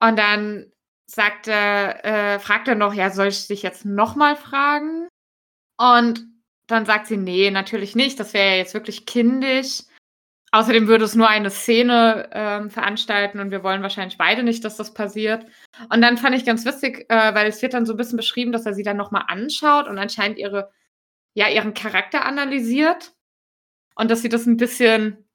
Und 0.00 0.18
dann 0.18 0.70
sagt 1.10 1.48
er, 1.48 2.04
äh, 2.04 2.38
fragt 2.38 2.68
er 2.68 2.74
noch, 2.74 2.92
ja, 2.92 3.10
soll 3.10 3.28
ich 3.28 3.48
dich 3.48 3.62
jetzt 3.62 3.84
nochmal 3.84 4.36
fragen? 4.36 5.08
Und 5.80 6.26
dann 6.66 6.84
sagt 6.84 7.06
sie, 7.06 7.16
nee, 7.16 7.50
natürlich 7.50 7.96
nicht, 7.96 8.20
das 8.20 8.34
wäre 8.34 8.50
ja 8.50 8.56
jetzt 8.56 8.74
wirklich 8.74 9.06
kindisch. 9.06 9.84
Außerdem 10.50 10.88
würde 10.88 11.04
es 11.04 11.14
nur 11.14 11.28
eine 11.28 11.50
Szene 11.50 12.30
ähm, 12.32 12.70
veranstalten 12.70 13.38
und 13.38 13.50
wir 13.50 13.62
wollen 13.62 13.82
wahrscheinlich 13.82 14.16
beide 14.16 14.42
nicht, 14.42 14.64
dass 14.64 14.76
das 14.76 14.94
passiert. 14.94 15.44
Und 15.92 16.00
dann 16.00 16.16
fand 16.16 16.34
ich 16.34 16.46
ganz 16.46 16.64
witzig, 16.64 17.04
äh, 17.10 17.34
weil 17.34 17.46
es 17.48 17.60
wird 17.60 17.74
dann 17.74 17.84
so 17.84 17.92
ein 17.92 17.96
bisschen 17.98 18.16
beschrieben, 18.16 18.52
dass 18.52 18.64
er 18.64 18.74
sie 18.74 18.82
dann 18.82 18.96
nochmal 18.96 19.24
anschaut 19.28 19.88
und 19.88 19.98
anscheinend 19.98 20.38
ihre, 20.38 20.70
ja, 21.34 21.48
ihren 21.48 21.74
Charakter 21.74 22.24
analysiert. 22.24 23.12
Und 23.94 24.10
dass 24.10 24.22
sie 24.22 24.28
das 24.28 24.46
ein 24.46 24.56
bisschen, 24.56 25.28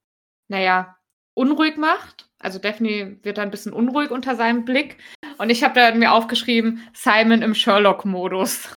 naja, 0.48 0.98
unruhig 1.36 1.78
macht. 1.78 2.30
Also 2.40 2.60
Daphne 2.60 3.18
wird 3.24 3.38
dann 3.38 3.50
ein 3.50 3.52
bisschen 3.52 3.74
unruhig 3.74 4.10
unter 4.10 4.36
seinem 4.36 4.66
Blick. 4.66 4.98
Und 5.38 5.50
ich 5.50 5.64
habe 5.64 5.76
da 5.76 5.94
mir 5.94 6.12
aufgeschrieben, 6.12 6.88
Simon 6.94 7.42
im 7.42 7.54
Sherlock-Modus. 7.54 8.74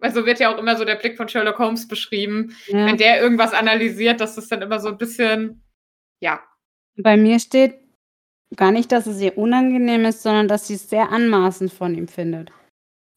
Also 0.00 0.26
wird 0.26 0.38
ja 0.38 0.54
auch 0.54 0.58
immer 0.58 0.76
so 0.76 0.84
der 0.84 0.94
Blick 0.94 1.16
von 1.16 1.28
Sherlock 1.28 1.58
Holmes 1.58 1.88
beschrieben. 1.88 2.56
Ja. 2.66 2.86
Wenn 2.86 2.96
der 2.96 3.20
irgendwas 3.20 3.52
analysiert, 3.52 4.20
dass 4.20 4.36
das 4.36 4.48
dann 4.48 4.62
immer 4.62 4.80
so 4.80 4.88
ein 4.88 4.98
bisschen, 4.98 5.62
ja. 6.20 6.40
Bei 6.96 7.16
mir 7.16 7.38
steht 7.40 7.74
gar 8.56 8.70
nicht, 8.70 8.92
dass 8.92 9.06
es 9.06 9.20
ihr 9.20 9.36
unangenehm 9.36 10.04
ist, 10.04 10.22
sondern 10.22 10.48
dass 10.48 10.66
sie 10.66 10.74
es 10.74 10.88
sehr 10.88 11.10
anmaßend 11.10 11.72
von 11.72 11.94
ihm 11.94 12.08
findet. 12.08 12.50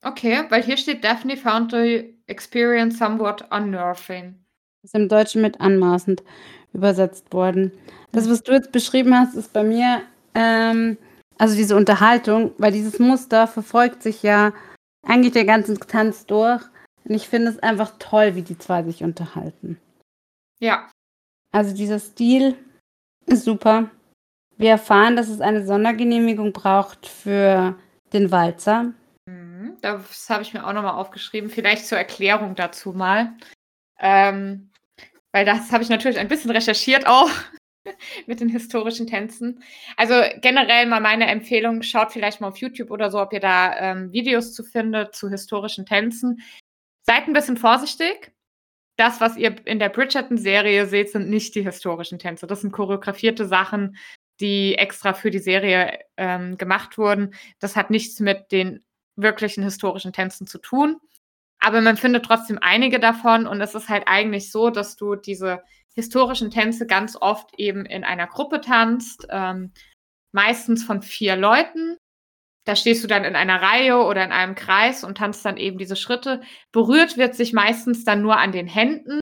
Okay, 0.03 0.43
weil 0.49 0.63
hier 0.63 0.77
steht 0.77 1.03
Daphne 1.03 1.37
found 1.37 1.71
the 1.71 2.15
experience 2.27 2.97
somewhat 2.97 3.45
unnerving. 3.51 4.35
Das 4.81 4.89
ist 4.89 4.95
im 4.95 5.09
Deutschen 5.09 5.43
mit 5.43 5.61
anmaßend 5.61 6.23
übersetzt 6.73 7.31
worden. 7.33 7.71
Das, 8.11 8.29
was 8.29 8.41
du 8.41 8.53
jetzt 8.53 8.71
beschrieben 8.71 9.15
hast, 9.15 9.35
ist 9.35 9.53
bei 9.53 9.63
mir, 9.63 10.01
ähm, 10.33 10.97
also 11.37 11.55
diese 11.55 11.75
Unterhaltung, 11.75 12.51
weil 12.57 12.71
dieses 12.71 12.97
Muster 12.97 13.47
verfolgt 13.47 14.01
sich 14.01 14.23
ja 14.23 14.53
eigentlich 15.05 15.33
der 15.33 15.45
ganzen 15.45 15.79
Tanz 15.79 16.25
durch. 16.25 16.61
Und 17.03 17.15
ich 17.15 17.27
finde 17.27 17.49
es 17.49 17.59
einfach 17.59 17.93
toll, 17.99 18.35
wie 18.35 18.41
die 18.41 18.57
zwei 18.57 18.83
sich 18.83 19.03
unterhalten. 19.03 19.79
Ja. 20.59 20.89
Also 21.51 21.75
dieser 21.75 21.99
Stil 21.99 22.55
ist 23.25 23.43
super. 23.43 23.89
Wir 24.57 24.71
erfahren, 24.71 25.15
dass 25.15 25.27
es 25.27 25.41
eine 25.41 25.65
Sondergenehmigung 25.65 26.53
braucht 26.53 27.07
für 27.07 27.75
den 28.13 28.31
Walzer. 28.31 28.93
Mhm, 29.25 29.77
das 29.81 30.29
habe 30.29 30.43
ich 30.43 30.53
mir 30.53 30.65
auch 30.65 30.73
nochmal 30.73 30.93
aufgeschrieben. 30.93 31.49
Vielleicht 31.49 31.87
zur 31.87 31.97
Erklärung 31.97 32.55
dazu 32.55 32.93
mal. 32.93 33.33
Ähm, 33.99 34.71
weil 35.31 35.45
das 35.45 35.71
habe 35.71 35.83
ich 35.83 35.89
natürlich 35.89 36.19
ein 36.19 36.27
bisschen 36.27 36.51
recherchiert 36.51 37.07
auch 37.07 37.29
mit 38.27 38.39
den 38.39 38.49
historischen 38.49 39.07
Tänzen. 39.07 39.63
Also 39.97 40.15
generell 40.41 40.85
mal 40.85 40.99
meine 40.99 41.27
Empfehlung, 41.27 41.81
schaut 41.81 42.11
vielleicht 42.11 42.41
mal 42.41 42.49
auf 42.49 42.57
YouTube 42.57 42.91
oder 42.91 43.09
so, 43.09 43.19
ob 43.19 43.33
ihr 43.33 43.39
da 43.39 43.77
ähm, 43.79 44.11
Videos 44.11 44.53
zu 44.53 44.63
findet 44.63 45.15
zu 45.15 45.29
historischen 45.29 45.85
Tänzen. 45.85 46.41
Seid 47.11 47.27
ein 47.27 47.33
bisschen 47.33 47.57
vorsichtig. 47.57 48.31
Das, 48.95 49.19
was 49.19 49.35
ihr 49.35 49.53
in 49.67 49.79
der 49.79 49.89
Bridgerton-Serie 49.89 50.85
seht, 50.85 51.11
sind 51.11 51.29
nicht 51.29 51.55
die 51.55 51.61
historischen 51.61 52.19
Tänze. 52.19 52.47
Das 52.47 52.61
sind 52.61 52.71
choreografierte 52.71 53.45
Sachen, 53.45 53.97
die 54.39 54.75
extra 54.75 55.13
für 55.13 55.29
die 55.29 55.39
Serie 55.39 55.99
ähm, 56.15 56.57
gemacht 56.57 56.97
wurden. 56.97 57.33
Das 57.59 57.75
hat 57.75 57.89
nichts 57.89 58.21
mit 58.21 58.53
den 58.53 58.85
wirklichen 59.17 59.61
historischen 59.61 60.13
Tänzen 60.13 60.47
zu 60.47 60.57
tun. 60.57 61.01
Aber 61.59 61.81
man 61.81 61.97
findet 61.97 62.23
trotzdem 62.23 62.59
einige 62.61 62.97
davon 62.97 63.45
und 63.45 63.59
es 63.59 63.75
ist 63.75 63.89
halt 63.89 64.03
eigentlich 64.05 64.49
so, 64.49 64.69
dass 64.69 64.95
du 64.95 65.15
diese 65.15 65.63
historischen 65.93 66.49
Tänze 66.49 66.87
ganz 66.87 67.17
oft 67.19 67.59
eben 67.59 67.85
in 67.85 68.05
einer 68.05 68.27
Gruppe 68.27 68.61
tanzt, 68.61 69.27
ähm, 69.29 69.73
meistens 70.31 70.85
von 70.85 71.01
vier 71.01 71.35
Leuten. 71.35 71.97
Da 72.65 72.75
stehst 72.75 73.03
du 73.03 73.07
dann 73.07 73.23
in 73.23 73.35
einer 73.35 73.61
Reihe 73.61 73.97
oder 73.97 74.23
in 74.23 74.31
einem 74.31 74.55
Kreis 74.55 75.03
und 75.03 75.17
tanzt 75.17 75.43
dann 75.45 75.57
eben 75.57 75.77
diese 75.77 75.95
Schritte. 75.95 76.41
Berührt 76.71 77.17
wird 77.17 77.35
sich 77.35 77.53
meistens 77.53 78.03
dann 78.05 78.21
nur 78.21 78.37
an 78.37 78.51
den 78.51 78.67
Händen, 78.67 79.19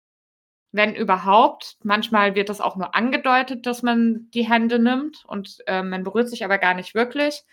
wenn 0.71 0.95
überhaupt. 0.95 1.77
Manchmal 1.83 2.35
wird 2.35 2.49
das 2.49 2.61
auch 2.61 2.77
nur 2.77 2.95
angedeutet, 2.95 3.65
dass 3.65 3.83
man 3.83 4.29
die 4.33 4.49
Hände 4.49 4.79
nimmt 4.79 5.23
und 5.25 5.57
äh, 5.67 5.83
man 5.83 6.03
berührt 6.03 6.29
sich 6.29 6.45
aber 6.45 6.57
gar 6.57 6.73
nicht 6.73 6.95
wirklich. 6.95 7.43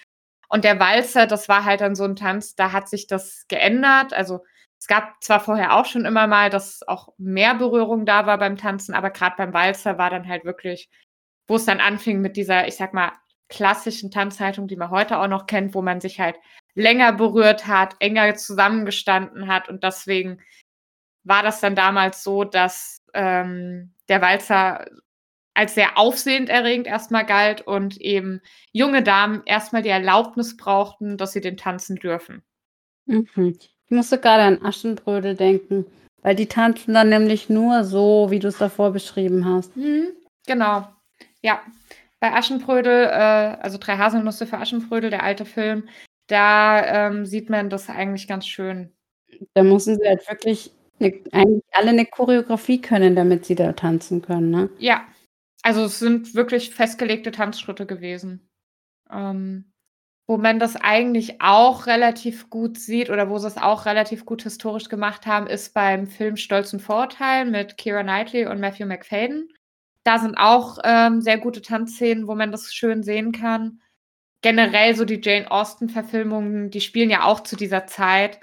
Und 0.49 0.65
der 0.65 0.79
Walzer, 0.79 1.27
das 1.27 1.49
war 1.49 1.65
halt 1.65 1.81
dann 1.81 1.95
so 1.95 2.05
ein 2.05 2.15
Tanz, 2.15 2.55
da 2.55 2.73
hat 2.73 2.89
sich 2.89 3.07
das 3.07 3.47
geändert. 3.49 4.13
Also 4.13 4.41
es 4.79 4.87
gab 4.87 5.23
zwar 5.23 5.41
vorher 5.41 5.77
auch 5.77 5.87
schon 5.87 6.05
immer 6.05 6.27
mal, 6.27 6.51
dass 6.51 6.87
auch 6.87 7.09
mehr 7.17 7.55
Berührung 7.55 8.05
da 8.05 8.27
war 8.27 8.37
beim 8.39 8.57
Tanzen, 8.57 8.95
aber 8.95 9.11
gerade 9.11 9.37
beim 9.37 9.55
Walzer 9.55 9.97
war 9.97 10.11
dann 10.11 10.29
halt 10.29 10.45
wirklich, 10.45 10.91
wo 11.47 11.57
es 11.57 11.65
dann 11.65 11.81
anfing 11.81 12.21
mit 12.21 12.37
dieser, 12.37 12.69
ich 12.69 12.77
sag 12.77 12.93
mal, 12.93 13.13
klassischen 13.53 14.11
Tanzhaltung, 14.11 14.67
die 14.67 14.77
man 14.77 14.91
heute 14.91 15.19
auch 15.19 15.29
noch 15.29 15.47
kennt, 15.47 15.75
wo 15.75 15.83
man 15.83 16.01
sich 16.01 16.19
halt 16.19 16.37
länger 16.75 17.13
berührt 17.13 17.67
hat, 17.67 17.97
enger 18.01 18.35
zusammengestanden 18.35 19.47
hat 19.47 19.69
und 19.69 19.85
deswegen 19.85 20.41
war 21.25 21.43
das 21.43 21.61
dann 21.61 21.77
damals 21.77 22.25
so, 22.25 22.45
dass 22.45 23.03
ähm, 23.13 23.93
der 24.09 24.23
Walzer 24.23 24.87
als 25.55 25.75
sehr 25.75 25.99
aufsehenderregend 25.99 26.87
erstmal 26.87 27.27
galt 27.27 27.61
und 27.61 28.01
eben 28.01 28.41
junge 28.73 29.03
Damen 29.03 29.43
erstmal 29.45 29.83
die 29.83 29.91
Erlaubnis 29.91 30.57
brauchten, 30.57 31.19
dass 31.19 31.33
sie 31.33 31.43
den 31.43 31.59
tanzen 31.59 31.97
dürfen. 31.97 32.43
Mhm. 33.05 33.59
Ich 33.61 33.91
musste 33.91 34.19
gerade 34.19 34.45
an 34.45 34.65
Aschenbrödel 34.65 35.37
denken, 35.37 35.85
weil 36.23 36.35
die 36.35 36.47
tanzen 36.47 36.95
dann 36.95 37.11
nämlich 37.11 37.51
nur 37.51 37.85
so, 37.85 38.29
wie 38.31 38.39
du 38.39 38.49
es 38.49 38.57
davor 38.57 38.93
beschrieben 38.93 39.45
hast. 39.45 39.77
Mhm, 39.77 40.13
genau. 40.47 40.89
Ja. 41.43 41.61
Bei 42.23 42.35
Aschenbrödel, 42.35 43.07
äh, 43.07 43.57
also 43.61 43.79
Drei 43.79 43.99
Haselnüsse 43.99 44.47
für 44.47 44.59
Aschenbrödel, 44.59 45.11
der 45.11 45.25
alte 45.25 45.45
Film, 45.45 45.89
da 46.29 47.09
ähm, 47.09 47.27
sieht 47.27 47.51
man 47.51 47.69
das 47.69 47.91
eigentlich 47.91 48.29
ganz 48.29 48.47
schön. 48.47 48.93
Da 49.55 49.65
müssen 49.65 49.99
sie 49.99 50.07
halt 50.07 50.29
wirklich 50.29 50.71
ne, 51.01 51.21
eigentlich 51.33 51.65
alle 51.73 51.91
eine 51.91 52.07
Choreografie 52.07 52.81
können, 52.81 53.17
damit 53.17 53.45
sie 53.45 53.57
da 53.57 53.73
tanzen 53.73 54.23
können, 54.23 54.51
ne? 54.51 54.71
Ja. 54.79 55.05
Also 55.65 55.83
es 55.83 55.99
sind 55.99 56.37
wirklich 56.37 56.71
festgelegte 56.71 57.33
Tanzschritte 57.33 57.87
gewesen. 57.87 58.49
Ähm, 59.11 59.73
wo 60.29 60.37
man 60.37 60.61
das 60.61 60.77
eigentlich 60.77 61.41
auch 61.41 61.89
relativ 61.89 62.51
gut 62.51 62.79
sieht 62.79 63.11
oder 63.11 63.31
wo 63.31 63.39
sie 63.39 63.49
es 63.49 63.57
auch 63.57 63.85
relativ 63.85 64.25
gut 64.25 64.45
historisch 64.45 64.89
gemacht 64.89 65.27
haben, 65.27 65.49
ist 65.49 65.75
beim 65.75 66.07
Film 66.07 66.37
Stolz 66.37 66.73
und 66.73 66.79
Vorurteil 66.79 67.47
mit 67.47 67.79
Keira 67.79 68.05
Knightley 68.05 68.47
und 68.47 68.61
Matthew 68.61 68.87
McFadden. 68.87 69.49
Da 70.05 70.19
sind 70.19 70.37
auch 70.37 70.79
ähm, 70.85 71.21
sehr 71.21 71.39
gute 71.39 71.63
Tanzszenen, 71.63 72.27
wo 72.27 72.35
man 72.35 72.51
das 72.51 72.73
schön 72.75 73.03
sehen 73.03 73.33
kann. 73.33 73.81
Generell 74.43 74.97
so 74.97 75.05
die 75.05 75.21
Jane 75.23 75.51
Austen-Verfilmungen, 75.51 76.71
die 76.71 76.81
spielen 76.81 77.11
ja 77.11 77.25
auch 77.25 77.41
zu 77.41 77.57
dieser 77.57 77.87
Zeit. 77.87 78.41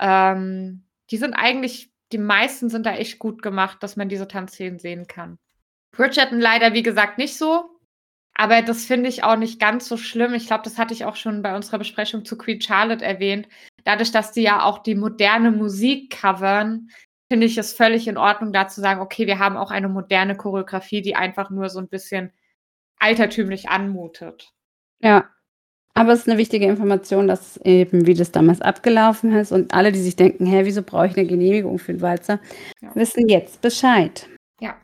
Ähm, 0.00 0.84
die 1.10 1.18
sind 1.18 1.34
eigentlich, 1.34 1.92
die 2.12 2.18
meisten 2.18 2.70
sind 2.70 2.86
da 2.86 2.94
echt 2.94 3.18
gut 3.18 3.42
gemacht, 3.42 3.82
dass 3.82 3.96
man 3.96 4.08
diese 4.08 4.28
Tanzszenen 4.28 4.78
sehen 4.78 5.06
kann. 5.06 5.38
Bridgerton 5.94 6.40
leider, 6.40 6.72
wie 6.72 6.82
gesagt, 6.82 7.18
nicht 7.18 7.36
so. 7.36 7.68
Aber 8.34 8.62
das 8.62 8.86
finde 8.86 9.10
ich 9.10 9.24
auch 9.24 9.36
nicht 9.36 9.60
ganz 9.60 9.86
so 9.86 9.98
schlimm. 9.98 10.32
Ich 10.32 10.46
glaube, 10.46 10.64
das 10.64 10.78
hatte 10.78 10.94
ich 10.94 11.04
auch 11.04 11.16
schon 11.16 11.42
bei 11.42 11.54
unserer 11.54 11.78
Besprechung 11.78 12.24
zu 12.24 12.38
Queen 12.38 12.60
Charlotte 12.62 13.04
erwähnt. 13.04 13.46
Dadurch, 13.84 14.10
dass 14.10 14.32
die 14.32 14.42
ja 14.42 14.64
auch 14.64 14.78
die 14.78 14.94
moderne 14.94 15.50
Musik 15.50 16.10
covern, 16.18 16.88
finde 17.32 17.46
ich 17.46 17.56
es 17.56 17.72
völlig 17.72 18.08
in 18.08 18.18
Ordnung, 18.18 18.52
da 18.52 18.68
zu 18.68 18.82
sagen, 18.82 19.00
okay, 19.00 19.26
wir 19.26 19.38
haben 19.38 19.56
auch 19.56 19.70
eine 19.70 19.88
moderne 19.88 20.36
Choreografie, 20.36 21.00
die 21.00 21.16
einfach 21.16 21.48
nur 21.48 21.70
so 21.70 21.78
ein 21.78 21.88
bisschen 21.88 22.30
altertümlich 22.98 23.70
anmutet. 23.70 24.52
Ja, 25.00 25.30
aber 25.94 26.12
es 26.12 26.20
ist 26.20 26.28
eine 26.28 26.36
wichtige 26.36 26.66
Information, 26.66 27.28
dass 27.28 27.56
eben, 27.64 28.06
wie 28.06 28.12
das 28.12 28.32
damals 28.32 28.60
abgelaufen 28.60 29.32
ist 29.32 29.50
und 29.50 29.72
alle, 29.72 29.92
die 29.92 30.02
sich 30.02 30.14
denken, 30.14 30.44
hä, 30.44 30.66
wieso 30.66 30.82
brauche 30.82 31.06
ich 31.06 31.16
eine 31.16 31.26
Genehmigung 31.26 31.78
für 31.78 31.94
den 31.94 32.02
Walzer, 32.02 32.38
ja. 32.82 32.94
wissen 32.94 33.26
jetzt 33.26 33.62
Bescheid. 33.62 34.28
Ja. 34.60 34.76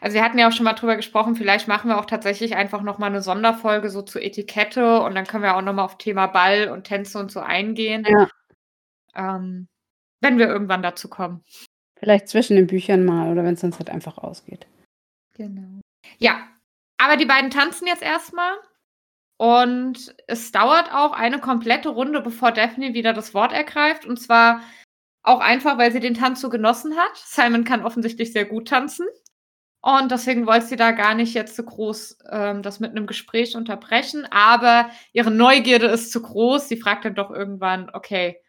Also 0.00 0.14
wir 0.14 0.24
hatten 0.24 0.38
ja 0.38 0.48
auch 0.48 0.52
schon 0.52 0.64
mal 0.64 0.72
drüber 0.72 0.96
gesprochen, 0.96 1.36
vielleicht 1.36 1.68
machen 1.68 1.90
wir 1.90 1.98
auch 1.98 2.06
tatsächlich 2.06 2.56
einfach 2.56 2.80
nochmal 2.80 3.10
eine 3.10 3.20
Sonderfolge 3.20 3.90
so 3.90 4.00
zur 4.00 4.22
Etikette 4.22 5.02
und 5.02 5.14
dann 5.14 5.26
können 5.26 5.42
wir 5.42 5.54
auch 5.54 5.60
nochmal 5.60 5.84
auf 5.84 5.98
Thema 5.98 6.28
Ball 6.28 6.70
und 6.70 6.84
Tänze 6.84 7.18
und 7.18 7.30
so 7.30 7.40
eingehen. 7.40 8.06
Ja. 8.08 8.28
Ähm, 9.14 9.68
wenn 10.24 10.38
wir 10.38 10.48
irgendwann 10.48 10.82
dazu 10.82 11.08
kommen. 11.08 11.44
Vielleicht 12.04 12.28
zwischen 12.28 12.56
den 12.56 12.66
Büchern 12.66 13.02
mal 13.02 13.32
oder 13.32 13.44
wenn 13.44 13.54
es 13.54 13.62
sonst 13.62 13.78
halt 13.78 13.88
einfach 13.88 14.18
ausgeht. 14.18 14.66
Genau. 15.38 15.80
Ja, 16.18 16.46
aber 16.98 17.16
die 17.16 17.24
beiden 17.24 17.48
tanzen 17.48 17.86
jetzt 17.86 18.02
erstmal. 18.02 18.52
Und 19.38 20.14
es 20.26 20.52
dauert 20.52 20.92
auch 20.92 21.12
eine 21.12 21.40
komplette 21.40 21.88
Runde, 21.88 22.20
bevor 22.20 22.52
Daphne 22.52 22.92
wieder 22.92 23.14
das 23.14 23.32
Wort 23.32 23.54
ergreift. 23.54 24.04
Und 24.04 24.20
zwar 24.20 24.60
auch 25.22 25.40
einfach, 25.40 25.78
weil 25.78 25.92
sie 25.92 26.00
den 26.00 26.12
Tanz 26.12 26.42
so 26.42 26.50
genossen 26.50 26.94
hat. 26.94 27.16
Simon 27.16 27.64
kann 27.64 27.86
offensichtlich 27.86 28.34
sehr 28.34 28.44
gut 28.44 28.68
tanzen. 28.68 29.06
Und 29.80 30.10
deswegen 30.10 30.46
wollte 30.46 30.66
sie 30.66 30.76
da 30.76 30.90
gar 30.90 31.14
nicht 31.14 31.32
jetzt 31.32 31.56
so 31.56 31.62
groß 31.62 32.18
ähm, 32.30 32.60
das 32.60 32.80
mit 32.80 32.90
einem 32.90 33.06
Gespräch 33.06 33.56
unterbrechen. 33.56 34.26
Aber 34.30 34.90
ihre 35.14 35.30
Neugierde 35.30 35.86
ist 35.86 36.12
zu 36.12 36.20
groß. 36.20 36.68
Sie 36.68 36.76
fragt 36.76 37.06
dann 37.06 37.14
doch 37.14 37.30
irgendwann, 37.30 37.88
okay, 37.94 38.43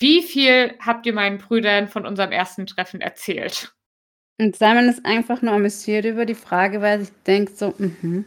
wie 0.00 0.22
viel 0.22 0.74
habt 0.80 1.06
ihr 1.06 1.12
meinen 1.12 1.38
Brüdern 1.38 1.88
von 1.88 2.06
unserem 2.06 2.32
ersten 2.32 2.66
Treffen 2.66 3.00
erzählt? 3.00 3.72
Und 4.40 4.56
Simon 4.56 4.88
ist 4.88 5.04
einfach 5.04 5.42
nur 5.42 5.52
amüsiert 5.52 6.04
über 6.04 6.26
die 6.26 6.34
Frage, 6.34 6.80
weil 6.80 6.98
er 6.98 7.04
sich 7.04 7.14
denkt 7.26 7.56
so, 7.56 7.74
mhm. 7.78 8.24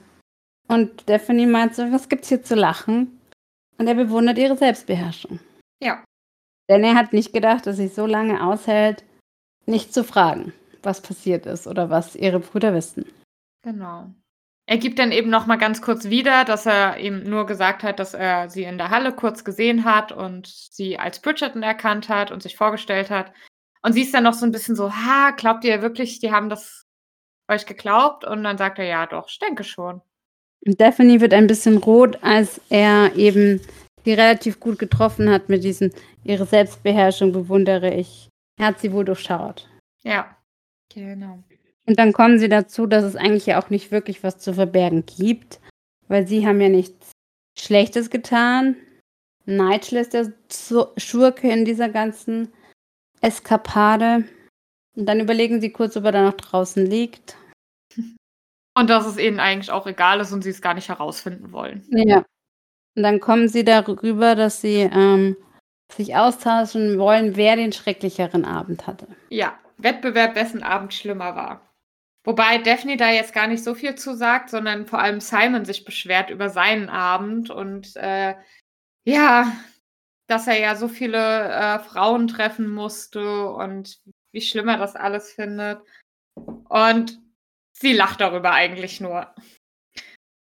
Und 0.68 1.02
Stephanie 1.02 1.46
meint 1.46 1.76
so, 1.76 1.92
was 1.92 2.08
gibt's 2.08 2.30
hier 2.30 2.44
zu 2.44 2.56
lachen? 2.56 3.20
Und 3.78 3.88
er 3.88 3.96
bewundert 3.96 4.38
ihre 4.38 4.56
Selbstbeherrschung. 4.56 5.40
Ja. 5.82 6.04
Denn 6.70 6.84
er 6.84 6.96
hat 6.96 7.12
nicht 7.12 7.34
gedacht, 7.34 7.68
dass 7.68 7.78
sie 7.78 7.90
so 7.90 8.06
lange 8.06 8.42
aushält, 8.42 9.04
nicht 9.66 9.94
zu 9.94 10.04
fragen 10.04 10.54
was 10.86 11.02
passiert 11.02 11.46
ist 11.46 11.68
oder 11.68 11.90
was 11.90 12.16
ihre 12.16 12.40
Brüder 12.40 12.74
wissen. 12.74 13.06
Genau. 13.64 14.14
Er 14.66 14.78
gibt 14.78 14.98
dann 14.98 15.12
eben 15.12 15.30
noch 15.30 15.46
mal 15.46 15.58
ganz 15.58 15.82
kurz 15.82 16.06
wieder, 16.06 16.46
dass 16.46 16.66
er 16.66 16.98
ihm 16.98 17.24
nur 17.24 17.46
gesagt 17.46 17.84
hat, 17.84 18.00
dass 18.00 18.14
er 18.14 18.50
sie 18.50 18.64
in 18.64 18.78
der 18.78 18.90
Halle 18.90 19.14
kurz 19.14 19.44
gesehen 19.44 19.84
hat 19.84 20.12
und 20.14 20.48
sie 20.48 20.98
als 20.98 21.20
Bridgerton 21.20 21.64
erkannt 21.64 22.08
hat 22.08 22.32
und 22.32 22.42
sich 22.42 22.56
vorgestellt 22.56 23.10
hat. 23.10 23.34
Und 23.82 23.94
sie 23.94 24.04
ist 24.04 24.14
dann 24.14 24.24
noch 24.24 24.34
so 24.34 24.46
ein 24.46 24.54
bisschen 24.54 24.78
so, 24.78 24.94
ha, 24.94 25.32
glaubt 25.32 25.66
ihr 25.66 25.82
wirklich, 25.82 26.20
die 26.20 26.32
haben 26.32 26.48
das 26.48 26.86
euch 27.50 27.66
geglaubt? 27.66 28.24
Und 28.24 28.44
dann 28.46 28.58
sagt 28.58 28.80
er, 28.80 28.86
ja, 28.86 29.06
doch, 29.06 29.28
ich 29.28 29.40
denke 29.40 29.66
schon. 29.66 30.02
Und 30.66 30.80
Daphne 30.80 31.20
wird 31.20 31.34
ein 31.34 31.48
bisschen 31.48 31.78
rot, 31.78 32.24
als 32.24 32.62
er 32.70 33.14
eben 33.18 33.60
sie 34.06 34.14
relativ 34.14 34.62
gut 34.62 34.80
getroffen 34.80 35.30
hat 35.30 35.50
mit 35.50 35.66
diesem, 35.66 35.92
ihre 36.24 36.46
Selbstbeherrschung 36.46 37.34
bewundere 37.34 37.94
ich. 37.94 38.30
Er 38.58 38.68
hat 38.68 38.80
sie 38.80 38.94
wohl 38.94 39.04
durchschaut. 39.04 39.70
Ja. 40.04 40.38
Genau. 40.94 41.44
Und 41.86 42.00
dann 42.00 42.14
kommen 42.14 42.40
sie 42.40 42.50
dazu, 42.50 42.86
dass 42.88 43.04
es 43.04 43.16
eigentlich 43.16 43.46
ja 43.46 43.62
auch 43.62 43.70
nicht 43.70 43.92
wirklich 43.92 44.24
was 44.24 44.38
zu 44.38 44.54
verbergen 44.54 45.06
gibt, 45.06 45.60
weil 46.08 46.28
sie 46.28 46.48
haben 46.48 46.62
ja 46.62 46.70
nichts 46.70 47.12
Schlechtes 47.58 48.10
getan. 48.10 48.78
Nigel 49.46 50.00
ist 50.00 50.14
der 50.14 50.34
Schurke 50.98 51.52
in 51.52 51.66
dieser 51.66 51.90
ganzen 51.90 52.54
Eskapade. 53.22 54.24
Und 54.96 55.06
dann 55.08 55.20
überlegen 55.20 55.60
sie 55.60 55.72
kurz, 55.72 55.98
ob 55.98 56.06
er 56.06 56.12
da 56.12 56.24
noch 56.24 56.36
draußen 56.36 56.86
liegt. 56.86 57.36
Und 58.76 58.90
dass 58.90 59.06
es 59.06 59.18
ihnen 59.18 59.40
eigentlich 59.40 59.72
auch 59.72 59.86
egal 59.86 60.20
ist 60.20 60.32
und 60.32 60.44
sie 60.44 60.50
es 60.50 60.60
gar 60.60 60.74
nicht 60.74 60.90
herausfinden 60.90 61.52
wollen. 61.52 61.86
Ja. 61.92 62.26
Und 62.96 63.04
dann 63.04 63.20
kommen 63.20 63.48
sie 63.48 63.64
darüber, 63.64 64.34
dass 64.34 64.62
sie 64.62 64.90
ähm, 64.92 65.38
sich 65.92 66.16
austauschen 66.16 66.98
wollen, 66.98 67.36
wer 67.36 67.56
den 67.56 67.72
schrecklicheren 67.72 68.46
Abend 68.46 68.88
hatte. 68.88 69.08
Ja, 69.30 69.60
Wettbewerb, 69.78 70.36
wessen 70.36 70.64
Abend 70.64 70.92
schlimmer 70.92 71.36
war. 71.36 71.62
Wobei 72.26 72.58
Daphne 72.60 72.96
da 72.96 73.12
jetzt 73.12 73.34
gar 73.34 73.48
nicht 73.48 73.64
so 73.64 73.76
viel 73.76 73.96
zu 73.96 74.16
sagt, 74.16 74.50
sondern 74.50 74.88
vor 74.88 75.00
allem 75.00 75.20
Simon 75.20 75.66
sich 75.66 75.84
beschwert 75.84 76.30
über 76.30 76.50
seinen 76.50 76.90
Abend 76.90 77.50
und 77.50 77.96
äh, 77.98 78.36
ja, 79.06 79.52
dass 80.28 80.48
er 80.48 80.58
ja 80.58 80.76
so 80.76 80.88
viele 80.88 81.50
äh, 81.50 81.80
Frauen 81.80 82.28
treffen 82.28 82.70
musste 82.70 83.50
und 83.50 84.00
wie 84.32 84.42
schlimm 84.42 84.70
er 84.70 84.78
das 84.78 84.96
alles 84.96 85.34
findet. 85.34 85.82
Und 86.70 87.20
sie 87.74 87.94
lacht 87.94 88.22
darüber 88.22 88.52
eigentlich 88.52 89.02
nur. 89.02 89.34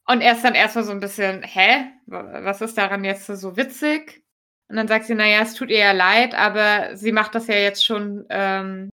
Und 0.08 0.22
er 0.22 0.34
ist 0.34 0.44
dann 0.44 0.56
erstmal 0.56 0.84
so 0.84 0.92
ein 0.92 1.00
bisschen, 1.00 1.44
hä? 1.44 1.92
Was 2.06 2.62
ist 2.62 2.78
daran 2.78 3.04
jetzt 3.04 3.28
so 3.28 3.58
witzig? 3.58 4.24
Und 4.70 4.78
dann 4.78 4.88
sagt 4.88 5.06
sie, 5.06 5.16
naja, 5.16 5.42
es 5.42 5.54
tut 5.54 5.70
ihr 5.70 5.80
ja 5.80 5.92
leid, 5.92 6.34
aber 6.34 6.96
sie 6.98 7.12
macht 7.12 7.36
das 7.36 7.48
ja 7.48 7.56
jetzt 7.56 7.86
schon 7.86 8.26
ähm, 8.30 8.90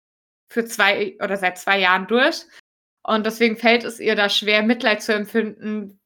für 0.52 0.66
zwei 0.66 1.18
oder 1.22 1.38
seit 1.38 1.58
zwei 1.58 1.80
Jahren 1.80 2.08
durch. 2.08 2.46
Und 3.04 3.26
deswegen 3.26 3.58
fällt 3.58 3.84
es 3.84 4.00
ihr 4.00 4.16
da 4.16 4.30
schwer, 4.30 4.64
Mitleid 4.64 5.02
zu 5.02 5.14
empfinden, 5.14 6.00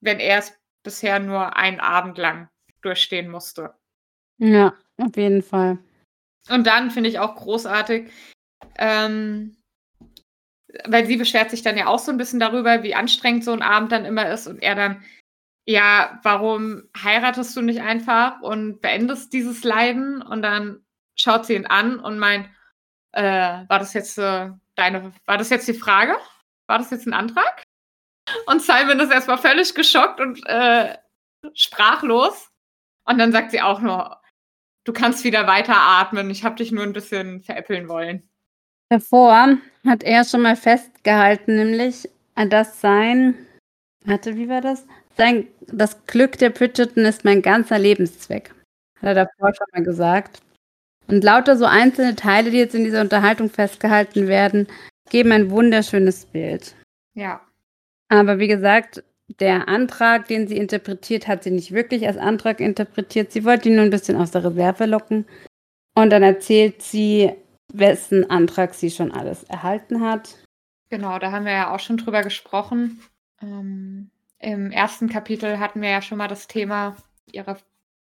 wenn 0.00 0.20
er 0.20 0.38
es 0.38 0.52
bisher 0.82 1.18
nur 1.18 1.56
einen 1.56 1.80
Abend 1.80 2.18
lang 2.18 2.48
durchstehen 2.82 3.30
musste. 3.30 3.74
Ja, 4.38 4.74
auf 4.98 5.16
jeden 5.16 5.42
Fall. 5.42 5.78
Und 6.50 6.66
dann 6.66 6.90
finde 6.90 7.08
ich 7.08 7.18
auch 7.18 7.36
großartig, 7.36 8.10
ähm, 8.76 9.56
weil 10.84 11.06
sie 11.06 11.16
beschwert 11.16 11.50
sich 11.50 11.62
dann 11.62 11.78
ja 11.78 11.86
auch 11.86 11.98
so 11.98 12.10
ein 12.10 12.18
bisschen 12.18 12.40
darüber, 12.40 12.82
wie 12.82 12.94
anstrengend 12.94 13.44
so 13.44 13.52
ein 13.52 13.62
Abend 13.62 13.92
dann 13.92 14.04
immer 14.04 14.28
ist 14.30 14.46
und 14.46 14.62
er 14.62 14.74
dann, 14.74 15.02
ja, 15.66 16.20
warum 16.22 16.82
heiratest 17.02 17.56
du 17.56 17.62
nicht 17.62 17.80
einfach 17.80 18.42
und 18.42 18.80
beendest 18.82 19.32
dieses 19.32 19.64
Leiden? 19.64 20.20
Und 20.20 20.42
dann 20.42 20.84
schaut 21.16 21.46
sie 21.46 21.54
ihn 21.54 21.66
an 21.66 21.98
und 21.98 22.18
meint, 22.18 22.50
äh, 23.12 23.22
war 23.22 23.78
das 23.78 23.94
jetzt 23.94 24.18
äh, 24.18 24.50
deine, 24.74 25.12
war 25.24 25.38
das 25.38 25.48
jetzt 25.48 25.68
die 25.68 25.74
Frage? 25.74 26.16
War 26.66 26.78
das 26.78 26.90
jetzt 26.90 27.06
ein 27.06 27.12
Antrag? 27.14 27.62
Und 28.46 28.62
Simon 28.62 29.00
ist 29.00 29.12
erstmal 29.12 29.38
völlig 29.38 29.74
geschockt 29.74 30.20
und 30.20 30.44
äh, 30.46 30.96
sprachlos. 31.54 32.50
Und 33.04 33.18
dann 33.18 33.32
sagt 33.32 33.50
sie 33.50 33.60
auch 33.60 33.80
nur, 33.80 34.20
du 34.84 34.92
kannst 34.92 35.24
wieder 35.24 35.46
weiter 35.46 35.76
atmen. 35.76 36.30
Ich 36.30 36.44
habe 36.44 36.56
dich 36.56 36.72
nur 36.72 36.84
ein 36.84 36.92
bisschen 36.92 37.42
veräppeln 37.42 37.88
wollen. 37.88 38.28
Davor 38.88 39.58
hat 39.86 40.02
er 40.02 40.24
schon 40.24 40.42
mal 40.42 40.56
festgehalten, 40.56 41.56
nämlich, 41.56 42.08
dass 42.34 42.80
sein, 42.80 43.34
warte, 44.04 44.36
wie 44.36 44.48
war 44.48 44.60
das? 44.60 44.86
Sein, 45.16 45.48
das 45.68 46.06
Glück 46.06 46.38
der 46.38 46.50
Bridgerton 46.50 47.04
ist 47.04 47.24
mein 47.24 47.42
ganzer 47.42 47.78
Lebenszweck. 47.78 48.50
Hat 48.96 49.08
er 49.08 49.14
davor 49.14 49.54
schon 49.54 49.66
mal 49.72 49.82
gesagt. 49.82 50.40
Und 51.06 51.22
lauter 51.22 51.56
so 51.56 51.66
einzelne 51.66 52.16
Teile, 52.16 52.50
die 52.50 52.58
jetzt 52.58 52.74
in 52.74 52.84
dieser 52.84 53.02
Unterhaltung 53.02 53.50
festgehalten 53.50 54.26
werden, 54.26 54.66
geben 55.14 55.30
ein 55.30 55.52
wunderschönes 55.52 56.26
Bild. 56.26 56.74
Ja. 57.14 57.40
Aber 58.08 58.40
wie 58.40 58.48
gesagt, 58.48 59.04
der 59.38 59.68
Antrag, 59.68 60.26
den 60.26 60.48
sie 60.48 60.56
interpretiert, 60.56 61.28
hat 61.28 61.44
sie 61.44 61.52
nicht 61.52 61.70
wirklich 61.70 62.04
als 62.08 62.16
Antrag 62.16 62.58
interpretiert. 62.58 63.30
Sie 63.30 63.44
wollte 63.44 63.68
ihn 63.68 63.76
nur 63.76 63.84
ein 63.84 63.90
bisschen 63.90 64.16
aus 64.16 64.32
der 64.32 64.44
Reserve 64.44 64.86
locken. 64.86 65.24
Und 65.94 66.10
dann 66.10 66.24
erzählt 66.24 66.82
sie, 66.82 67.32
wessen 67.72 68.28
Antrag 68.28 68.74
sie 68.74 68.90
schon 68.90 69.12
alles 69.12 69.44
erhalten 69.44 70.00
hat. 70.00 70.34
Genau, 70.90 71.20
da 71.20 71.30
haben 71.30 71.44
wir 71.44 71.52
ja 71.52 71.72
auch 71.72 71.78
schon 71.78 71.96
drüber 71.96 72.22
gesprochen. 72.22 73.00
Ähm, 73.40 74.10
Im 74.40 74.72
ersten 74.72 75.08
Kapitel 75.08 75.60
hatten 75.60 75.80
wir 75.80 75.90
ja 75.90 76.02
schon 76.02 76.18
mal 76.18 76.26
das 76.26 76.48
Thema 76.48 76.96
ihrer 77.30 77.56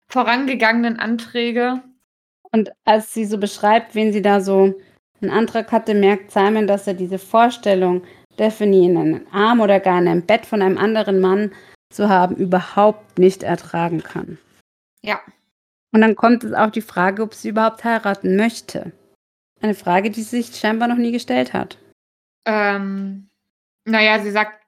vorangegangenen 0.07 0.97
Anträge. 0.97 1.83
Und 2.53 2.71
als 2.85 3.13
sie 3.13 3.25
so 3.25 3.37
beschreibt, 3.37 3.95
wen 3.95 4.13
sie 4.13 4.21
da 4.21 4.39
so 4.39 4.75
einen 5.21 5.31
Antrag 5.31 5.71
hatte, 5.71 5.93
merkt 5.93 6.31
Simon, 6.31 6.67
dass 6.67 6.87
er 6.87 6.93
diese 6.93 7.19
Vorstellung, 7.19 8.03
Daphne 8.37 8.85
in 8.85 8.97
einem 8.97 9.27
Arm 9.31 9.61
oder 9.61 9.79
gar 9.79 9.99
in 9.99 10.07
einem 10.07 10.25
Bett 10.25 10.45
von 10.45 10.61
einem 10.61 10.77
anderen 10.77 11.19
Mann 11.19 11.51
zu 11.89 12.09
haben, 12.09 12.35
überhaupt 12.35 13.17
nicht 13.17 13.43
ertragen 13.43 14.03
kann. 14.03 14.37
Ja. 15.01 15.21
Und 15.93 16.01
dann 16.01 16.15
kommt 16.15 16.43
es 16.43 16.53
auch 16.53 16.71
die 16.71 16.81
Frage, 16.81 17.23
ob 17.23 17.33
sie 17.33 17.49
überhaupt 17.49 17.83
heiraten 17.83 18.35
möchte. 18.35 18.91
Eine 19.61 19.75
Frage, 19.75 20.11
die 20.11 20.21
sie 20.21 20.41
sich 20.41 20.59
scheinbar 20.59 20.89
noch 20.89 20.97
nie 20.97 21.13
gestellt 21.13 21.53
hat. 21.53 21.77
Ähm, 22.45 23.29
naja, 23.85 24.19
sie 24.19 24.31
sagt, 24.31 24.61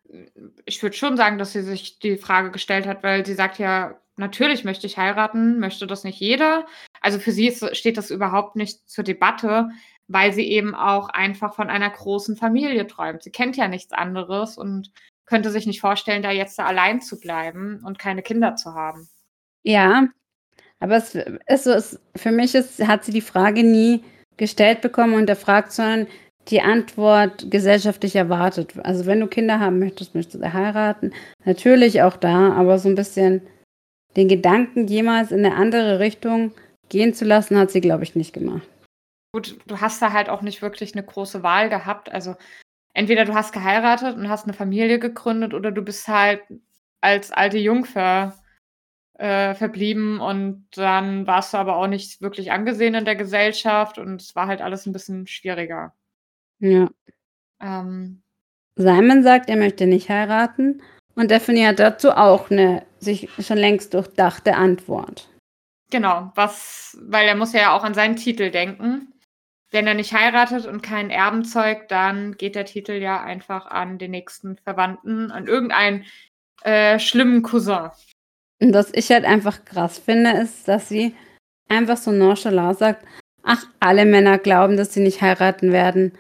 ich 0.65 0.81
würde 0.81 0.95
schon 0.95 1.17
sagen, 1.17 1.37
dass 1.37 1.51
sie 1.51 1.61
sich 1.61 1.99
die 1.99 2.17
Frage 2.17 2.51
gestellt 2.51 2.87
hat, 2.87 3.03
weil 3.03 3.25
sie 3.25 3.33
sagt 3.33 3.59
ja, 3.59 3.99
natürlich 4.15 4.63
möchte 4.63 4.87
ich 4.87 4.97
heiraten, 4.97 5.59
möchte 5.59 5.85
das 5.85 6.03
nicht 6.03 6.19
jeder. 6.19 6.65
Also 7.01 7.19
für 7.19 7.31
sie 7.31 7.47
ist, 7.47 7.75
steht 7.75 7.97
das 7.97 8.09
überhaupt 8.09 8.55
nicht 8.55 8.89
zur 8.89 9.03
Debatte, 9.03 9.69
weil 10.07 10.33
sie 10.33 10.47
eben 10.47 10.75
auch 10.75 11.09
einfach 11.09 11.53
von 11.53 11.69
einer 11.69 11.89
großen 11.89 12.35
Familie 12.35 12.87
träumt. 12.87 13.23
Sie 13.23 13.31
kennt 13.31 13.57
ja 13.57 13.67
nichts 13.67 13.93
anderes 13.93 14.57
und 14.57 14.91
könnte 15.25 15.51
sich 15.51 15.67
nicht 15.67 15.81
vorstellen, 15.81 16.23
da 16.23 16.31
jetzt 16.31 16.59
allein 16.59 17.01
zu 17.01 17.19
bleiben 17.19 17.81
und 17.83 17.99
keine 17.99 18.21
Kinder 18.21 18.55
zu 18.55 18.73
haben. 18.73 19.09
Ja, 19.63 20.07
aber 20.79 20.95
es, 20.95 21.15
es, 21.45 21.65
es, 21.65 21.99
für 22.15 22.31
mich 22.31 22.55
ist, 22.55 22.85
hat 22.87 23.03
sie 23.03 23.11
die 23.11 23.21
Frage 23.21 23.63
nie 23.63 24.03
gestellt 24.37 24.81
bekommen 24.81 25.15
und 25.15 25.29
erfragt, 25.29 25.71
sondern 25.71 26.07
die 26.49 26.61
Antwort 26.61 27.51
gesellschaftlich 27.51 28.15
erwartet. 28.15 28.73
Also 28.83 29.05
wenn 29.05 29.19
du 29.19 29.27
Kinder 29.27 29.59
haben 29.59 29.79
möchtest, 29.79 30.15
möchtest 30.15 30.43
du 30.43 30.53
heiraten. 30.53 31.11
Natürlich 31.43 32.01
auch 32.03 32.15
da, 32.15 32.53
aber 32.53 32.79
so 32.79 32.87
ein 32.87 32.95
bisschen 32.95 33.41
den 34.15 34.29
Gedanken 34.29 34.87
jemals 34.87 35.31
in 35.31 35.45
eine 35.45 35.55
andere 35.55 35.99
Richtung 35.99 36.51
gehen 36.89 37.13
zu 37.13 37.25
lassen, 37.25 37.57
hat 37.57 37.71
sie, 37.71 37.81
glaube 37.81 38.03
ich, 38.03 38.15
nicht 38.15 38.33
gemacht. 38.33 38.67
Gut, 39.37 39.55
du 39.67 39.79
hast 39.79 40.01
da 40.01 40.13
halt 40.13 40.29
auch 40.29 40.41
nicht 40.41 40.63
wirklich 40.63 40.95
eine 40.95 41.05
große 41.05 41.43
Wahl 41.43 41.69
gehabt. 41.69 42.11
Also 42.11 42.35
entweder 42.95 43.23
du 43.23 43.35
hast 43.35 43.53
geheiratet 43.53 44.17
und 44.17 44.29
hast 44.29 44.45
eine 44.45 44.53
Familie 44.53 44.97
gegründet 44.97 45.53
oder 45.53 45.69
du 45.69 45.83
bist 45.83 46.07
halt 46.07 46.41
als 47.01 47.29
alte 47.31 47.59
Jungfer 47.59 48.33
äh, 49.19 49.53
verblieben 49.53 50.19
und 50.19 50.65
dann 50.71 51.27
warst 51.27 51.53
du 51.53 51.59
aber 51.59 51.75
auch 51.75 51.85
nicht 51.85 52.19
wirklich 52.19 52.51
angesehen 52.51 52.95
in 52.95 53.05
der 53.05 53.15
Gesellschaft 53.15 53.99
und 53.99 54.23
es 54.23 54.35
war 54.35 54.47
halt 54.47 54.63
alles 54.63 54.87
ein 54.87 54.91
bisschen 54.91 55.27
schwieriger. 55.27 55.93
Ja. 56.57 56.89
Ähm, 57.61 58.23
Simon 58.75 59.21
sagt, 59.21 59.51
er 59.51 59.57
möchte 59.57 59.85
nicht 59.85 60.09
heiraten 60.09 60.81
und 61.13 61.29
Daphne 61.29 61.67
hat 61.67 61.77
dazu 61.77 62.09
auch 62.09 62.49
eine 62.49 62.87
sich 62.97 63.29
schon 63.37 63.59
längst 63.59 63.93
durchdachte 63.93 64.55
Antwort. 64.55 65.29
Genau, 65.91 66.31
was, 66.33 66.97
weil 67.03 67.27
er 67.27 67.35
muss 67.35 67.53
ja 67.53 67.77
auch 67.77 67.83
an 67.83 67.93
seinen 67.93 68.15
Titel 68.15 68.49
denken. 68.49 69.13
Wenn 69.71 69.87
er 69.87 69.93
nicht 69.93 70.13
heiratet 70.13 70.65
und 70.65 70.81
keinen 70.81 71.09
Erben 71.09 71.43
zeugt, 71.43 71.91
dann 71.91 72.37
geht 72.37 72.55
der 72.55 72.65
Titel 72.65 72.93
ja 72.93 73.21
einfach 73.21 73.67
an 73.67 73.97
den 73.97 74.11
nächsten 74.11 74.57
Verwandten, 74.57 75.31
an 75.31 75.47
irgendeinen 75.47 76.05
äh, 76.63 76.99
schlimmen 76.99 77.41
Cousin. 77.41 77.89
Und 78.61 78.73
was 78.73 78.91
ich 78.93 79.11
halt 79.11 79.25
einfach 79.25 79.65
krass 79.65 79.99
finde, 79.99 80.31
ist, 80.31 80.67
dass 80.67 80.89
sie 80.89 81.15
einfach 81.69 81.97
so 81.97 82.11
nonchalant 82.11 82.79
sagt, 82.79 83.05
ach, 83.43 83.65
alle 83.79 84.05
Männer 84.05 84.37
glauben, 84.37 84.77
dass 84.77 84.93
sie 84.93 85.01
nicht 85.01 85.21
heiraten 85.21 85.71
werden 85.71 86.13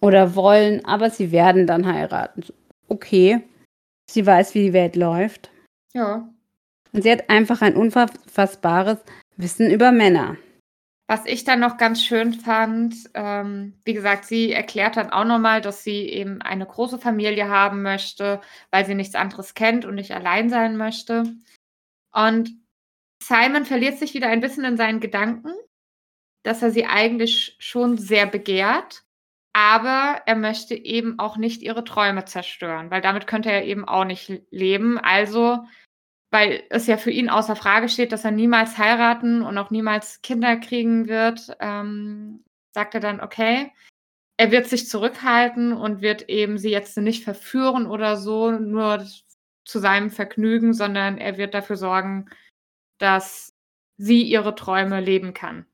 oder 0.00 0.34
wollen, 0.34 0.84
aber 0.84 1.10
sie 1.10 1.32
werden 1.32 1.66
dann 1.66 1.86
heiraten. 1.86 2.44
Okay, 2.88 3.40
sie 4.10 4.26
weiß, 4.26 4.54
wie 4.54 4.64
die 4.64 4.72
Welt 4.72 4.96
läuft. 4.96 5.50
Ja. 5.92 6.28
Und 6.92 7.02
sie 7.02 7.12
hat 7.12 7.30
einfach 7.30 7.62
ein 7.62 7.76
unfassbares 7.76 8.98
Wissen 9.36 9.70
über 9.70 9.92
Männer. 9.92 10.36
Was 11.10 11.26
ich 11.26 11.42
dann 11.42 11.58
noch 11.58 11.76
ganz 11.76 12.04
schön 12.04 12.34
fand, 12.34 12.94
ähm, 13.14 13.76
wie 13.84 13.94
gesagt, 13.94 14.26
sie 14.26 14.52
erklärt 14.52 14.96
dann 14.96 15.10
auch 15.10 15.24
nochmal, 15.24 15.60
dass 15.60 15.82
sie 15.82 16.08
eben 16.08 16.40
eine 16.40 16.64
große 16.64 17.00
Familie 17.00 17.48
haben 17.48 17.82
möchte, 17.82 18.40
weil 18.70 18.86
sie 18.86 18.94
nichts 18.94 19.16
anderes 19.16 19.54
kennt 19.54 19.84
und 19.84 19.96
nicht 19.96 20.12
allein 20.12 20.50
sein 20.50 20.76
möchte. 20.76 21.24
Und 22.12 22.52
Simon 23.20 23.64
verliert 23.64 23.98
sich 23.98 24.14
wieder 24.14 24.28
ein 24.28 24.40
bisschen 24.40 24.64
in 24.64 24.76
seinen 24.76 25.00
Gedanken, 25.00 25.52
dass 26.44 26.62
er 26.62 26.70
sie 26.70 26.86
eigentlich 26.86 27.56
schon 27.58 27.98
sehr 27.98 28.26
begehrt, 28.26 29.02
aber 29.52 30.22
er 30.26 30.36
möchte 30.36 30.76
eben 30.76 31.18
auch 31.18 31.36
nicht 31.36 31.60
ihre 31.62 31.82
Träume 31.82 32.24
zerstören, 32.24 32.92
weil 32.92 33.00
damit 33.00 33.26
könnte 33.26 33.50
er 33.50 33.64
eben 33.64 33.84
auch 33.84 34.04
nicht 34.04 34.44
leben. 34.52 34.96
Also 34.96 35.66
weil 36.30 36.62
es 36.70 36.86
ja 36.86 36.96
für 36.96 37.10
ihn 37.10 37.28
außer 37.28 37.56
Frage 37.56 37.88
steht, 37.88 38.12
dass 38.12 38.24
er 38.24 38.30
niemals 38.30 38.78
heiraten 38.78 39.42
und 39.42 39.58
auch 39.58 39.70
niemals 39.70 40.22
Kinder 40.22 40.56
kriegen 40.56 41.08
wird, 41.08 41.56
ähm, 41.60 42.44
sagt 42.72 42.94
er 42.94 43.00
dann, 43.00 43.20
okay, 43.20 43.72
er 44.36 44.50
wird 44.50 44.68
sich 44.68 44.88
zurückhalten 44.88 45.72
und 45.72 46.00
wird 46.00 46.28
eben 46.28 46.56
sie 46.56 46.70
jetzt 46.70 46.96
nicht 46.96 47.24
verführen 47.24 47.86
oder 47.86 48.16
so, 48.16 48.50
nur 48.52 49.04
zu 49.64 49.78
seinem 49.78 50.10
Vergnügen, 50.10 50.72
sondern 50.72 51.18
er 51.18 51.36
wird 51.36 51.52
dafür 51.52 51.76
sorgen, 51.76 52.30
dass 52.98 53.54
sie 53.98 54.22
ihre 54.22 54.54
Träume 54.54 55.00
leben 55.00 55.34
kann. 55.34 55.66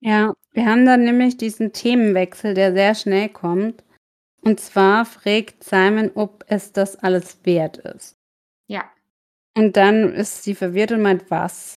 Ja, 0.00 0.34
wir 0.52 0.66
haben 0.66 0.86
dann 0.86 1.04
nämlich 1.04 1.36
diesen 1.36 1.72
Themenwechsel, 1.72 2.54
der 2.54 2.72
sehr 2.72 2.94
schnell 2.94 3.28
kommt. 3.28 3.82
Und 4.42 4.60
zwar 4.60 5.04
fragt 5.04 5.64
Simon, 5.64 6.10
ob 6.14 6.44
es 6.48 6.72
das 6.72 6.96
alles 6.96 7.44
wert 7.44 7.78
ist. 7.78 8.16
Ja. 8.66 8.84
Und 9.58 9.76
dann 9.76 10.14
ist 10.14 10.44
sie 10.44 10.54
verwirrt 10.54 10.92
und 10.92 11.02
meint, 11.02 11.32
was? 11.32 11.74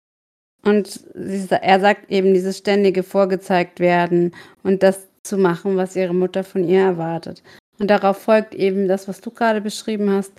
Und 0.64 1.00
sie, 1.14 1.46
er 1.48 1.78
sagt 1.78 2.10
eben, 2.10 2.34
dieses 2.34 2.58
ständige 2.58 3.04
vorgezeigt 3.04 3.78
werden 3.78 4.34
und 4.64 4.82
das 4.82 5.06
zu 5.22 5.38
machen, 5.38 5.76
was 5.76 5.94
ihre 5.94 6.12
Mutter 6.12 6.42
von 6.42 6.68
ihr 6.68 6.80
erwartet. 6.80 7.44
Und 7.78 7.88
darauf 7.88 8.18
folgt 8.18 8.56
eben 8.56 8.88
das, 8.88 9.06
was 9.06 9.20
du 9.20 9.30
gerade 9.30 9.60
beschrieben 9.60 10.10
hast, 10.10 10.32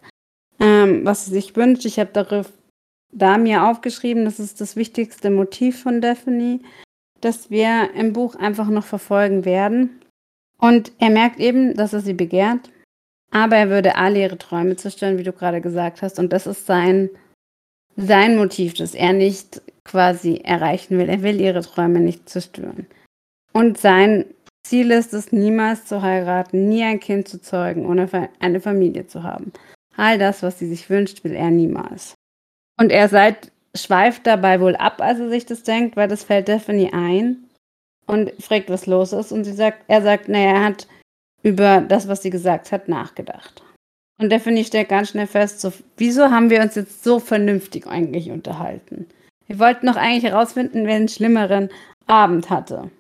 ähm, 0.60 1.06
was 1.06 1.26
sie 1.26 1.32
sich 1.32 1.56
wünscht. 1.56 1.86
Ich 1.86 1.98
habe 1.98 2.10
darauf 2.12 2.52
da 3.14 3.38
mir 3.38 3.64
aufgeschrieben, 3.70 4.26
das 4.26 4.42
ist 4.42 4.60
das 4.60 4.76
wichtigste 4.76 5.30
Motiv 5.30 5.82
von 5.82 6.02
Daphne, 6.02 6.60
das 7.22 7.50
wir 7.50 7.92
im 7.96 8.12
Buch 8.12 8.36
einfach 8.36 8.68
noch 8.68 8.86
verfolgen 8.86 9.46
werden. 9.46 10.02
Und 10.58 10.92
er 11.00 11.10
merkt 11.10 11.40
eben, 11.40 11.74
dass 11.74 11.94
er 11.94 12.02
sie 12.02 12.14
begehrt, 12.14 12.70
aber 13.32 13.56
er 13.56 13.70
würde 13.70 13.96
alle 13.96 14.20
ihre 14.20 14.38
Träume 14.38 14.76
zerstören, 14.76 15.18
wie 15.18 15.24
du 15.24 15.32
gerade 15.32 15.62
gesagt 15.62 16.02
hast. 16.02 16.20
Und 16.20 16.34
das 16.34 16.46
ist 16.46 16.66
sein 16.66 17.10
sein 18.00 18.38
Motiv, 18.38 18.74
das 18.76 18.94
er 18.94 19.14
nicht 19.14 19.62
quasi 19.84 20.42
erreichen 20.44 20.98
will. 20.98 21.10
Er 21.10 21.24
will 21.24 21.40
ihre 21.40 21.62
Träume 21.62 22.00
nicht 22.00 22.30
zerstören. 22.30 22.88
Und 23.54 23.78
sein 23.78 24.26
Ziel 24.64 24.92
ist 24.92 25.14
es, 25.14 25.32
niemals 25.32 25.86
zu 25.86 26.02
heiraten, 26.02 26.70
nie 26.70 26.84
ein 26.84 27.00
Kind 27.00 27.28
zu 27.28 27.42
zeugen 27.42 27.86
oder 27.86 28.08
eine 28.40 28.62
Familie 28.62 29.08
zu 29.08 29.24
haben. 29.24 29.52
All 29.96 30.18
das, 30.18 30.44
was 30.44 30.60
sie 30.60 30.68
sich 30.68 30.90
wünscht, 30.90 31.24
will 31.24 31.34
er 31.34 31.50
niemals. 31.50 32.14
Und 32.80 32.92
er 32.92 33.10
seid, 33.10 33.52
schweift 33.76 34.28
dabei 34.28 34.62
wohl 34.62 34.76
ab, 34.76 35.02
als 35.02 35.20
er 35.20 35.30
sich 35.30 35.46
das 35.46 35.64
denkt, 35.64 35.96
weil 35.96 36.08
das 36.08 36.24
fällt 36.24 36.48
Daphne 36.48 36.94
ein 36.94 37.50
und 38.06 38.32
fragt, 38.42 38.70
was 38.70 38.86
los 38.86 39.12
ist. 39.12 39.32
Und 39.32 39.44
sie 39.44 39.54
sagt, 39.54 39.84
er 39.88 40.02
sagt, 40.02 40.30
naja, 40.30 40.52
er 40.52 40.64
hat 40.66 40.88
über 41.44 41.82
das, 41.82 42.08
was 42.08 42.22
sie 42.22 42.30
gesagt 42.30 42.72
hat, 42.72 42.88
nachgedacht. 42.88 43.64
Und 44.20 44.32
Daphne 44.32 44.66
stellt 44.66 44.90
ganz 44.90 45.10
schnell 45.10 45.28
fest, 45.28 45.62
so, 45.62 45.72
wieso 45.96 46.30
haben 46.30 46.50
wir 46.50 46.62
uns 46.62 46.76
jetzt 46.76 47.04
so 47.04 47.20
vernünftig 47.20 47.88
eigentlich 47.88 48.30
unterhalten? 48.32 49.08
Wir 49.48 49.60
wollten 49.60 49.88
doch 49.88 49.96
eigentlich 49.96 50.30
herausfinden, 50.30 50.86
wer 50.86 50.98
einen 50.98 51.08
schlimmeren 51.08 51.70
Abend 52.06 52.50
hatte. 52.50 52.92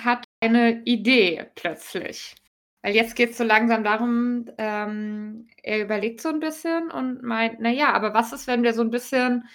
Hat 0.00 0.24
eine 0.40 0.82
Idee 0.84 1.46
plötzlich. 1.54 2.34
Weil 2.82 2.94
jetzt 2.94 3.16
geht 3.16 3.30
es 3.30 3.38
so 3.38 3.44
langsam 3.44 3.84
darum, 3.84 4.46
ähm, 4.56 5.48
er 5.62 5.82
überlegt 5.82 6.22
so 6.22 6.30
ein 6.30 6.40
bisschen 6.40 6.90
und 6.90 7.22
meint, 7.22 7.60
naja, 7.60 7.92
aber 7.92 8.14
was 8.14 8.32
ist, 8.32 8.46
wenn 8.46 8.62
wir 8.62 8.72
so 8.72 8.82
ein 8.82 8.90
bisschen 8.90 9.48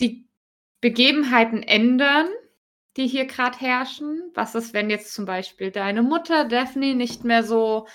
die 0.00 0.26
Begebenheiten 0.80 1.62
ändern, 1.62 2.26
die 2.96 3.06
hier 3.06 3.26
gerade 3.26 3.58
herrschen? 3.58 4.30
Was 4.34 4.54
ist, 4.54 4.74
wenn 4.74 4.90
jetzt 4.90 5.14
zum 5.14 5.24
Beispiel 5.24 5.70
deine 5.70 6.02
Mutter 6.02 6.46
Daphne 6.46 6.94
nicht 6.94 7.24
mehr 7.24 7.44
so 7.44 7.86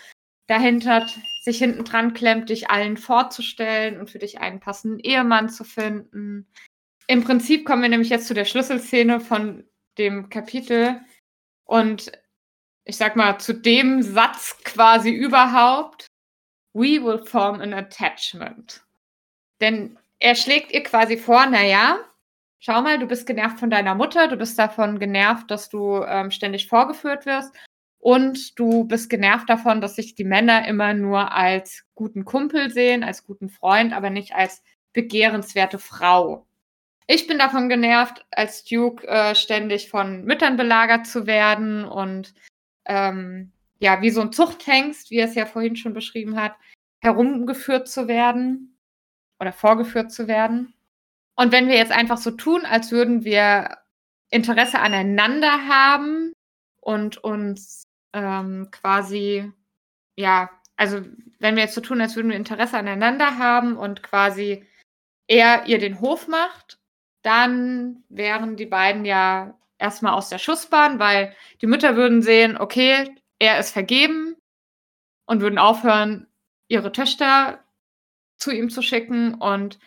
dahinter 0.48 1.06
sich 1.42 1.58
hinten 1.58 1.84
dran 1.84 2.14
klemmt, 2.14 2.50
dich 2.50 2.70
allen 2.70 2.98
vorzustellen 2.98 4.00
und 4.00 4.10
für 4.10 4.20
dich 4.20 4.40
einen 4.40 4.60
passenden 4.60 5.00
Ehemann 5.00 5.50
zu 5.50 5.64
finden. 5.64 6.48
Im 7.08 7.24
Prinzip 7.24 7.66
kommen 7.66 7.82
wir 7.82 7.90
nämlich 7.90 8.10
jetzt 8.10 8.28
zu 8.28 8.34
der 8.34 8.46
Schlüsselszene 8.46 9.20
von 9.20 9.66
dem 9.98 10.30
Kapitel 10.30 11.02
und 11.66 12.12
ich 12.86 12.98
sag 12.98 13.16
mal 13.16 13.40
zu 13.40 13.54
dem 13.54 14.02
Satz 14.02 14.58
quasi 14.64 15.10
überhaupt. 15.10 16.08
We 16.74 17.04
will 17.04 17.24
form 17.26 17.60
an 17.60 17.74
attachment. 17.74 18.84
Denn 19.60 19.98
er 20.20 20.36
schlägt 20.36 20.72
ihr 20.72 20.84
quasi 20.84 21.18
vor, 21.18 21.46
naja, 21.48 22.00
schau 22.60 22.82
mal, 22.82 23.00
du 23.00 23.08
bist 23.08 23.26
genervt 23.26 23.60
von 23.60 23.70
deiner 23.70 23.96
Mutter, 23.96 24.28
du 24.28 24.38
bist 24.38 24.58
davon 24.58 25.00
genervt, 25.00 25.50
dass 25.52 25.70
du 25.70 26.04
ähm, 26.04 26.32
ständig 26.32 26.68
vorgeführt 26.68 27.26
wirst 27.26 27.54
und 28.00 28.58
du 28.60 28.86
bist 28.86 29.10
genervt 29.10 29.50
davon, 29.50 29.82
dass 29.82 29.96
sich 29.96 30.16
die 30.16 30.24
Männer 30.24 30.68
immer 30.68 30.94
nur 30.94 31.32
als 31.32 31.86
guten 31.96 32.26
Kumpel 32.26 32.72
sehen, 32.72 33.04
als 33.04 33.26
guten 33.26 33.50
Freund, 33.50 33.94
aber 33.94 34.10
nicht 34.10 34.34
als 34.34 34.64
begehrenswerte 34.94 35.80
Frau. 35.80 36.46
Ich 37.08 37.28
bin 37.28 37.40
davon 37.40 37.70
genervt, 37.70 38.26
als 38.32 38.66
Duke 38.66 39.08
äh, 39.08 39.34
ständig 39.34 39.90
von 39.90 40.26
Müttern 40.26 40.58
belagert 40.58 41.08
zu 41.08 41.26
werden 41.26 41.86
und 41.86 42.34
ähm, 42.86 43.52
ja, 43.80 44.02
wie 44.02 44.10
so 44.10 44.22
ein 44.22 44.34
Zuchthengst, 44.34 45.12
wie 45.12 45.18
er 45.18 45.28
es 45.28 45.36
ja 45.36 45.46
vorhin 45.46 45.76
schon 45.76 45.94
beschrieben 45.94 46.40
hat, 46.40 46.56
herumgeführt 47.00 47.88
zu 47.88 48.08
werden 48.08 48.78
oder 49.40 49.54
vorgeführt 49.54 50.12
zu 50.12 50.28
werden. 50.28 50.74
Und 51.36 51.52
wenn 51.52 51.68
wir 51.68 51.76
jetzt 51.76 51.92
einfach 51.92 52.18
so 52.18 52.32
tun, 52.32 52.66
als 52.66 52.92
würden 52.92 53.24
wir 53.24 53.78
Interesse 54.30 54.80
aneinander 54.80 55.68
haben 55.68 56.34
und 56.82 57.18
uns 57.18 57.87
ähm, 58.24 58.70
quasi, 58.72 59.52
ja, 60.16 60.50
also 60.76 61.02
wenn 61.40 61.56
wir 61.56 61.64
jetzt 61.64 61.76
so 61.76 61.82
tun, 61.82 62.02
als 62.02 62.16
würden 62.16 62.30
wir 62.30 62.38
Interesse 62.38 62.78
aneinander 62.78 63.38
haben 63.38 63.78
und 63.78 64.04
quasi 64.04 64.66
er 65.28 65.66
ihr 65.68 65.80
den 65.80 66.00
Hof 66.02 66.28
macht, 66.28 66.80
dann 67.24 68.04
wären 68.10 68.56
die 68.56 68.66
beiden 68.66 69.06
ja 69.06 69.58
erstmal 69.78 70.14
aus 70.14 70.30
der 70.30 70.40
Schussbahn, 70.40 71.00
weil 71.00 71.36
die 71.62 71.68
Mütter 71.68 71.96
würden 71.96 72.22
sehen, 72.22 72.58
okay, 72.58 73.16
er 73.40 73.60
ist 73.60 73.72
vergeben 73.72 74.36
und 75.26 75.42
würden 75.42 75.60
aufhören, 75.60 76.28
ihre 76.68 76.92
Töchter 76.92 77.64
zu 78.38 78.52
ihm 78.52 78.70
zu 78.70 78.82
schicken. 78.82 79.36
Und 79.36 79.80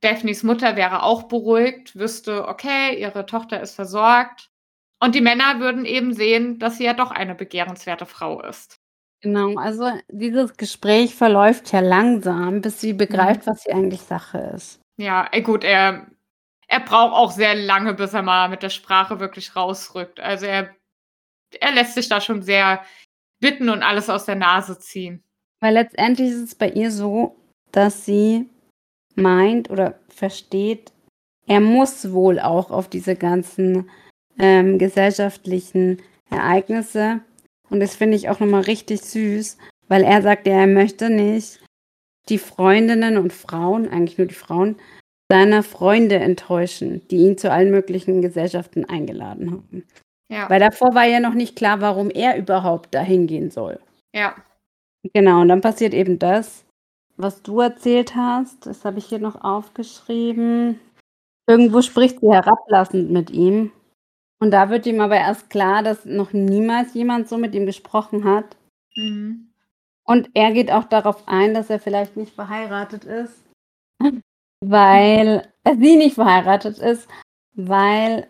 Daphnes 0.00 0.42
Mutter 0.42 0.76
wäre 0.76 1.02
auch 1.02 1.24
beruhigt, 1.24 1.96
wüsste, 1.96 2.48
okay, 2.48 3.00
ihre 3.00 3.26
Tochter 3.26 3.60
ist 3.60 3.74
versorgt 3.74 4.50
und 5.00 5.14
die 5.14 5.20
Männer 5.20 5.60
würden 5.60 5.84
eben 5.84 6.12
sehen, 6.12 6.58
dass 6.58 6.78
sie 6.78 6.84
ja 6.84 6.94
doch 6.94 7.10
eine 7.10 7.34
begehrenswerte 7.34 8.06
Frau 8.06 8.42
ist. 8.42 8.78
Genau, 9.20 9.56
also 9.56 9.90
dieses 10.08 10.56
Gespräch 10.56 11.14
verläuft 11.14 11.72
ja 11.72 11.80
langsam, 11.80 12.60
bis 12.60 12.80
sie 12.80 12.92
begreift, 12.92 13.46
mhm. 13.46 13.50
was 13.50 13.62
sie 13.62 13.72
eigentlich 13.72 14.00
Sache 14.02 14.52
ist. 14.54 14.80
Ja, 14.96 15.28
gut, 15.42 15.64
er, 15.64 16.06
er 16.68 16.80
braucht 16.80 17.14
auch 17.14 17.30
sehr 17.32 17.54
lange, 17.54 17.94
bis 17.94 18.14
er 18.14 18.22
mal 18.22 18.48
mit 18.48 18.62
der 18.62 18.70
Sprache 18.70 19.18
wirklich 19.18 19.56
rausrückt. 19.56 20.20
Also 20.20 20.46
er, 20.46 20.74
er 21.60 21.72
lässt 21.72 21.94
sich 21.94 22.08
da 22.08 22.20
schon 22.20 22.42
sehr 22.42 22.82
bitten 23.40 23.68
und 23.68 23.82
alles 23.82 24.08
aus 24.08 24.24
der 24.24 24.36
Nase 24.36 24.78
ziehen. 24.78 25.22
Weil 25.60 25.74
letztendlich 25.74 26.30
ist 26.30 26.42
es 26.42 26.54
bei 26.54 26.70
ihr 26.70 26.92
so, 26.92 27.36
dass 27.72 28.04
sie 28.04 28.48
meint 29.16 29.70
oder 29.70 29.98
versteht, 30.08 30.92
er 31.46 31.60
muss 31.60 32.12
wohl 32.12 32.38
auch 32.38 32.70
auf 32.70 32.88
diese 32.88 33.16
ganzen 33.16 33.90
ähm, 34.38 34.78
gesellschaftlichen 34.78 36.02
Ereignisse. 36.30 37.20
Und 37.70 37.80
das 37.80 37.96
finde 37.96 38.16
ich 38.16 38.28
auch 38.28 38.40
nochmal 38.40 38.62
richtig 38.62 39.02
süß, 39.02 39.58
weil 39.88 40.02
er 40.02 40.22
sagt 40.22 40.46
er 40.46 40.66
möchte 40.66 41.10
nicht 41.10 41.60
die 42.28 42.38
Freundinnen 42.38 43.16
und 43.16 43.32
Frauen, 43.32 43.88
eigentlich 43.88 44.18
nur 44.18 44.26
die 44.26 44.34
Frauen, 44.34 44.76
seiner 45.30 45.62
Freunde 45.62 46.16
enttäuschen, 46.16 47.06
die 47.08 47.16
ihn 47.16 47.38
zu 47.38 47.50
allen 47.50 47.70
möglichen 47.70 48.22
Gesellschaften 48.22 48.84
eingeladen 48.86 49.50
haben. 49.50 49.84
Ja. 50.30 50.48
Weil 50.48 50.60
davor 50.60 50.94
war 50.94 51.04
ja 51.04 51.20
noch 51.20 51.34
nicht 51.34 51.56
klar, 51.56 51.80
warum 51.80 52.10
er 52.10 52.36
überhaupt 52.36 52.94
dahin 52.94 53.26
gehen 53.26 53.50
soll. 53.50 53.80
Ja. 54.14 54.34
Genau, 55.14 55.40
und 55.40 55.48
dann 55.48 55.60
passiert 55.60 55.94
eben 55.94 56.18
das, 56.18 56.64
was 57.16 57.42
du 57.42 57.60
erzählt 57.60 58.14
hast. 58.14 58.66
Das 58.66 58.84
habe 58.84 58.98
ich 58.98 59.06
hier 59.06 59.18
noch 59.18 59.42
aufgeschrieben. 59.42 60.78
Irgendwo 61.46 61.82
spricht 61.82 62.20
sie 62.20 62.30
herablassend 62.30 63.10
mit 63.10 63.30
ihm. 63.30 63.70
Und 64.40 64.52
da 64.52 64.70
wird 64.70 64.86
ihm 64.86 65.00
aber 65.00 65.16
erst 65.16 65.50
klar, 65.50 65.82
dass 65.82 66.04
noch 66.04 66.32
niemals 66.32 66.94
jemand 66.94 67.28
so 67.28 67.38
mit 67.38 67.54
ihm 67.54 67.66
gesprochen 67.66 68.24
hat. 68.24 68.56
Mhm. 68.94 69.50
Und 70.04 70.30
er 70.34 70.52
geht 70.52 70.70
auch 70.70 70.84
darauf 70.84 71.26
ein, 71.26 71.54
dass 71.54 71.70
er 71.70 71.80
vielleicht 71.80 72.16
nicht 72.16 72.34
verheiratet 72.34 73.04
ist, 73.04 73.44
weil 74.64 75.52
äh, 75.64 75.76
sie 75.76 75.96
nicht 75.96 76.14
verheiratet 76.14 76.78
ist, 76.78 77.08
weil 77.54 78.26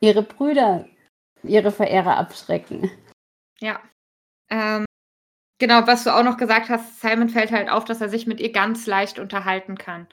ihre 0.00 0.22
Brüder 0.22 0.86
ihre 1.48 1.70
Verehrer 1.70 2.16
abschrecken. 2.16 2.90
Ja. 3.60 3.80
Ähm, 4.50 4.84
genau, 5.58 5.86
was 5.86 6.04
du 6.04 6.14
auch 6.14 6.22
noch 6.22 6.36
gesagt 6.36 6.68
hast, 6.68 7.00
Simon 7.00 7.28
fällt 7.28 7.52
halt 7.52 7.70
auf, 7.70 7.84
dass 7.84 8.00
er 8.00 8.08
sich 8.08 8.26
mit 8.26 8.40
ihr 8.40 8.52
ganz 8.52 8.86
leicht 8.86 9.18
unterhalten 9.18 9.76
kann. 9.76 10.06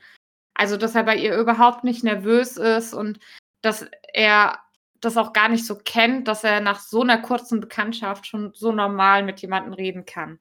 Also, 0.56 0.78
dass 0.78 0.96
er 0.96 1.04
bei 1.04 1.16
ihr 1.16 1.36
überhaupt 1.36 1.84
nicht 1.84 2.04
nervös 2.04 2.58
ist 2.58 2.94
und 2.94 3.20
dass 3.62 3.88
er 4.14 4.60
das 5.06 5.18
auch 5.18 5.34
gar 5.34 5.50
nicht 5.50 5.66
so 5.66 5.76
kennt, 5.76 6.28
dass 6.28 6.44
er 6.44 6.60
nach 6.60 6.80
so 6.80 7.02
einer 7.02 7.18
kurzen 7.18 7.60
Bekanntschaft 7.60 8.28
schon 8.28 8.52
so 8.54 8.72
normal 8.72 9.24
mit 9.24 9.42
jemandem 9.42 9.74
reden 9.74 10.06
kann. 10.06 10.40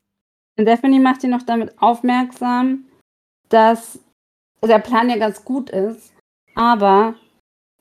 Und 0.58 0.66
Daphne 0.66 1.00
macht 1.00 1.24
ihn 1.24 1.30
noch 1.30 1.42
damit 1.42 1.80
aufmerksam, 1.80 2.86
dass 3.48 4.00
der 4.62 4.78
Plan 4.78 5.10
ja 5.10 5.16
ganz 5.16 5.44
gut 5.44 5.70
ist, 5.70 6.12
aber 6.54 7.14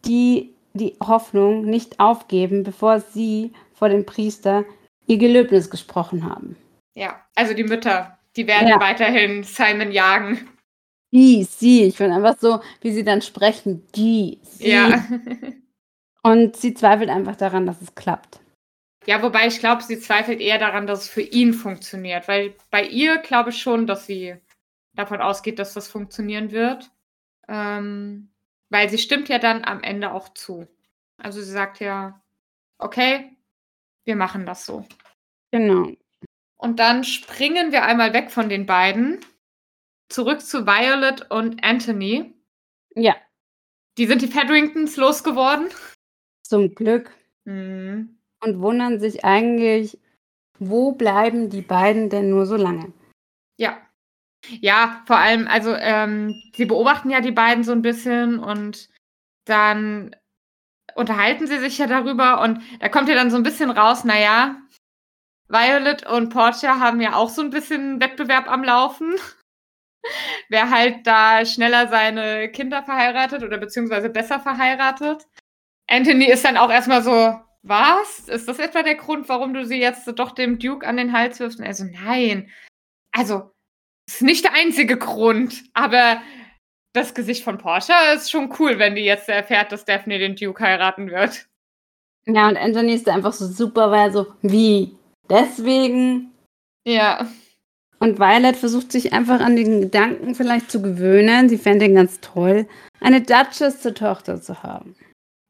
die 0.05 0.55
die 0.73 0.95
Hoffnung 1.03 1.65
nicht 1.65 1.99
aufgeben, 1.99 2.63
bevor 2.63 2.99
sie 2.99 3.51
vor 3.73 3.89
dem 3.89 4.05
Priester 4.05 4.65
ihr 5.07 5.17
Gelöbnis 5.17 5.69
gesprochen 5.69 6.29
haben. 6.29 6.55
Ja, 6.95 7.21
also 7.35 7.53
die 7.53 7.63
Mütter, 7.63 8.17
die 8.35 8.47
werden 8.47 8.67
Ja. 8.67 8.79
weiterhin 8.79 9.43
Simon 9.43 9.91
jagen. 9.91 10.47
Die, 11.13 11.43
sie, 11.43 11.83
ich 11.83 11.97
finde 11.97 12.15
einfach 12.15 12.37
so, 12.39 12.61
wie 12.81 12.91
sie 12.91 13.03
dann 13.03 13.21
sprechen, 13.21 13.85
die, 13.95 14.39
sie. 14.43 14.69
Ja. 14.69 15.03
Und 16.23 16.55
sie 16.55 16.73
zweifelt 16.73 17.09
einfach 17.09 17.35
daran, 17.35 17.65
dass 17.65 17.81
es 17.81 17.95
klappt. 17.95 18.39
Ja, 19.07 19.23
wobei 19.23 19.47
ich 19.47 19.59
glaube, 19.59 19.81
sie 19.81 19.99
zweifelt 19.99 20.39
eher 20.39 20.59
daran, 20.59 20.85
dass 20.85 21.01
es 21.01 21.09
für 21.09 21.21
ihn 21.21 21.53
funktioniert. 21.53 22.27
Weil 22.27 22.55
bei 22.69 22.83
ihr 22.83 23.17
glaube 23.17 23.49
ich 23.49 23.61
schon, 23.61 23.87
dass 23.87 24.05
sie 24.05 24.35
davon 24.93 25.21
ausgeht, 25.21 25.57
dass 25.57 25.73
das 25.73 25.87
funktionieren 25.87 26.51
wird. 26.51 26.91
Ähm, 27.47 28.29
weil 28.69 28.89
sie 28.89 28.99
stimmt 28.99 29.29
ja 29.29 29.39
dann 29.39 29.65
am 29.65 29.81
Ende 29.81 30.11
auch 30.11 30.29
zu. 30.29 30.67
Also 31.17 31.41
sie 31.41 31.51
sagt 31.51 31.79
ja, 31.79 32.21
okay, 32.77 33.35
wir 34.05 34.15
machen 34.15 34.45
das 34.45 34.65
so. 34.65 34.85
Genau. 35.51 35.91
Und 36.57 36.79
dann 36.79 37.03
springen 37.03 37.71
wir 37.71 37.83
einmal 37.83 38.13
weg 38.13 38.29
von 38.29 38.47
den 38.49 38.67
beiden. 38.67 39.19
Zurück 40.09 40.41
zu 40.41 40.67
Violet 40.67 41.31
und 41.31 41.63
Anthony. 41.63 42.35
Ja, 42.93 43.15
Die 43.97 44.05
sind 44.05 44.21
die 44.21 44.27
Fedringtons 44.27 44.95
losgeworden. 44.97 45.69
Zum 46.51 46.75
Glück. 46.75 47.11
Mhm. 47.45 48.17
Und 48.43 48.59
wundern 48.59 48.99
sich 48.99 49.23
eigentlich, 49.23 49.99
wo 50.59 50.91
bleiben 50.91 51.49
die 51.49 51.61
beiden 51.61 52.09
denn 52.09 52.29
nur 52.29 52.45
so 52.45 52.55
lange? 52.55 52.91
Ja. 53.57 53.77
Ja, 54.59 55.03
vor 55.05 55.17
allem, 55.17 55.47
also 55.47 55.73
ähm, 55.75 56.33
sie 56.55 56.65
beobachten 56.65 57.09
ja 57.09 57.21
die 57.21 57.31
beiden 57.31 57.63
so 57.63 57.71
ein 57.71 57.83
bisschen 57.83 58.39
und 58.39 58.89
dann 59.45 60.15
unterhalten 60.95 61.47
sie 61.47 61.59
sich 61.59 61.77
ja 61.77 61.87
darüber 61.87 62.41
und 62.41 62.61
da 62.79 62.89
kommt 62.89 63.07
ja 63.07 63.15
dann 63.15 63.29
so 63.29 63.37
ein 63.37 63.43
bisschen 63.43 63.69
raus, 63.69 64.03
naja, 64.03 64.57
Violet 65.47 66.05
und 66.07 66.29
Portia 66.29 66.79
haben 66.79 67.01
ja 67.01 67.15
auch 67.15 67.29
so 67.29 67.41
ein 67.41 67.51
bisschen 67.51 68.01
Wettbewerb 68.01 68.49
am 68.49 68.63
Laufen. 68.63 69.15
Wer 70.49 70.71
halt 70.71 71.05
da 71.05 71.45
schneller 71.45 71.87
seine 71.87 72.49
Kinder 72.49 72.81
verheiratet 72.83 73.43
oder 73.43 73.57
beziehungsweise 73.57 74.09
besser 74.09 74.39
verheiratet. 74.39 75.27
Anthony 75.91 76.25
ist 76.25 76.45
dann 76.45 76.57
auch 76.57 76.71
erstmal 76.71 77.03
so, 77.03 77.37
was? 77.63 78.27
Ist 78.27 78.47
das 78.47 78.59
etwa 78.59 78.81
der 78.81 78.95
Grund, 78.95 79.27
warum 79.27 79.53
du 79.53 79.65
sie 79.65 79.79
jetzt 79.79 80.07
doch 80.17 80.31
dem 80.31 80.57
Duke 80.57 80.87
an 80.87 80.97
den 80.97 81.11
Hals 81.11 81.39
wirfst? 81.39 81.59
Und 81.59 81.65
er 81.65 81.73
so, 81.73 81.83
nein. 81.83 82.49
Also, 83.11 83.51
ist 84.07 84.21
nicht 84.21 84.45
der 84.45 84.53
einzige 84.53 84.97
Grund, 84.97 85.63
aber 85.73 86.21
das 86.93 87.13
Gesicht 87.13 87.43
von 87.43 87.57
Porsche 87.57 87.93
ist 88.15 88.31
schon 88.31 88.53
cool, 88.59 88.79
wenn 88.79 88.95
die 88.95 89.03
jetzt 89.03 89.29
erfährt, 89.29 89.71
dass 89.71 89.85
Daphne 89.85 90.17
den 90.17 90.35
Duke 90.35 90.63
heiraten 90.63 91.11
wird. 91.11 91.47
Ja, 92.25 92.47
und 92.47 92.57
Anthony 92.57 92.93
ist 92.93 93.07
da 93.07 93.13
einfach 93.13 93.33
so 93.33 93.47
super, 93.47 93.91
weil 93.91 94.07
er 94.07 94.11
so, 94.11 94.27
wie? 94.41 94.95
Deswegen? 95.29 96.31
Ja. 96.85 97.27
Und 97.99 98.17
Violet 98.17 98.55
versucht 98.55 98.91
sich 98.91 99.13
einfach 99.13 99.41
an 99.41 99.55
den 99.55 99.81
Gedanken 99.81 100.35
vielleicht 100.35 100.71
zu 100.71 100.81
gewöhnen. 100.81 101.49
Sie 101.49 101.57
fände 101.57 101.85
ihn 101.85 101.95
ganz 101.95 102.19
toll, 102.21 102.67
eine 102.99 103.21
Duchess 103.21 103.81
zur 103.81 103.93
Tochter 103.93 104.41
zu 104.41 104.63
haben. 104.63 104.95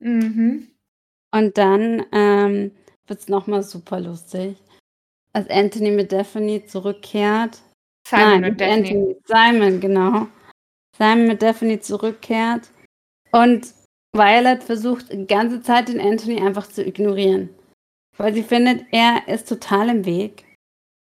Mhm. 0.01 0.67
Und 1.33 1.57
dann 1.57 2.05
ähm, 2.11 2.71
wird 3.07 3.19
es 3.19 3.29
nochmal 3.29 3.63
super 3.63 3.99
lustig, 3.99 4.57
als 5.33 5.49
Anthony 5.49 5.91
mit 5.91 6.11
Daphne 6.11 6.65
zurückkehrt. 6.65 7.61
Simon 8.07 8.25
Nein, 8.25 8.43
und 8.43 8.49
mit 8.49 8.61
Daphne. 8.61 8.73
Anthony. 8.73 9.17
Simon, 9.25 9.79
genau. 9.79 10.27
Simon 10.97 11.27
mit 11.27 11.41
Daphne 11.41 11.79
zurückkehrt. 11.79 12.69
Und 13.31 13.73
Violet 14.13 14.63
versucht 14.63 15.11
die 15.11 15.25
ganze 15.25 15.61
Zeit 15.61 15.87
den 15.87 16.01
Anthony 16.01 16.41
einfach 16.41 16.67
zu 16.67 16.85
ignorieren. 16.85 17.49
Weil 18.17 18.33
sie 18.33 18.43
findet, 18.43 18.85
er 18.91 19.27
ist 19.27 19.47
total 19.47 19.89
im 19.89 20.05
Weg. 20.05 20.43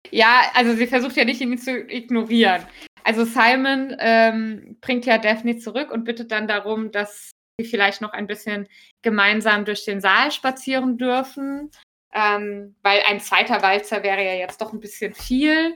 Ja, 0.10 0.44
also 0.54 0.74
sie 0.76 0.88
versucht 0.88 1.18
ja 1.18 1.26
nicht, 1.26 1.42
ihn 1.42 1.58
zu 1.58 1.78
ignorieren. 1.78 2.66
Also 3.04 3.26
Simon 3.26 3.96
ähm, 4.00 4.78
bringt 4.80 5.06
ja 5.06 5.18
Daphne 5.18 5.58
zurück 5.58 5.92
und 5.92 6.06
bittet 6.06 6.32
dann 6.32 6.48
darum, 6.48 6.92
dass 6.92 7.33
sie 7.60 7.66
vielleicht 7.68 8.02
noch 8.02 8.14
ein 8.14 8.28
bisschen 8.28 8.68
gemeinsam 9.02 9.66
durch 9.66 9.86
den 9.86 10.02
Saal 10.02 10.32
spazieren 10.32 10.98
dürfen. 10.98 11.72
Ähm, 12.16 12.76
weil 12.84 13.02
ein 13.08 13.20
zweiter 13.20 13.62
Walzer 13.64 14.04
wäre 14.04 14.24
ja 14.24 14.34
jetzt 14.36 14.62
doch 14.62 14.72
ein 14.72 14.80
bisschen 14.80 15.14
viel. 15.14 15.72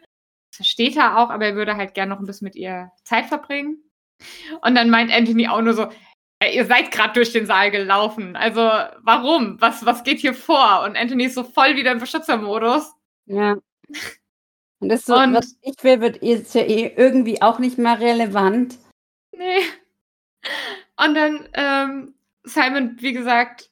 Das 0.51 0.57
versteht 0.57 0.95
er 0.95 1.17
auch, 1.17 1.29
aber 1.29 1.45
er 1.47 1.55
würde 1.55 1.75
halt 1.77 1.93
gerne 1.95 2.13
noch 2.13 2.19
ein 2.19 2.27
bisschen 2.27 2.45
mit 2.45 2.55
ihr 2.55 2.91
Zeit 3.03 3.25
verbringen. 3.25 3.83
Und 4.61 4.75
dann 4.75 4.89
meint 4.89 5.11
Anthony 5.11 5.47
auch 5.47 5.61
nur 5.61 5.73
so, 5.73 5.87
"Ey, 6.39 6.55
ihr 6.55 6.65
seid 6.65 6.91
gerade 6.91 7.13
durch 7.13 7.31
den 7.33 7.47
Saal 7.47 7.71
gelaufen. 7.71 8.35
Also 8.35 8.61
warum? 9.01 9.59
Was, 9.61 9.85
was 9.85 10.03
geht 10.03 10.19
hier 10.19 10.33
vor? 10.35 10.83
Und 10.83 10.95
Anthony 10.95 11.25
ist 11.25 11.35
so 11.35 11.43
voll 11.43 11.75
wieder 11.75 11.91
im 11.91 11.99
Beschützermodus. 11.99 12.93
Ja. 13.25 13.57
Und 14.79 14.89
das 14.89 14.99
ist 15.01 15.05
so, 15.07 15.15
Und- 15.15 15.33
was 15.33 15.57
ich 15.61 15.83
will, 15.83 16.01
wird 16.01 16.17
ist 16.17 16.53
ja 16.53 16.61
eh 16.61 16.93
irgendwie 16.95 17.41
auch 17.41 17.57
nicht 17.57 17.79
mehr 17.79 17.99
relevant. 17.99 18.77
Nee. 19.35 19.61
Und 20.99 21.15
dann 21.15 21.49
ähm, 21.53 22.15
Simon, 22.43 22.97
wie 22.99 23.13
gesagt, 23.13 23.69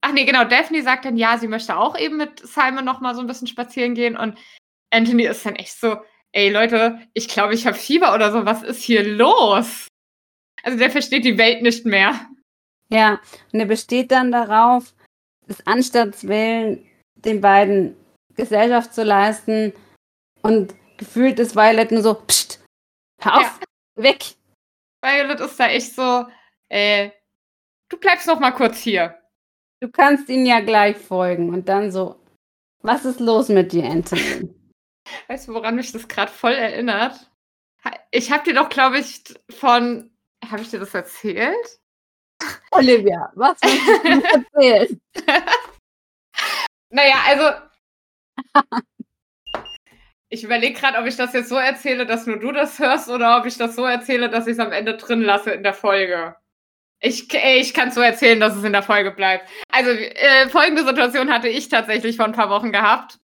ach 0.00 0.12
nee, 0.12 0.24
genau, 0.24 0.44
Daphne 0.44 0.82
sagt 0.82 1.04
dann, 1.04 1.16
ja, 1.16 1.38
sie 1.38 1.48
möchte 1.48 1.76
auch 1.76 1.98
eben 1.98 2.16
mit 2.16 2.40
Simon 2.46 2.84
noch 2.84 3.00
mal 3.00 3.14
so 3.14 3.20
ein 3.20 3.26
bisschen 3.26 3.48
spazieren 3.48 3.94
gehen 3.94 4.16
und 4.16 4.38
Anthony 4.90 5.24
ist 5.24 5.44
dann 5.44 5.56
echt 5.56 5.78
so, 5.78 5.98
ey 6.32 6.50
Leute, 6.50 7.00
ich 7.14 7.28
glaube, 7.28 7.54
ich 7.54 7.66
habe 7.66 7.76
Fieber 7.76 8.14
oder 8.14 8.32
so, 8.32 8.44
was 8.44 8.62
ist 8.62 8.82
hier 8.82 9.02
los? 9.02 9.88
Also 10.62 10.78
der 10.78 10.90
versteht 10.90 11.24
die 11.24 11.38
Welt 11.38 11.62
nicht 11.62 11.84
mehr. 11.84 12.28
Ja, 12.90 13.20
und 13.52 13.60
er 13.60 13.66
besteht 13.66 14.10
dann 14.10 14.32
darauf, 14.32 14.94
des 15.48 15.66
Anstands 15.66 16.26
willen, 16.26 16.86
den 17.16 17.40
beiden 17.40 17.96
Gesellschaft 18.34 18.94
zu 18.94 19.02
leisten. 19.02 19.72
Und 20.42 20.74
gefühlt 20.96 21.38
ist 21.38 21.56
Violet 21.56 21.90
nur 21.90 22.02
so, 22.02 22.14
pst, 22.14 22.64
hör 23.20 23.38
auf, 23.38 23.60
weg. 23.96 24.24
Violet 25.02 25.40
ist 25.40 25.60
da 25.60 25.68
echt 25.68 25.94
so, 25.94 26.26
äh, 26.68 27.10
du 27.88 27.98
bleibst 27.98 28.26
noch 28.26 28.40
mal 28.40 28.52
kurz 28.52 28.78
hier. 28.78 29.18
Du 29.80 29.90
kannst 29.90 30.28
ihnen 30.28 30.46
ja 30.46 30.60
gleich 30.60 30.96
folgen. 30.96 31.52
Und 31.52 31.68
dann 31.68 31.90
so, 31.90 32.20
was 32.82 33.04
ist 33.04 33.20
los 33.20 33.48
mit 33.48 33.72
dir, 33.72 33.84
Anthony? 33.84 34.54
Weißt 35.28 35.48
du, 35.48 35.54
woran 35.54 35.76
mich 35.76 35.92
das 35.92 36.08
gerade 36.08 36.30
voll 36.30 36.52
erinnert? 36.52 37.30
Ich 38.10 38.30
habe 38.30 38.44
dir 38.44 38.54
doch, 38.54 38.68
glaube 38.68 38.98
ich, 38.98 39.22
von, 39.50 40.10
habe 40.44 40.62
ich 40.62 40.70
dir 40.70 40.80
das 40.80 40.94
erzählt? 40.94 41.80
Olivia, 42.72 43.32
was 43.34 43.56
willst 43.62 44.04
du 44.04 44.58
mir 44.58 44.76
erzählen? 44.76 45.00
Naja, 46.90 47.16
also. 47.26 47.68
Ich 50.30 50.44
überlege 50.44 50.78
gerade, 50.78 50.98
ob 50.98 51.06
ich 51.06 51.16
das 51.16 51.32
jetzt 51.32 51.48
so 51.48 51.56
erzähle, 51.56 52.04
dass 52.04 52.26
nur 52.26 52.38
du 52.38 52.52
das 52.52 52.78
hörst, 52.78 53.08
oder 53.08 53.38
ob 53.38 53.46
ich 53.46 53.56
das 53.56 53.74
so 53.76 53.84
erzähle, 53.84 54.28
dass 54.28 54.46
ich 54.46 54.54
es 54.54 54.58
am 54.58 54.72
Ende 54.72 54.96
drin 54.96 55.22
lasse 55.22 55.52
in 55.52 55.62
der 55.62 55.72
Folge. 55.72 56.36
Ich, 57.00 57.32
ich 57.32 57.74
kann 57.74 57.88
es 57.88 57.94
so 57.94 58.00
erzählen, 58.00 58.40
dass 58.40 58.56
es 58.56 58.64
in 58.64 58.72
der 58.72 58.82
Folge 58.82 59.12
bleibt. 59.12 59.48
Also, 59.70 59.90
äh, 59.90 60.48
folgende 60.48 60.84
Situation 60.84 61.32
hatte 61.32 61.48
ich 61.48 61.68
tatsächlich 61.68 62.16
vor 62.16 62.24
ein 62.24 62.32
paar 62.32 62.50
Wochen 62.50 62.72
gehabt. 62.72 63.18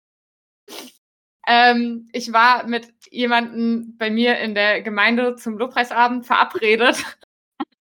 Ähm, 1.47 2.09
ich 2.13 2.33
war 2.33 2.67
mit 2.67 2.89
jemandem 3.11 3.97
bei 3.99 4.11
mir 4.11 4.39
in 4.39 4.55
der 4.55 4.83
Gemeinde 4.83 5.37
zum 5.37 5.59
Lobpreisabend 5.59 6.27
verabredet. 6.27 7.03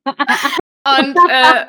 Und 0.06 1.16
äh, 1.28 1.66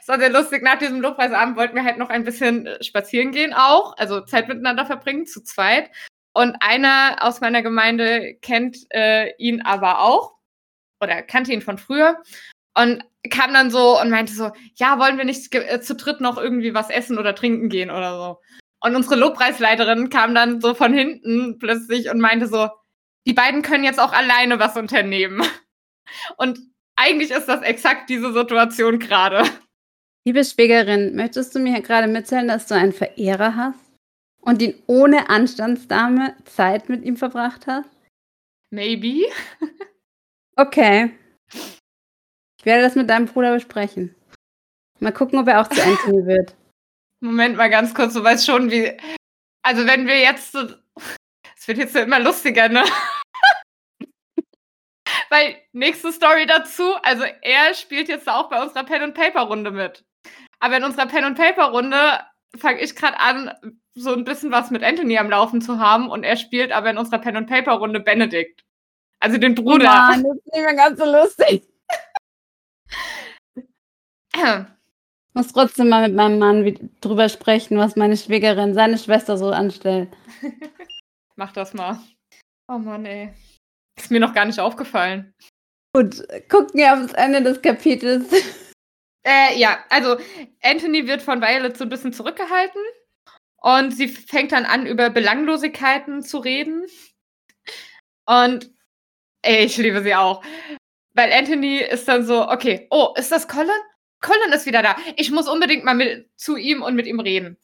Es 0.00 0.08
war 0.08 0.18
sehr 0.18 0.30
lustig. 0.30 0.62
Nach 0.62 0.78
diesem 0.78 1.00
Lobpreisabend 1.00 1.56
wollten 1.56 1.74
wir 1.74 1.84
halt 1.84 1.98
noch 1.98 2.10
ein 2.10 2.24
bisschen 2.24 2.66
äh, 2.66 2.82
spazieren 2.82 3.32
gehen 3.32 3.52
auch, 3.54 3.96
also 3.96 4.20
Zeit 4.22 4.48
miteinander 4.48 4.86
verbringen, 4.86 5.26
zu 5.26 5.42
zweit. 5.42 5.90
Und 6.32 6.56
einer 6.60 7.18
aus 7.20 7.40
meiner 7.40 7.62
Gemeinde 7.62 8.34
kennt 8.40 8.78
äh, 8.90 9.34
ihn 9.36 9.62
aber 9.62 10.00
auch 10.00 10.36
oder 11.00 11.22
kannte 11.22 11.52
ihn 11.52 11.62
von 11.62 11.78
früher 11.78 12.22
und 12.74 13.04
kam 13.30 13.52
dann 13.52 13.70
so 13.70 14.00
und 14.00 14.10
meinte 14.10 14.32
so, 14.32 14.50
ja, 14.76 14.98
wollen 14.98 15.18
wir 15.18 15.24
nicht 15.24 15.54
äh, 15.54 15.80
zu 15.80 15.94
dritt 15.94 16.20
noch 16.20 16.38
irgendwie 16.38 16.74
was 16.74 16.90
essen 16.90 17.18
oder 17.18 17.34
trinken 17.34 17.68
gehen 17.68 17.90
oder 17.90 18.16
so. 18.16 18.40
Und 18.82 18.96
unsere 18.96 19.16
Lobpreisleiterin 19.16 20.08
kam 20.08 20.34
dann 20.34 20.60
so 20.60 20.74
von 20.74 20.94
hinten 20.94 21.58
plötzlich 21.58 22.10
und 22.10 22.20
meinte 22.20 22.46
so, 22.46 22.68
die 23.26 23.34
beiden 23.34 23.62
können 23.62 23.84
jetzt 23.84 24.00
auch 24.00 24.12
alleine 24.12 24.58
was 24.58 24.76
unternehmen. 24.76 25.42
Und 26.38 26.58
eigentlich 26.96 27.30
ist 27.30 27.46
das 27.46 27.62
exakt 27.62 28.08
diese 28.08 28.32
Situation 28.32 28.98
gerade. 28.98 29.44
Liebe 30.24 30.44
Schwägerin, 30.44 31.14
möchtest 31.14 31.54
du 31.54 31.60
mir 31.60 31.80
gerade 31.82 32.08
mitteilen, 32.08 32.48
dass 32.48 32.66
du 32.66 32.74
einen 32.74 32.92
Verehrer 32.92 33.56
hast 33.56 33.78
und 34.40 34.60
ihn 34.60 34.74
ohne 34.86 35.28
Anstandsdame 35.28 36.34
Zeit 36.44 36.88
mit 36.88 37.04
ihm 37.04 37.16
verbracht 37.16 37.66
hast? 37.66 37.88
Maybe. 38.70 39.26
okay. 40.56 41.10
Ich 41.52 42.66
werde 42.66 42.82
das 42.82 42.94
mit 42.94 43.08
deinem 43.08 43.26
Bruder 43.26 43.54
besprechen. 43.54 44.14
Mal 44.98 45.12
gucken, 45.12 45.38
ob 45.38 45.48
er 45.48 45.60
auch 45.60 45.68
zu 45.68 45.82
Anthony 45.84 46.26
wird. 46.26 46.54
Moment 47.20 47.56
mal 47.56 47.70
ganz 47.70 47.94
kurz, 47.94 48.14
du 48.14 48.22
weißt 48.22 48.46
schon, 48.46 48.70
wie. 48.70 48.96
Also, 49.62 49.86
wenn 49.86 50.06
wir 50.06 50.18
jetzt 50.18 50.52
so. 50.52 50.66
Es 51.56 51.68
wird 51.68 51.78
jetzt 51.78 51.96
immer 51.96 52.20
lustiger, 52.20 52.68
ne? 52.68 52.84
Weil 55.30 55.56
nächste 55.72 56.12
Story 56.12 56.46
dazu, 56.46 56.94
also 57.02 57.24
er 57.42 57.74
spielt 57.74 58.08
jetzt 58.08 58.28
auch 58.28 58.48
bei 58.48 58.62
unserer 58.62 58.84
Pen 58.84 59.02
and 59.02 59.14
Paper 59.14 59.42
Runde 59.42 59.70
mit. 59.70 60.04
Aber 60.58 60.76
in 60.76 60.84
unserer 60.84 61.06
Pen 61.06 61.24
and 61.24 61.38
Paper 61.38 61.70
Runde 61.70 62.20
fange 62.58 62.80
ich 62.80 62.96
gerade 62.96 63.18
an, 63.18 63.52
so 63.94 64.12
ein 64.12 64.24
bisschen 64.24 64.50
was 64.50 64.70
mit 64.70 64.82
Anthony 64.82 65.18
am 65.18 65.30
Laufen 65.30 65.60
zu 65.60 65.78
haben 65.78 66.10
und 66.10 66.24
er 66.24 66.36
spielt 66.36 66.72
aber 66.72 66.90
in 66.90 66.98
unserer 66.98 67.18
Pen 67.18 67.36
and 67.36 67.48
Paper 67.48 67.72
Runde 67.72 68.00
Benedikt. 68.00 68.64
Also 69.20 69.36
den 69.36 69.54
Bruder. 69.54 69.84
Oh 69.84 70.10
Mann, 70.10 70.22
das 70.22 70.36
ist 70.36 70.46
nicht 70.46 70.64
mehr 70.64 70.74
ganz 70.74 70.98
so 70.98 71.04
lustig. 71.04 71.68
Ich 74.34 74.42
muss 75.34 75.52
trotzdem 75.52 75.90
mal 75.90 76.08
mit 76.08 76.16
meinem 76.16 76.38
Mann 76.38 76.90
drüber 77.00 77.28
sprechen, 77.28 77.76
was 77.76 77.96
meine 77.96 78.16
Schwägerin, 78.16 78.74
seine 78.74 78.98
Schwester 78.98 79.36
so 79.36 79.50
anstellt. 79.50 80.08
Mach 81.36 81.52
das 81.52 81.74
mal. 81.74 81.98
Oh 82.68 82.78
Mann, 82.78 83.04
ey. 83.04 83.32
Ist 83.96 84.10
mir 84.10 84.20
noch 84.20 84.34
gar 84.34 84.46
nicht 84.46 84.58
aufgefallen. 84.58 85.34
Gut, 85.94 86.26
gucken 86.48 86.74
wir 86.74 86.94
aufs 86.94 87.12
Ende 87.12 87.42
des 87.42 87.62
Kapitels. 87.62 88.30
Äh, 89.22 89.58
ja, 89.58 89.84
also 89.90 90.16
Anthony 90.62 91.06
wird 91.06 91.20
von 91.20 91.42
Violet 91.42 91.76
so 91.76 91.84
ein 91.84 91.90
bisschen 91.90 92.14
zurückgehalten 92.14 92.80
und 93.60 93.90
sie 93.90 94.08
fängt 94.08 94.52
dann 94.52 94.64
an, 94.64 94.86
über 94.86 95.10
Belanglosigkeiten 95.10 96.22
zu 96.22 96.38
reden. 96.38 96.86
Und 98.24 98.70
ey, 99.42 99.64
ich 99.64 99.76
liebe 99.76 100.02
sie 100.02 100.14
auch. 100.14 100.42
Weil 101.14 101.32
Anthony 101.32 101.78
ist 101.78 102.08
dann 102.08 102.24
so, 102.24 102.48
okay, 102.48 102.86
oh, 102.90 103.14
ist 103.16 103.32
das 103.32 103.48
Colin? 103.48 103.70
Colin 104.20 104.52
ist 104.52 104.66
wieder 104.66 104.82
da. 104.82 104.96
Ich 105.16 105.30
muss 105.30 105.48
unbedingt 105.48 105.84
mal 105.84 105.94
mit, 105.94 106.30
zu 106.36 106.56
ihm 106.56 106.82
und 106.82 106.94
mit 106.94 107.06
ihm 107.06 107.20
reden. 107.20 107.56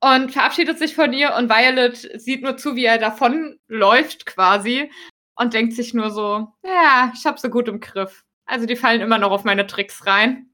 Und 0.00 0.32
verabschiedet 0.32 0.78
sich 0.78 0.94
von 0.94 1.12
ihr 1.12 1.34
und 1.34 1.50
Violet 1.50 1.96
sieht 2.20 2.42
nur 2.42 2.56
zu, 2.56 2.74
wie 2.74 2.86
er 2.86 2.98
davonläuft 2.98 4.24
quasi 4.24 4.90
und 5.36 5.52
denkt 5.52 5.74
sich 5.74 5.92
nur 5.92 6.10
so, 6.10 6.48
ja, 6.64 7.12
ich 7.14 7.26
hab 7.26 7.38
sie 7.38 7.50
gut 7.50 7.68
im 7.68 7.80
Griff. 7.80 8.24
Also 8.46 8.66
die 8.66 8.76
fallen 8.76 9.02
immer 9.02 9.18
noch 9.18 9.30
auf 9.30 9.44
meine 9.44 9.66
Tricks 9.66 10.06
rein. 10.06 10.50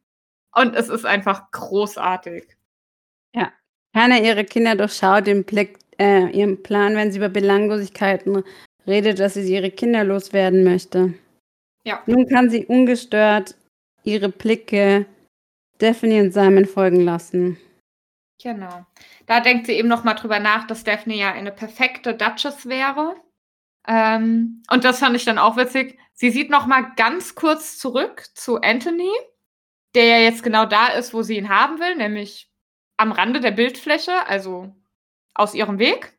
Und 0.53 0.75
es 0.75 0.89
ist 0.89 1.07
einfach 1.07 1.51
großartig. 1.53 2.57
Ja. 3.35 3.53
Keiner 3.95 4.21
ihrer 4.21 4.45
Kinder 4.45 4.75
durchschaut 4.75 5.27
den 5.27 5.45
Blick, 5.45 5.79
äh, 5.99 6.29
ihren 6.31 6.63
Plan, 6.63 6.97
wenn 6.97 7.13
sie 7.13 7.19
über 7.19 7.29
Belanglosigkeiten 7.29 8.43
redet, 8.87 9.19
dass 9.19 9.35
sie 9.35 9.53
ihre 9.53 9.71
Kinder 9.71 10.05
loswerden 10.05 10.65
möchte. 10.65 11.15
Ja. 11.85 12.03
Nun 12.07 12.29
kann 12.29 12.51
sie 12.51 12.67
ungestört 12.67 13.55
ihre 14.05 14.29
Blicke 14.29 15.07
Daphne 15.79 16.23
und 16.23 16.33
Simon 16.33 16.65
folgen 16.65 17.01
lassen. 17.01 17.59
Genau. 18.43 18.87
Da 19.27 19.41
denkt 19.41 19.67
sie 19.67 19.73
eben 19.73 19.89
noch 19.89 20.05
mal 20.05 20.15
drüber 20.15 20.39
nach, 20.39 20.67
dass 20.67 20.85
Daphne 20.85 21.15
ja 21.15 21.33
eine 21.33 21.53
perfekte 21.53 22.15
Duchess 22.15 22.67
wäre. 22.67 23.17
Ähm, 23.89 24.63
und 24.71 24.85
das 24.85 24.99
fand 24.99 25.17
ich 25.17 25.25
dann 25.25 25.39
auch 25.39 25.57
witzig. 25.57 25.99
Sie 26.13 26.31
sieht 26.31 26.51
noch 26.51 26.67
mal 26.67 26.93
ganz 26.97 27.35
kurz 27.35 27.79
zurück 27.79 28.25
zu 28.35 28.61
Anthony, 28.61 29.11
der 29.95 30.05
ja 30.07 30.19
jetzt 30.19 30.43
genau 30.43 30.67
da 30.67 30.89
ist, 30.89 31.15
wo 31.15 31.23
sie 31.23 31.37
ihn 31.37 31.49
haben 31.49 31.79
will, 31.79 31.95
nämlich 31.97 32.51
am 32.97 33.13
Rande 33.13 33.41
der 33.41 33.51
Bildfläche, 33.51 34.27
also 34.27 34.75
aus 35.35 35.55
ihrem 35.55 35.79
Weg. 35.79 36.16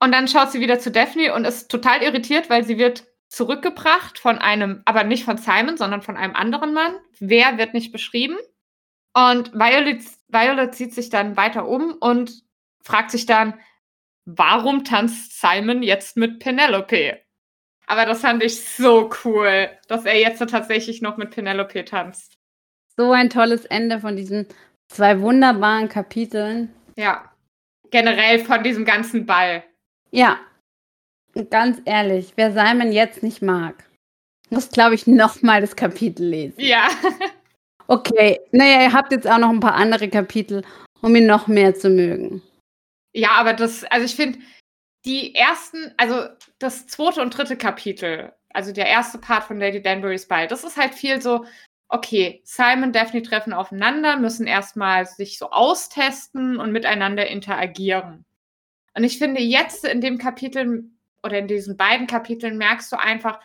Und 0.00 0.12
dann 0.12 0.28
schaut 0.28 0.52
sie 0.52 0.60
wieder 0.60 0.78
zu 0.78 0.90
Daphne 0.90 1.34
und 1.34 1.44
ist 1.44 1.70
total 1.70 2.02
irritiert, 2.02 2.50
weil 2.50 2.64
sie 2.64 2.78
wird 2.78 3.04
zurückgebracht 3.28 4.18
von 4.18 4.38
einem, 4.38 4.82
aber 4.84 5.04
nicht 5.04 5.24
von 5.24 5.36
Simon, 5.36 5.76
sondern 5.76 6.02
von 6.02 6.16
einem 6.16 6.34
anderen 6.34 6.72
Mann. 6.72 6.96
Wer 7.18 7.58
wird 7.58 7.74
nicht 7.74 7.92
beschrieben? 7.92 8.36
Und 9.14 9.52
Violet, 9.52 10.02
Violet 10.28 10.74
zieht 10.74 10.94
sich 10.94 11.10
dann 11.10 11.36
weiter 11.36 11.66
um 11.68 11.94
und 11.94 12.42
fragt 12.82 13.10
sich 13.10 13.26
dann, 13.26 13.54
warum 14.24 14.84
tanzt 14.84 15.40
Simon 15.40 15.82
jetzt 15.82 16.16
mit 16.16 16.38
Penelope? 16.38 17.20
Aber 17.86 18.04
das 18.04 18.20
fand 18.20 18.42
ich 18.42 18.64
so 18.64 19.10
cool, 19.24 19.70
dass 19.88 20.04
er 20.04 20.18
jetzt 20.20 20.38
tatsächlich 20.38 21.00
noch 21.00 21.16
mit 21.16 21.30
Penelope 21.30 21.84
tanzt. 21.84 22.38
So 22.96 23.12
ein 23.12 23.30
tolles 23.30 23.64
Ende 23.64 24.00
von 24.00 24.14
diesen 24.14 24.46
zwei 24.88 25.20
wunderbaren 25.20 25.88
Kapiteln. 25.88 26.74
Ja. 26.96 27.32
Generell 27.90 28.40
von 28.40 28.62
diesem 28.62 28.84
ganzen 28.84 29.24
Ball. 29.24 29.64
Ja. 30.10 30.38
Ganz 31.50 31.80
ehrlich, 31.84 32.32
wer 32.36 32.52
Simon 32.52 32.92
jetzt 32.92 33.22
nicht 33.22 33.42
mag, 33.42 33.84
muss, 34.50 34.70
glaube 34.70 34.94
ich, 34.94 35.06
nochmal 35.06 35.60
das 35.60 35.76
Kapitel 35.76 36.26
lesen. 36.26 36.60
Ja. 36.60 36.88
okay. 37.86 38.40
Naja, 38.50 38.82
ihr 38.82 38.92
habt 38.92 39.12
jetzt 39.12 39.28
auch 39.28 39.38
noch 39.38 39.50
ein 39.50 39.60
paar 39.60 39.74
andere 39.74 40.08
Kapitel, 40.08 40.64
um 41.00 41.14
ihn 41.14 41.26
noch 41.26 41.46
mehr 41.46 41.74
zu 41.74 41.90
mögen. 41.90 42.42
Ja, 43.12 43.32
aber 43.32 43.52
das, 43.52 43.84
also 43.84 44.04
ich 44.04 44.16
finde, 44.16 44.38
die 45.04 45.34
ersten, 45.34 45.92
also 45.96 46.28
das 46.58 46.86
zweite 46.86 47.22
und 47.22 47.36
dritte 47.36 47.56
Kapitel, 47.56 48.32
also 48.52 48.72
der 48.72 48.86
erste 48.86 49.18
Part 49.18 49.44
von 49.44 49.58
Lady 49.58 49.82
Danbury's 49.82 50.26
Ball, 50.26 50.48
das 50.48 50.64
ist 50.64 50.76
halt 50.76 50.94
viel 50.94 51.20
so, 51.20 51.44
okay, 51.88 52.40
Simon 52.44 52.84
und 52.84 52.96
Daphne 52.96 53.22
treffen 53.22 53.52
aufeinander, 53.52 54.16
müssen 54.16 54.46
erstmal 54.46 55.06
sich 55.06 55.38
so 55.38 55.50
austesten 55.50 56.58
und 56.58 56.72
miteinander 56.72 57.26
interagieren. 57.26 58.24
Und 58.98 59.04
ich 59.04 59.18
finde, 59.18 59.40
jetzt 59.40 59.84
in 59.84 60.00
dem 60.00 60.18
Kapitel 60.18 60.90
oder 61.22 61.38
in 61.38 61.46
diesen 61.46 61.76
beiden 61.76 62.08
Kapiteln 62.08 62.58
merkst 62.58 62.90
du 62.90 62.98
einfach, 62.98 63.38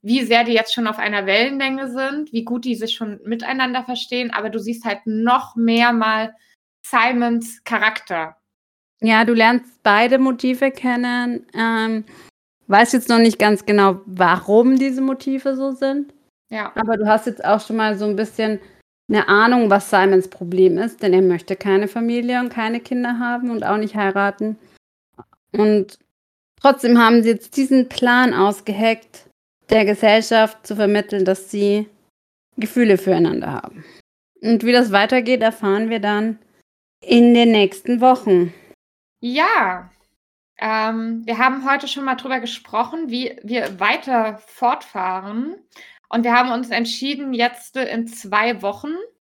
wie 0.00 0.22
sehr 0.22 0.44
die 0.44 0.52
jetzt 0.52 0.72
schon 0.72 0.86
auf 0.86 1.00
einer 1.00 1.26
Wellenlänge 1.26 1.90
sind, 1.90 2.32
wie 2.32 2.44
gut 2.44 2.64
die 2.64 2.76
sich 2.76 2.94
schon 2.94 3.18
miteinander 3.24 3.82
verstehen, 3.82 4.30
aber 4.32 4.48
du 4.48 4.60
siehst 4.60 4.84
halt 4.84 5.00
noch 5.04 5.56
mehr 5.56 5.92
mal 5.92 6.36
Simons 6.86 7.64
Charakter. 7.64 8.36
Ja, 9.00 9.24
du 9.24 9.34
lernst 9.34 9.82
beide 9.82 10.18
Motive 10.18 10.70
kennen. 10.70 11.44
Ähm, 11.52 12.04
weiß 12.68 12.92
jetzt 12.92 13.08
noch 13.08 13.18
nicht 13.18 13.40
ganz 13.40 13.66
genau, 13.66 14.02
warum 14.06 14.78
diese 14.78 15.00
Motive 15.00 15.56
so 15.56 15.72
sind. 15.72 16.14
Ja. 16.48 16.70
Aber 16.76 16.96
du 16.96 17.08
hast 17.08 17.26
jetzt 17.26 17.44
auch 17.44 17.60
schon 17.60 17.74
mal 17.74 17.98
so 17.98 18.04
ein 18.04 18.14
bisschen 18.14 18.60
eine 19.08 19.26
Ahnung, 19.26 19.68
was 19.68 19.90
Simons 19.90 20.28
Problem 20.28 20.78
ist, 20.78 21.02
denn 21.02 21.12
er 21.12 21.22
möchte 21.22 21.56
keine 21.56 21.88
Familie 21.88 22.38
und 22.38 22.50
keine 22.50 22.78
Kinder 22.78 23.18
haben 23.18 23.50
und 23.50 23.64
auch 23.64 23.78
nicht 23.78 23.96
heiraten. 23.96 24.56
Und 25.56 25.98
trotzdem 26.60 26.98
haben 26.98 27.22
sie 27.22 27.30
jetzt 27.30 27.56
diesen 27.56 27.88
Plan 27.88 28.34
ausgeheckt, 28.34 29.28
der 29.70 29.84
Gesellschaft 29.84 30.66
zu 30.66 30.76
vermitteln, 30.76 31.24
dass 31.24 31.50
sie 31.50 31.88
Gefühle 32.56 32.98
füreinander 32.98 33.52
haben. 33.52 33.84
Und 34.40 34.64
wie 34.64 34.72
das 34.72 34.92
weitergeht, 34.92 35.42
erfahren 35.42 35.90
wir 35.90 36.00
dann 36.00 36.38
in 37.00 37.34
den 37.34 37.50
nächsten 37.50 38.00
Wochen. 38.00 38.52
Ja, 39.20 39.90
ähm, 40.58 41.22
wir 41.26 41.38
haben 41.38 41.68
heute 41.68 41.88
schon 41.88 42.04
mal 42.04 42.14
drüber 42.14 42.40
gesprochen, 42.40 43.10
wie 43.10 43.36
wir 43.42 43.78
weiter 43.80 44.38
fortfahren. 44.46 45.56
Und 46.08 46.24
wir 46.24 46.32
haben 46.32 46.52
uns 46.52 46.70
entschieden, 46.70 47.34
jetzt 47.34 47.76
in 47.76 48.06
zwei 48.06 48.62
Wochen 48.62 48.94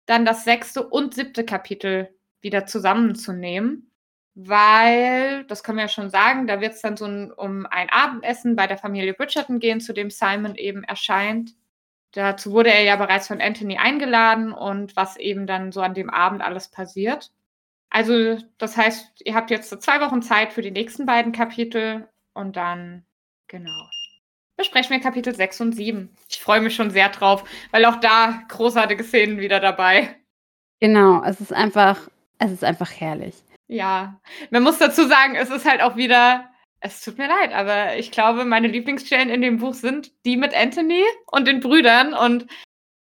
dann 0.06 0.26
das 0.26 0.44
sechste 0.44 0.88
und 0.88 1.14
siebte 1.14 1.46
Kapitel 1.46 2.14
wieder 2.42 2.66
zusammenzunehmen. 2.66 3.87
Weil, 4.40 5.46
das 5.46 5.64
können 5.64 5.80
wir 5.80 5.86
ja 5.86 5.90
schon 5.90 6.12
sagen, 6.12 6.46
da 6.46 6.62
wird 6.62 6.74
es 6.74 6.82
dann 6.82 6.96
so 6.96 7.06
ein, 7.06 7.32
um 7.32 7.66
ein 7.66 7.90
Abendessen 7.90 8.56
bei 8.56 8.68
der 8.68 8.78
Familie 8.78 9.16
Bridgerton 9.16 9.58
gehen, 9.58 9.82
zu 9.82 9.94
dem 9.94 10.12
Simon 10.12 10.54
eben 10.54 10.84
erscheint. 10.84 11.56
Dazu 12.12 12.52
wurde 12.52 12.72
er 12.72 12.84
ja 12.84 12.98
bereits 12.98 13.28
von 13.28 13.42
Anthony 13.42 13.78
eingeladen 13.80 14.54
und 14.54 14.96
was 14.96 15.18
eben 15.18 15.48
dann 15.48 15.72
so 15.72 15.82
an 15.82 15.96
dem 15.96 16.12
Abend 16.12 16.44
alles 16.44 16.68
passiert. 16.68 17.32
Also, 17.90 18.38
das 18.60 18.78
heißt, 18.78 19.24
ihr 19.26 19.34
habt 19.34 19.50
jetzt 19.50 19.72
so 19.72 19.76
zwei 19.76 20.02
Wochen 20.02 20.22
Zeit 20.22 20.54
für 20.54 20.62
die 20.62 20.70
nächsten 20.70 21.08
beiden 21.08 21.32
Kapitel 21.32 22.08
und 22.34 22.58
dann, 22.58 23.06
genau, 23.48 23.90
besprechen 24.56 24.92
wir 24.92 25.00
Kapitel 25.00 25.34
6 25.34 25.62
und 25.62 25.72
7. 25.74 26.16
Ich 26.30 26.40
freue 26.40 26.62
mich 26.62 26.76
schon 26.76 26.92
sehr 26.92 27.10
drauf, 27.10 27.44
weil 27.72 27.86
auch 27.86 27.96
da 27.96 28.44
großartige 28.50 29.04
Szenen 29.04 29.40
wieder 29.40 29.60
dabei. 29.60 30.16
Genau, 30.80 31.24
es 31.24 31.42
ist 31.42 31.54
einfach, 31.54 32.08
es 32.38 32.52
ist 32.52 32.64
einfach 32.64 32.92
herrlich. 32.92 33.34
Ja, 33.68 34.20
man 34.50 34.64
muss 34.64 34.78
dazu 34.78 35.08
sagen, 35.08 35.36
es 35.36 35.50
ist 35.50 35.66
halt 35.66 35.82
auch 35.82 35.98
wieder, 35.98 36.50
es 36.80 37.02
tut 37.02 37.18
mir 37.18 37.28
leid, 37.28 37.54
aber 37.54 37.98
ich 37.98 38.12
glaube, 38.12 38.46
meine 38.46 38.68
Lieblingsstellen 38.68 39.30
in 39.30 39.42
dem 39.42 39.58
Buch 39.58 39.74
sind 39.74 40.12
die 40.26 40.38
mit 40.38 40.56
Anthony 40.56 41.04
und 41.32 41.48
den 41.48 41.60
Brüdern 41.60 42.14
und 42.14 42.48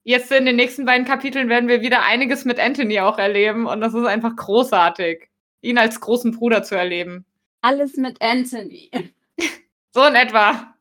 jetzt 0.03 0.31
in 0.31 0.45
den 0.45 0.55
nächsten 0.55 0.85
beiden 0.85 1.05
Kapiteln 1.05 1.49
werden 1.49 1.67
wir 1.67 1.81
wieder 1.81 2.03
einiges 2.03 2.45
mit 2.45 2.59
Anthony 2.59 2.99
auch 2.99 3.17
erleben 3.17 3.65
und 3.65 3.81
das 3.81 3.93
ist 3.93 4.05
einfach 4.05 4.35
großartig, 4.35 5.29
ihn 5.61 5.77
als 5.77 5.99
großen 5.99 6.31
Bruder 6.31 6.63
zu 6.63 6.75
erleben. 6.75 7.25
Alles 7.61 7.97
mit 7.97 8.21
Anthony. 8.21 8.91
So 9.93 10.05
in 10.05 10.15
etwa. 10.15 10.73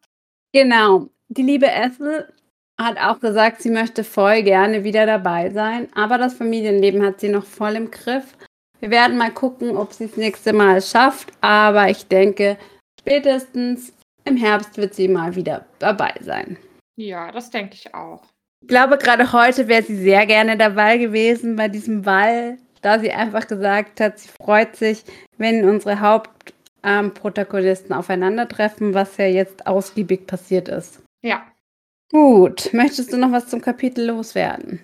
Genau. 0.53 1.09
Die 1.26 1.43
liebe 1.43 1.66
Ethel 1.66 2.33
hat 2.78 2.97
auch 2.99 3.18
gesagt, 3.18 3.61
sie 3.61 3.70
möchte 3.70 4.05
voll 4.05 4.45
gerne 4.45 4.85
wieder 4.85 5.05
dabei 5.05 5.51
sein, 5.51 5.89
aber 5.95 6.16
das 6.16 6.35
Familienleben 6.35 7.05
hat 7.05 7.18
sie 7.18 7.28
noch 7.28 7.45
voll 7.45 7.74
im 7.74 7.91
Griff. 7.91 8.37
Wir 8.81 8.91
werden 8.91 9.18
mal 9.18 9.33
gucken, 9.33 9.76
ob 9.76 9.93
sie 9.93 10.05
es 10.05 10.16
nächste 10.16 10.55
Mal 10.55 10.81
schafft, 10.81 11.33
aber 11.43 11.91
ich 11.91 12.07
denke, 12.07 12.57
spätestens 12.99 13.93
im 14.24 14.37
Herbst 14.37 14.78
wird 14.78 14.95
sie 14.95 15.09
mal 15.09 15.37
wieder 15.37 15.66
dabei 15.78 16.14
sein. 16.20 16.57
Ja, 16.97 17.31
das 17.31 17.51
denke 17.51 17.74
ich 17.74 17.95
auch. 17.95 18.22
Ich 18.62 18.68
glaube, 18.68 18.99
gerade 18.99 19.33
heute 19.33 19.68
wäre 19.68 19.83
sie 19.83 19.97
sehr 19.97 20.26
gerne 20.26 20.57
dabei 20.57 20.99
gewesen 20.99 21.57
bei 21.57 21.68
diesem 21.68 22.03
Ball, 22.03 22.59
da 22.83 22.99
sie 22.99 23.11
einfach 23.11 23.47
gesagt 23.47 24.01
hat, 24.01 24.18
sie 24.18 24.28
freut 24.28 24.76
sich, 24.76 25.05
wenn 25.37 25.68
unsere 25.68 26.01
Hauptprotagonisten 26.01 27.93
ähm, 27.93 27.99
aufeinandertreffen, 27.99 28.95
was 28.95 29.16
ja 29.18 29.26
jetzt 29.26 29.66
ausgiebig 29.66 30.26
passiert 30.26 30.68
ist. 30.68 31.03
Ja. 31.22 31.47
Gut, 32.11 32.70
möchtest 32.72 33.12
du 33.12 33.18
noch 33.18 33.33
was 33.33 33.49
zum 33.49 33.61
Kapitel 33.61 34.07
loswerden? 34.07 34.81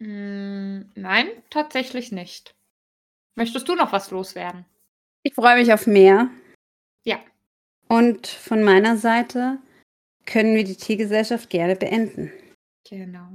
Mm, 0.00 0.82
nein, 0.94 1.26
tatsächlich 1.50 2.12
nicht. 2.12 2.54
Möchtest 3.38 3.68
du 3.68 3.76
noch 3.76 3.92
was 3.92 4.10
loswerden? 4.10 4.64
Ich 5.22 5.32
freue 5.32 5.54
mich 5.54 5.72
auf 5.72 5.86
mehr. 5.86 6.28
Ja. 7.04 7.20
Und 7.86 8.26
von 8.26 8.64
meiner 8.64 8.96
Seite 8.96 9.58
können 10.26 10.56
wir 10.56 10.64
die 10.64 10.74
Tiergesellschaft 10.74 11.48
gerne 11.48 11.76
beenden. 11.76 12.32
Genau. 12.90 13.28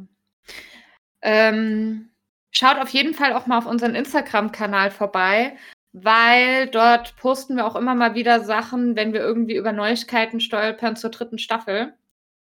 Ähm, 1.22 2.10
schaut 2.52 2.80
auf 2.80 2.90
jeden 2.90 3.14
Fall 3.14 3.32
auch 3.32 3.48
mal 3.48 3.58
auf 3.58 3.66
unseren 3.66 3.96
Instagram-Kanal 3.96 4.92
vorbei, 4.92 5.56
weil 5.94 6.68
dort 6.68 7.16
posten 7.16 7.56
wir 7.56 7.66
auch 7.66 7.78
immer 7.78 7.96
mal 7.96 8.14
wieder 8.14 8.44
Sachen, 8.44 8.98
wenn 8.98 9.14
wir 9.14 9.22
irgendwie 9.22 9.56
über 9.56 9.72
Neuigkeiten 9.72 10.42
stolpern 10.42 10.98
zur 10.98 11.12
dritten 11.12 11.38
Staffel. 11.38 11.94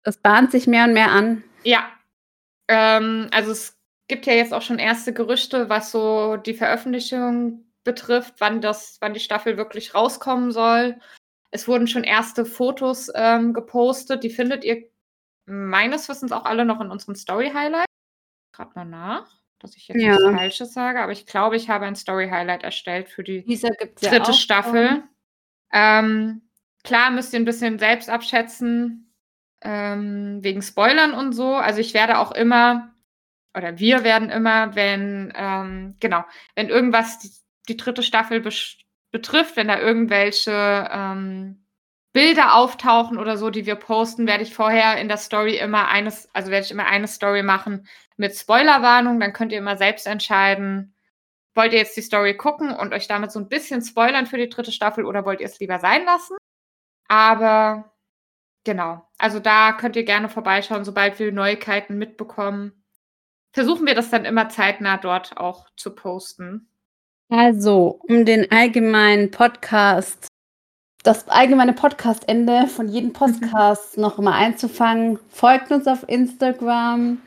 Das 0.04 0.18
bahnt 0.18 0.52
sich 0.52 0.68
mehr 0.68 0.84
und 0.84 0.92
mehr 0.92 1.10
an. 1.10 1.42
Ja. 1.64 1.90
Ähm, 2.68 3.26
also 3.32 3.50
es 3.50 3.79
gibt 4.10 4.26
ja 4.26 4.32
jetzt 4.32 4.52
auch 4.52 4.60
schon 4.60 4.80
erste 4.80 5.14
Gerüchte, 5.14 5.68
was 5.68 5.92
so 5.92 6.36
die 6.36 6.54
Veröffentlichung 6.54 7.64
betrifft, 7.84 8.34
wann 8.38 8.60
das, 8.60 8.98
wann 9.00 9.14
die 9.14 9.20
Staffel 9.20 9.56
wirklich 9.56 9.94
rauskommen 9.94 10.50
soll. 10.50 10.98
Es 11.52 11.68
wurden 11.68 11.86
schon 11.86 12.02
erste 12.02 12.44
Fotos 12.44 13.10
ähm, 13.14 13.54
gepostet, 13.54 14.24
die 14.24 14.30
findet 14.30 14.64
ihr 14.64 14.90
meines 15.46 16.08
Wissens 16.08 16.32
auch 16.32 16.44
alle 16.44 16.64
noch 16.64 16.80
in 16.80 16.90
unserem 16.90 17.14
Story-Highlight. 17.14 17.86
Gerade 18.52 18.72
mal 18.74 18.84
nach, 18.84 19.30
dass 19.60 19.76
ich 19.76 19.86
jetzt 19.86 20.02
ja. 20.02 20.10
nichts 20.10 20.24
Falsches 20.24 20.72
sage, 20.72 21.00
aber 21.00 21.12
ich 21.12 21.24
glaube, 21.24 21.54
ich 21.54 21.68
habe 21.68 21.86
ein 21.86 21.96
Story-Highlight 21.96 22.64
erstellt 22.64 23.08
für 23.08 23.22
die 23.22 23.44
dritte 23.44 23.96
ja 24.02 24.32
Staffel. 24.32 25.04
Ähm, 25.72 26.42
klar 26.82 27.12
müsst 27.12 27.32
ihr 27.32 27.38
ein 27.38 27.44
bisschen 27.44 27.78
selbst 27.78 28.10
abschätzen, 28.10 29.14
ähm, 29.60 30.42
wegen 30.42 30.62
Spoilern 30.62 31.14
und 31.14 31.32
so. 31.32 31.54
Also 31.54 31.80
ich 31.80 31.94
werde 31.94 32.18
auch 32.18 32.32
immer, 32.32 32.89
oder 33.56 33.78
wir 33.78 34.04
werden 34.04 34.30
immer, 34.30 34.74
wenn, 34.74 35.32
ähm, 35.34 35.96
genau, 36.00 36.24
wenn 36.54 36.68
irgendwas 36.68 37.18
die, 37.18 37.30
die 37.68 37.76
dritte 37.76 38.02
Staffel 38.02 38.40
betrifft, 39.10 39.56
wenn 39.56 39.68
da 39.68 39.78
irgendwelche 39.78 40.88
ähm, 40.90 41.66
Bilder 42.12 42.54
auftauchen 42.54 43.18
oder 43.18 43.36
so, 43.36 43.50
die 43.50 43.66
wir 43.66 43.76
posten, 43.76 44.26
werde 44.26 44.42
ich 44.42 44.54
vorher 44.54 44.98
in 45.00 45.08
der 45.08 45.16
Story 45.16 45.56
immer 45.56 45.88
eines, 45.88 46.28
also 46.34 46.50
werde 46.50 46.64
ich 46.64 46.72
immer 46.72 46.86
eine 46.86 47.06
Story 47.06 47.42
machen 47.42 47.86
mit 48.16 48.34
Spoilerwarnung. 48.34 49.20
Dann 49.20 49.32
könnt 49.32 49.52
ihr 49.52 49.58
immer 49.58 49.76
selbst 49.76 50.06
entscheiden, 50.06 50.94
wollt 51.54 51.72
ihr 51.72 51.78
jetzt 51.78 51.96
die 51.96 52.02
Story 52.02 52.36
gucken 52.36 52.72
und 52.72 52.92
euch 52.92 53.06
damit 53.08 53.32
so 53.32 53.38
ein 53.38 53.48
bisschen 53.48 53.82
spoilern 53.82 54.26
für 54.26 54.38
die 54.38 54.48
dritte 54.48 54.72
Staffel 54.72 55.04
oder 55.04 55.24
wollt 55.24 55.40
ihr 55.40 55.46
es 55.46 55.60
lieber 55.60 55.78
sein 55.78 56.04
lassen? 56.04 56.36
Aber 57.08 57.92
genau, 58.64 59.08
also 59.18 59.40
da 59.40 59.72
könnt 59.72 59.96
ihr 59.96 60.04
gerne 60.04 60.28
vorbeischauen, 60.28 60.84
sobald 60.84 61.18
wir 61.18 61.32
Neuigkeiten 61.32 61.98
mitbekommen. 61.98 62.79
Versuchen 63.52 63.86
wir 63.86 63.94
das 63.94 64.10
dann 64.10 64.24
immer 64.24 64.48
zeitnah 64.48 64.96
dort 64.96 65.36
auch 65.36 65.68
zu 65.76 65.94
posten. 65.94 66.68
Also, 67.30 68.00
um 68.08 68.24
den 68.24 68.50
allgemeinen 68.50 69.30
Podcast 69.30 70.30
das 71.02 71.28
allgemeine 71.28 71.72
Podcast-Ende 71.72 72.66
von 72.66 72.88
jedem 72.88 73.12
Podcast 73.12 73.96
noch 73.96 74.18
mal 74.18 74.34
einzufangen. 74.34 75.18
Folgt 75.28 75.70
uns 75.70 75.86
auf 75.86 76.06
Instagram, 76.08 77.20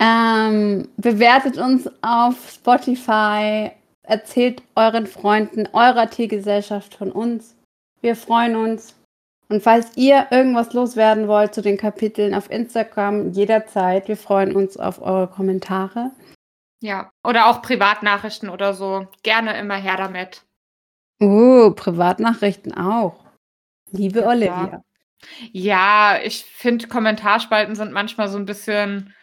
ähm, 0.00 0.88
bewertet 0.96 1.56
uns 1.56 1.88
auf 2.02 2.50
Spotify, 2.50 3.70
erzählt 4.02 4.62
euren 4.74 5.06
Freunden 5.06 5.68
eurer 5.72 6.10
Tiergesellschaft 6.10 6.94
von 6.94 7.12
uns. 7.12 7.56
Wir 8.00 8.16
freuen 8.16 8.56
uns. 8.56 8.96
Und 9.48 9.62
falls 9.62 9.96
ihr 9.96 10.26
irgendwas 10.30 10.72
loswerden 10.72 11.28
wollt 11.28 11.54
zu 11.54 11.62
den 11.62 11.76
Kapiteln 11.76 12.34
auf 12.34 12.50
Instagram, 12.50 13.32
jederzeit. 13.32 14.08
Wir 14.08 14.16
freuen 14.16 14.56
uns 14.56 14.76
auf 14.76 15.02
eure 15.02 15.28
Kommentare. 15.28 16.12
Ja, 16.80 17.10
oder 17.22 17.46
auch 17.46 17.62
Privatnachrichten 17.62 18.48
oder 18.48 18.74
so. 18.74 19.06
Gerne 19.22 19.58
immer 19.58 19.76
her 19.76 19.96
damit. 19.96 20.42
Oh, 21.20 21.70
Privatnachrichten 21.70 22.74
auch. 22.74 23.24
Liebe 23.90 24.26
Olivia. 24.26 24.82
Ja, 25.52 26.18
ich 26.22 26.44
finde, 26.44 26.88
Kommentarspalten 26.88 27.74
sind 27.74 27.92
manchmal 27.92 28.28
so 28.28 28.38
ein 28.38 28.44
bisschen. 28.44 29.14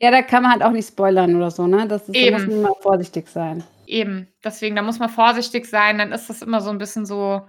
Ja, 0.00 0.10
da 0.10 0.22
kann 0.22 0.42
man 0.42 0.52
halt 0.52 0.62
auch 0.62 0.70
nicht 0.70 0.88
spoilern 0.88 1.34
oder 1.34 1.50
so, 1.50 1.66
ne? 1.66 1.88
Das 1.88 2.08
ist, 2.08 2.14
da 2.14 2.30
muss 2.30 2.46
man 2.46 2.62
mal 2.62 2.74
vorsichtig 2.80 3.28
sein. 3.28 3.64
Eben, 3.86 4.28
deswegen, 4.44 4.76
da 4.76 4.82
muss 4.82 4.98
man 4.98 5.08
vorsichtig 5.08 5.66
sein, 5.66 5.98
dann 5.98 6.12
ist 6.12 6.28
das 6.30 6.42
immer 6.42 6.60
so 6.60 6.70
ein 6.70 6.78
bisschen 6.78 7.06
so, 7.06 7.48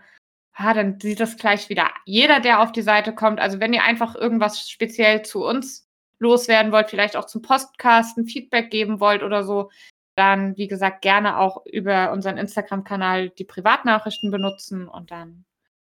ah, 0.60 0.74
dann 0.74 1.00
sieht 1.00 1.20
das 1.20 1.38
gleich 1.38 1.70
wieder 1.70 1.90
jeder, 2.06 2.40
der 2.40 2.62
auf 2.62 2.72
die 2.72 2.82
Seite 2.82 3.14
kommt. 3.14 3.40
Also 3.40 3.60
wenn 3.60 3.74
ihr 3.74 3.84
einfach 3.84 4.16
irgendwas 4.16 4.70
speziell 4.70 5.24
zu 5.24 5.46
uns 5.46 5.88
loswerden 6.20 6.72
wollt, 6.72 6.90
vielleicht 6.90 7.16
auch 7.16 7.26
zum 7.26 7.42
Podcast 7.42 8.18
ein 8.18 8.26
Feedback 8.26 8.70
geben 8.70 9.00
wollt 9.00 9.24
oder 9.24 9.44
so, 9.44 9.72
dann, 10.16 10.58
wie 10.58 10.68
gesagt, 10.68 11.02
gerne 11.02 11.38
auch 11.38 11.66
über 11.66 12.12
unseren 12.12 12.38
Instagram-Kanal 12.38 13.30
die 13.30 13.46
Privatnachrichten 13.46 14.32
benutzen 14.32 14.90
und 14.90 15.12
dann 15.12 15.46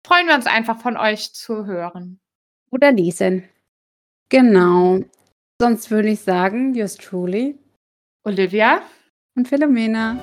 freuen 0.06 0.26
wir 0.26 0.34
uns 0.34 0.46
einfach 0.46 0.78
von 0.80 0.98
euch 0.98 1.32
zu 1.32 1.64
hören. 1.64 2.20
Oder 2.70 2.92
lesen. 2.92 3.48
Genau. 4.28 5.00
Sonst 5.58 5.90
würde 5.90 6.10
ich 6.10 6.20
sagen, 6.20 6.74
yours 6.74 6.96
truly. 6.96 7.58
Olivia. 8.24 8.82
Und 9.34 9.48
Philomena. 9.48 10.18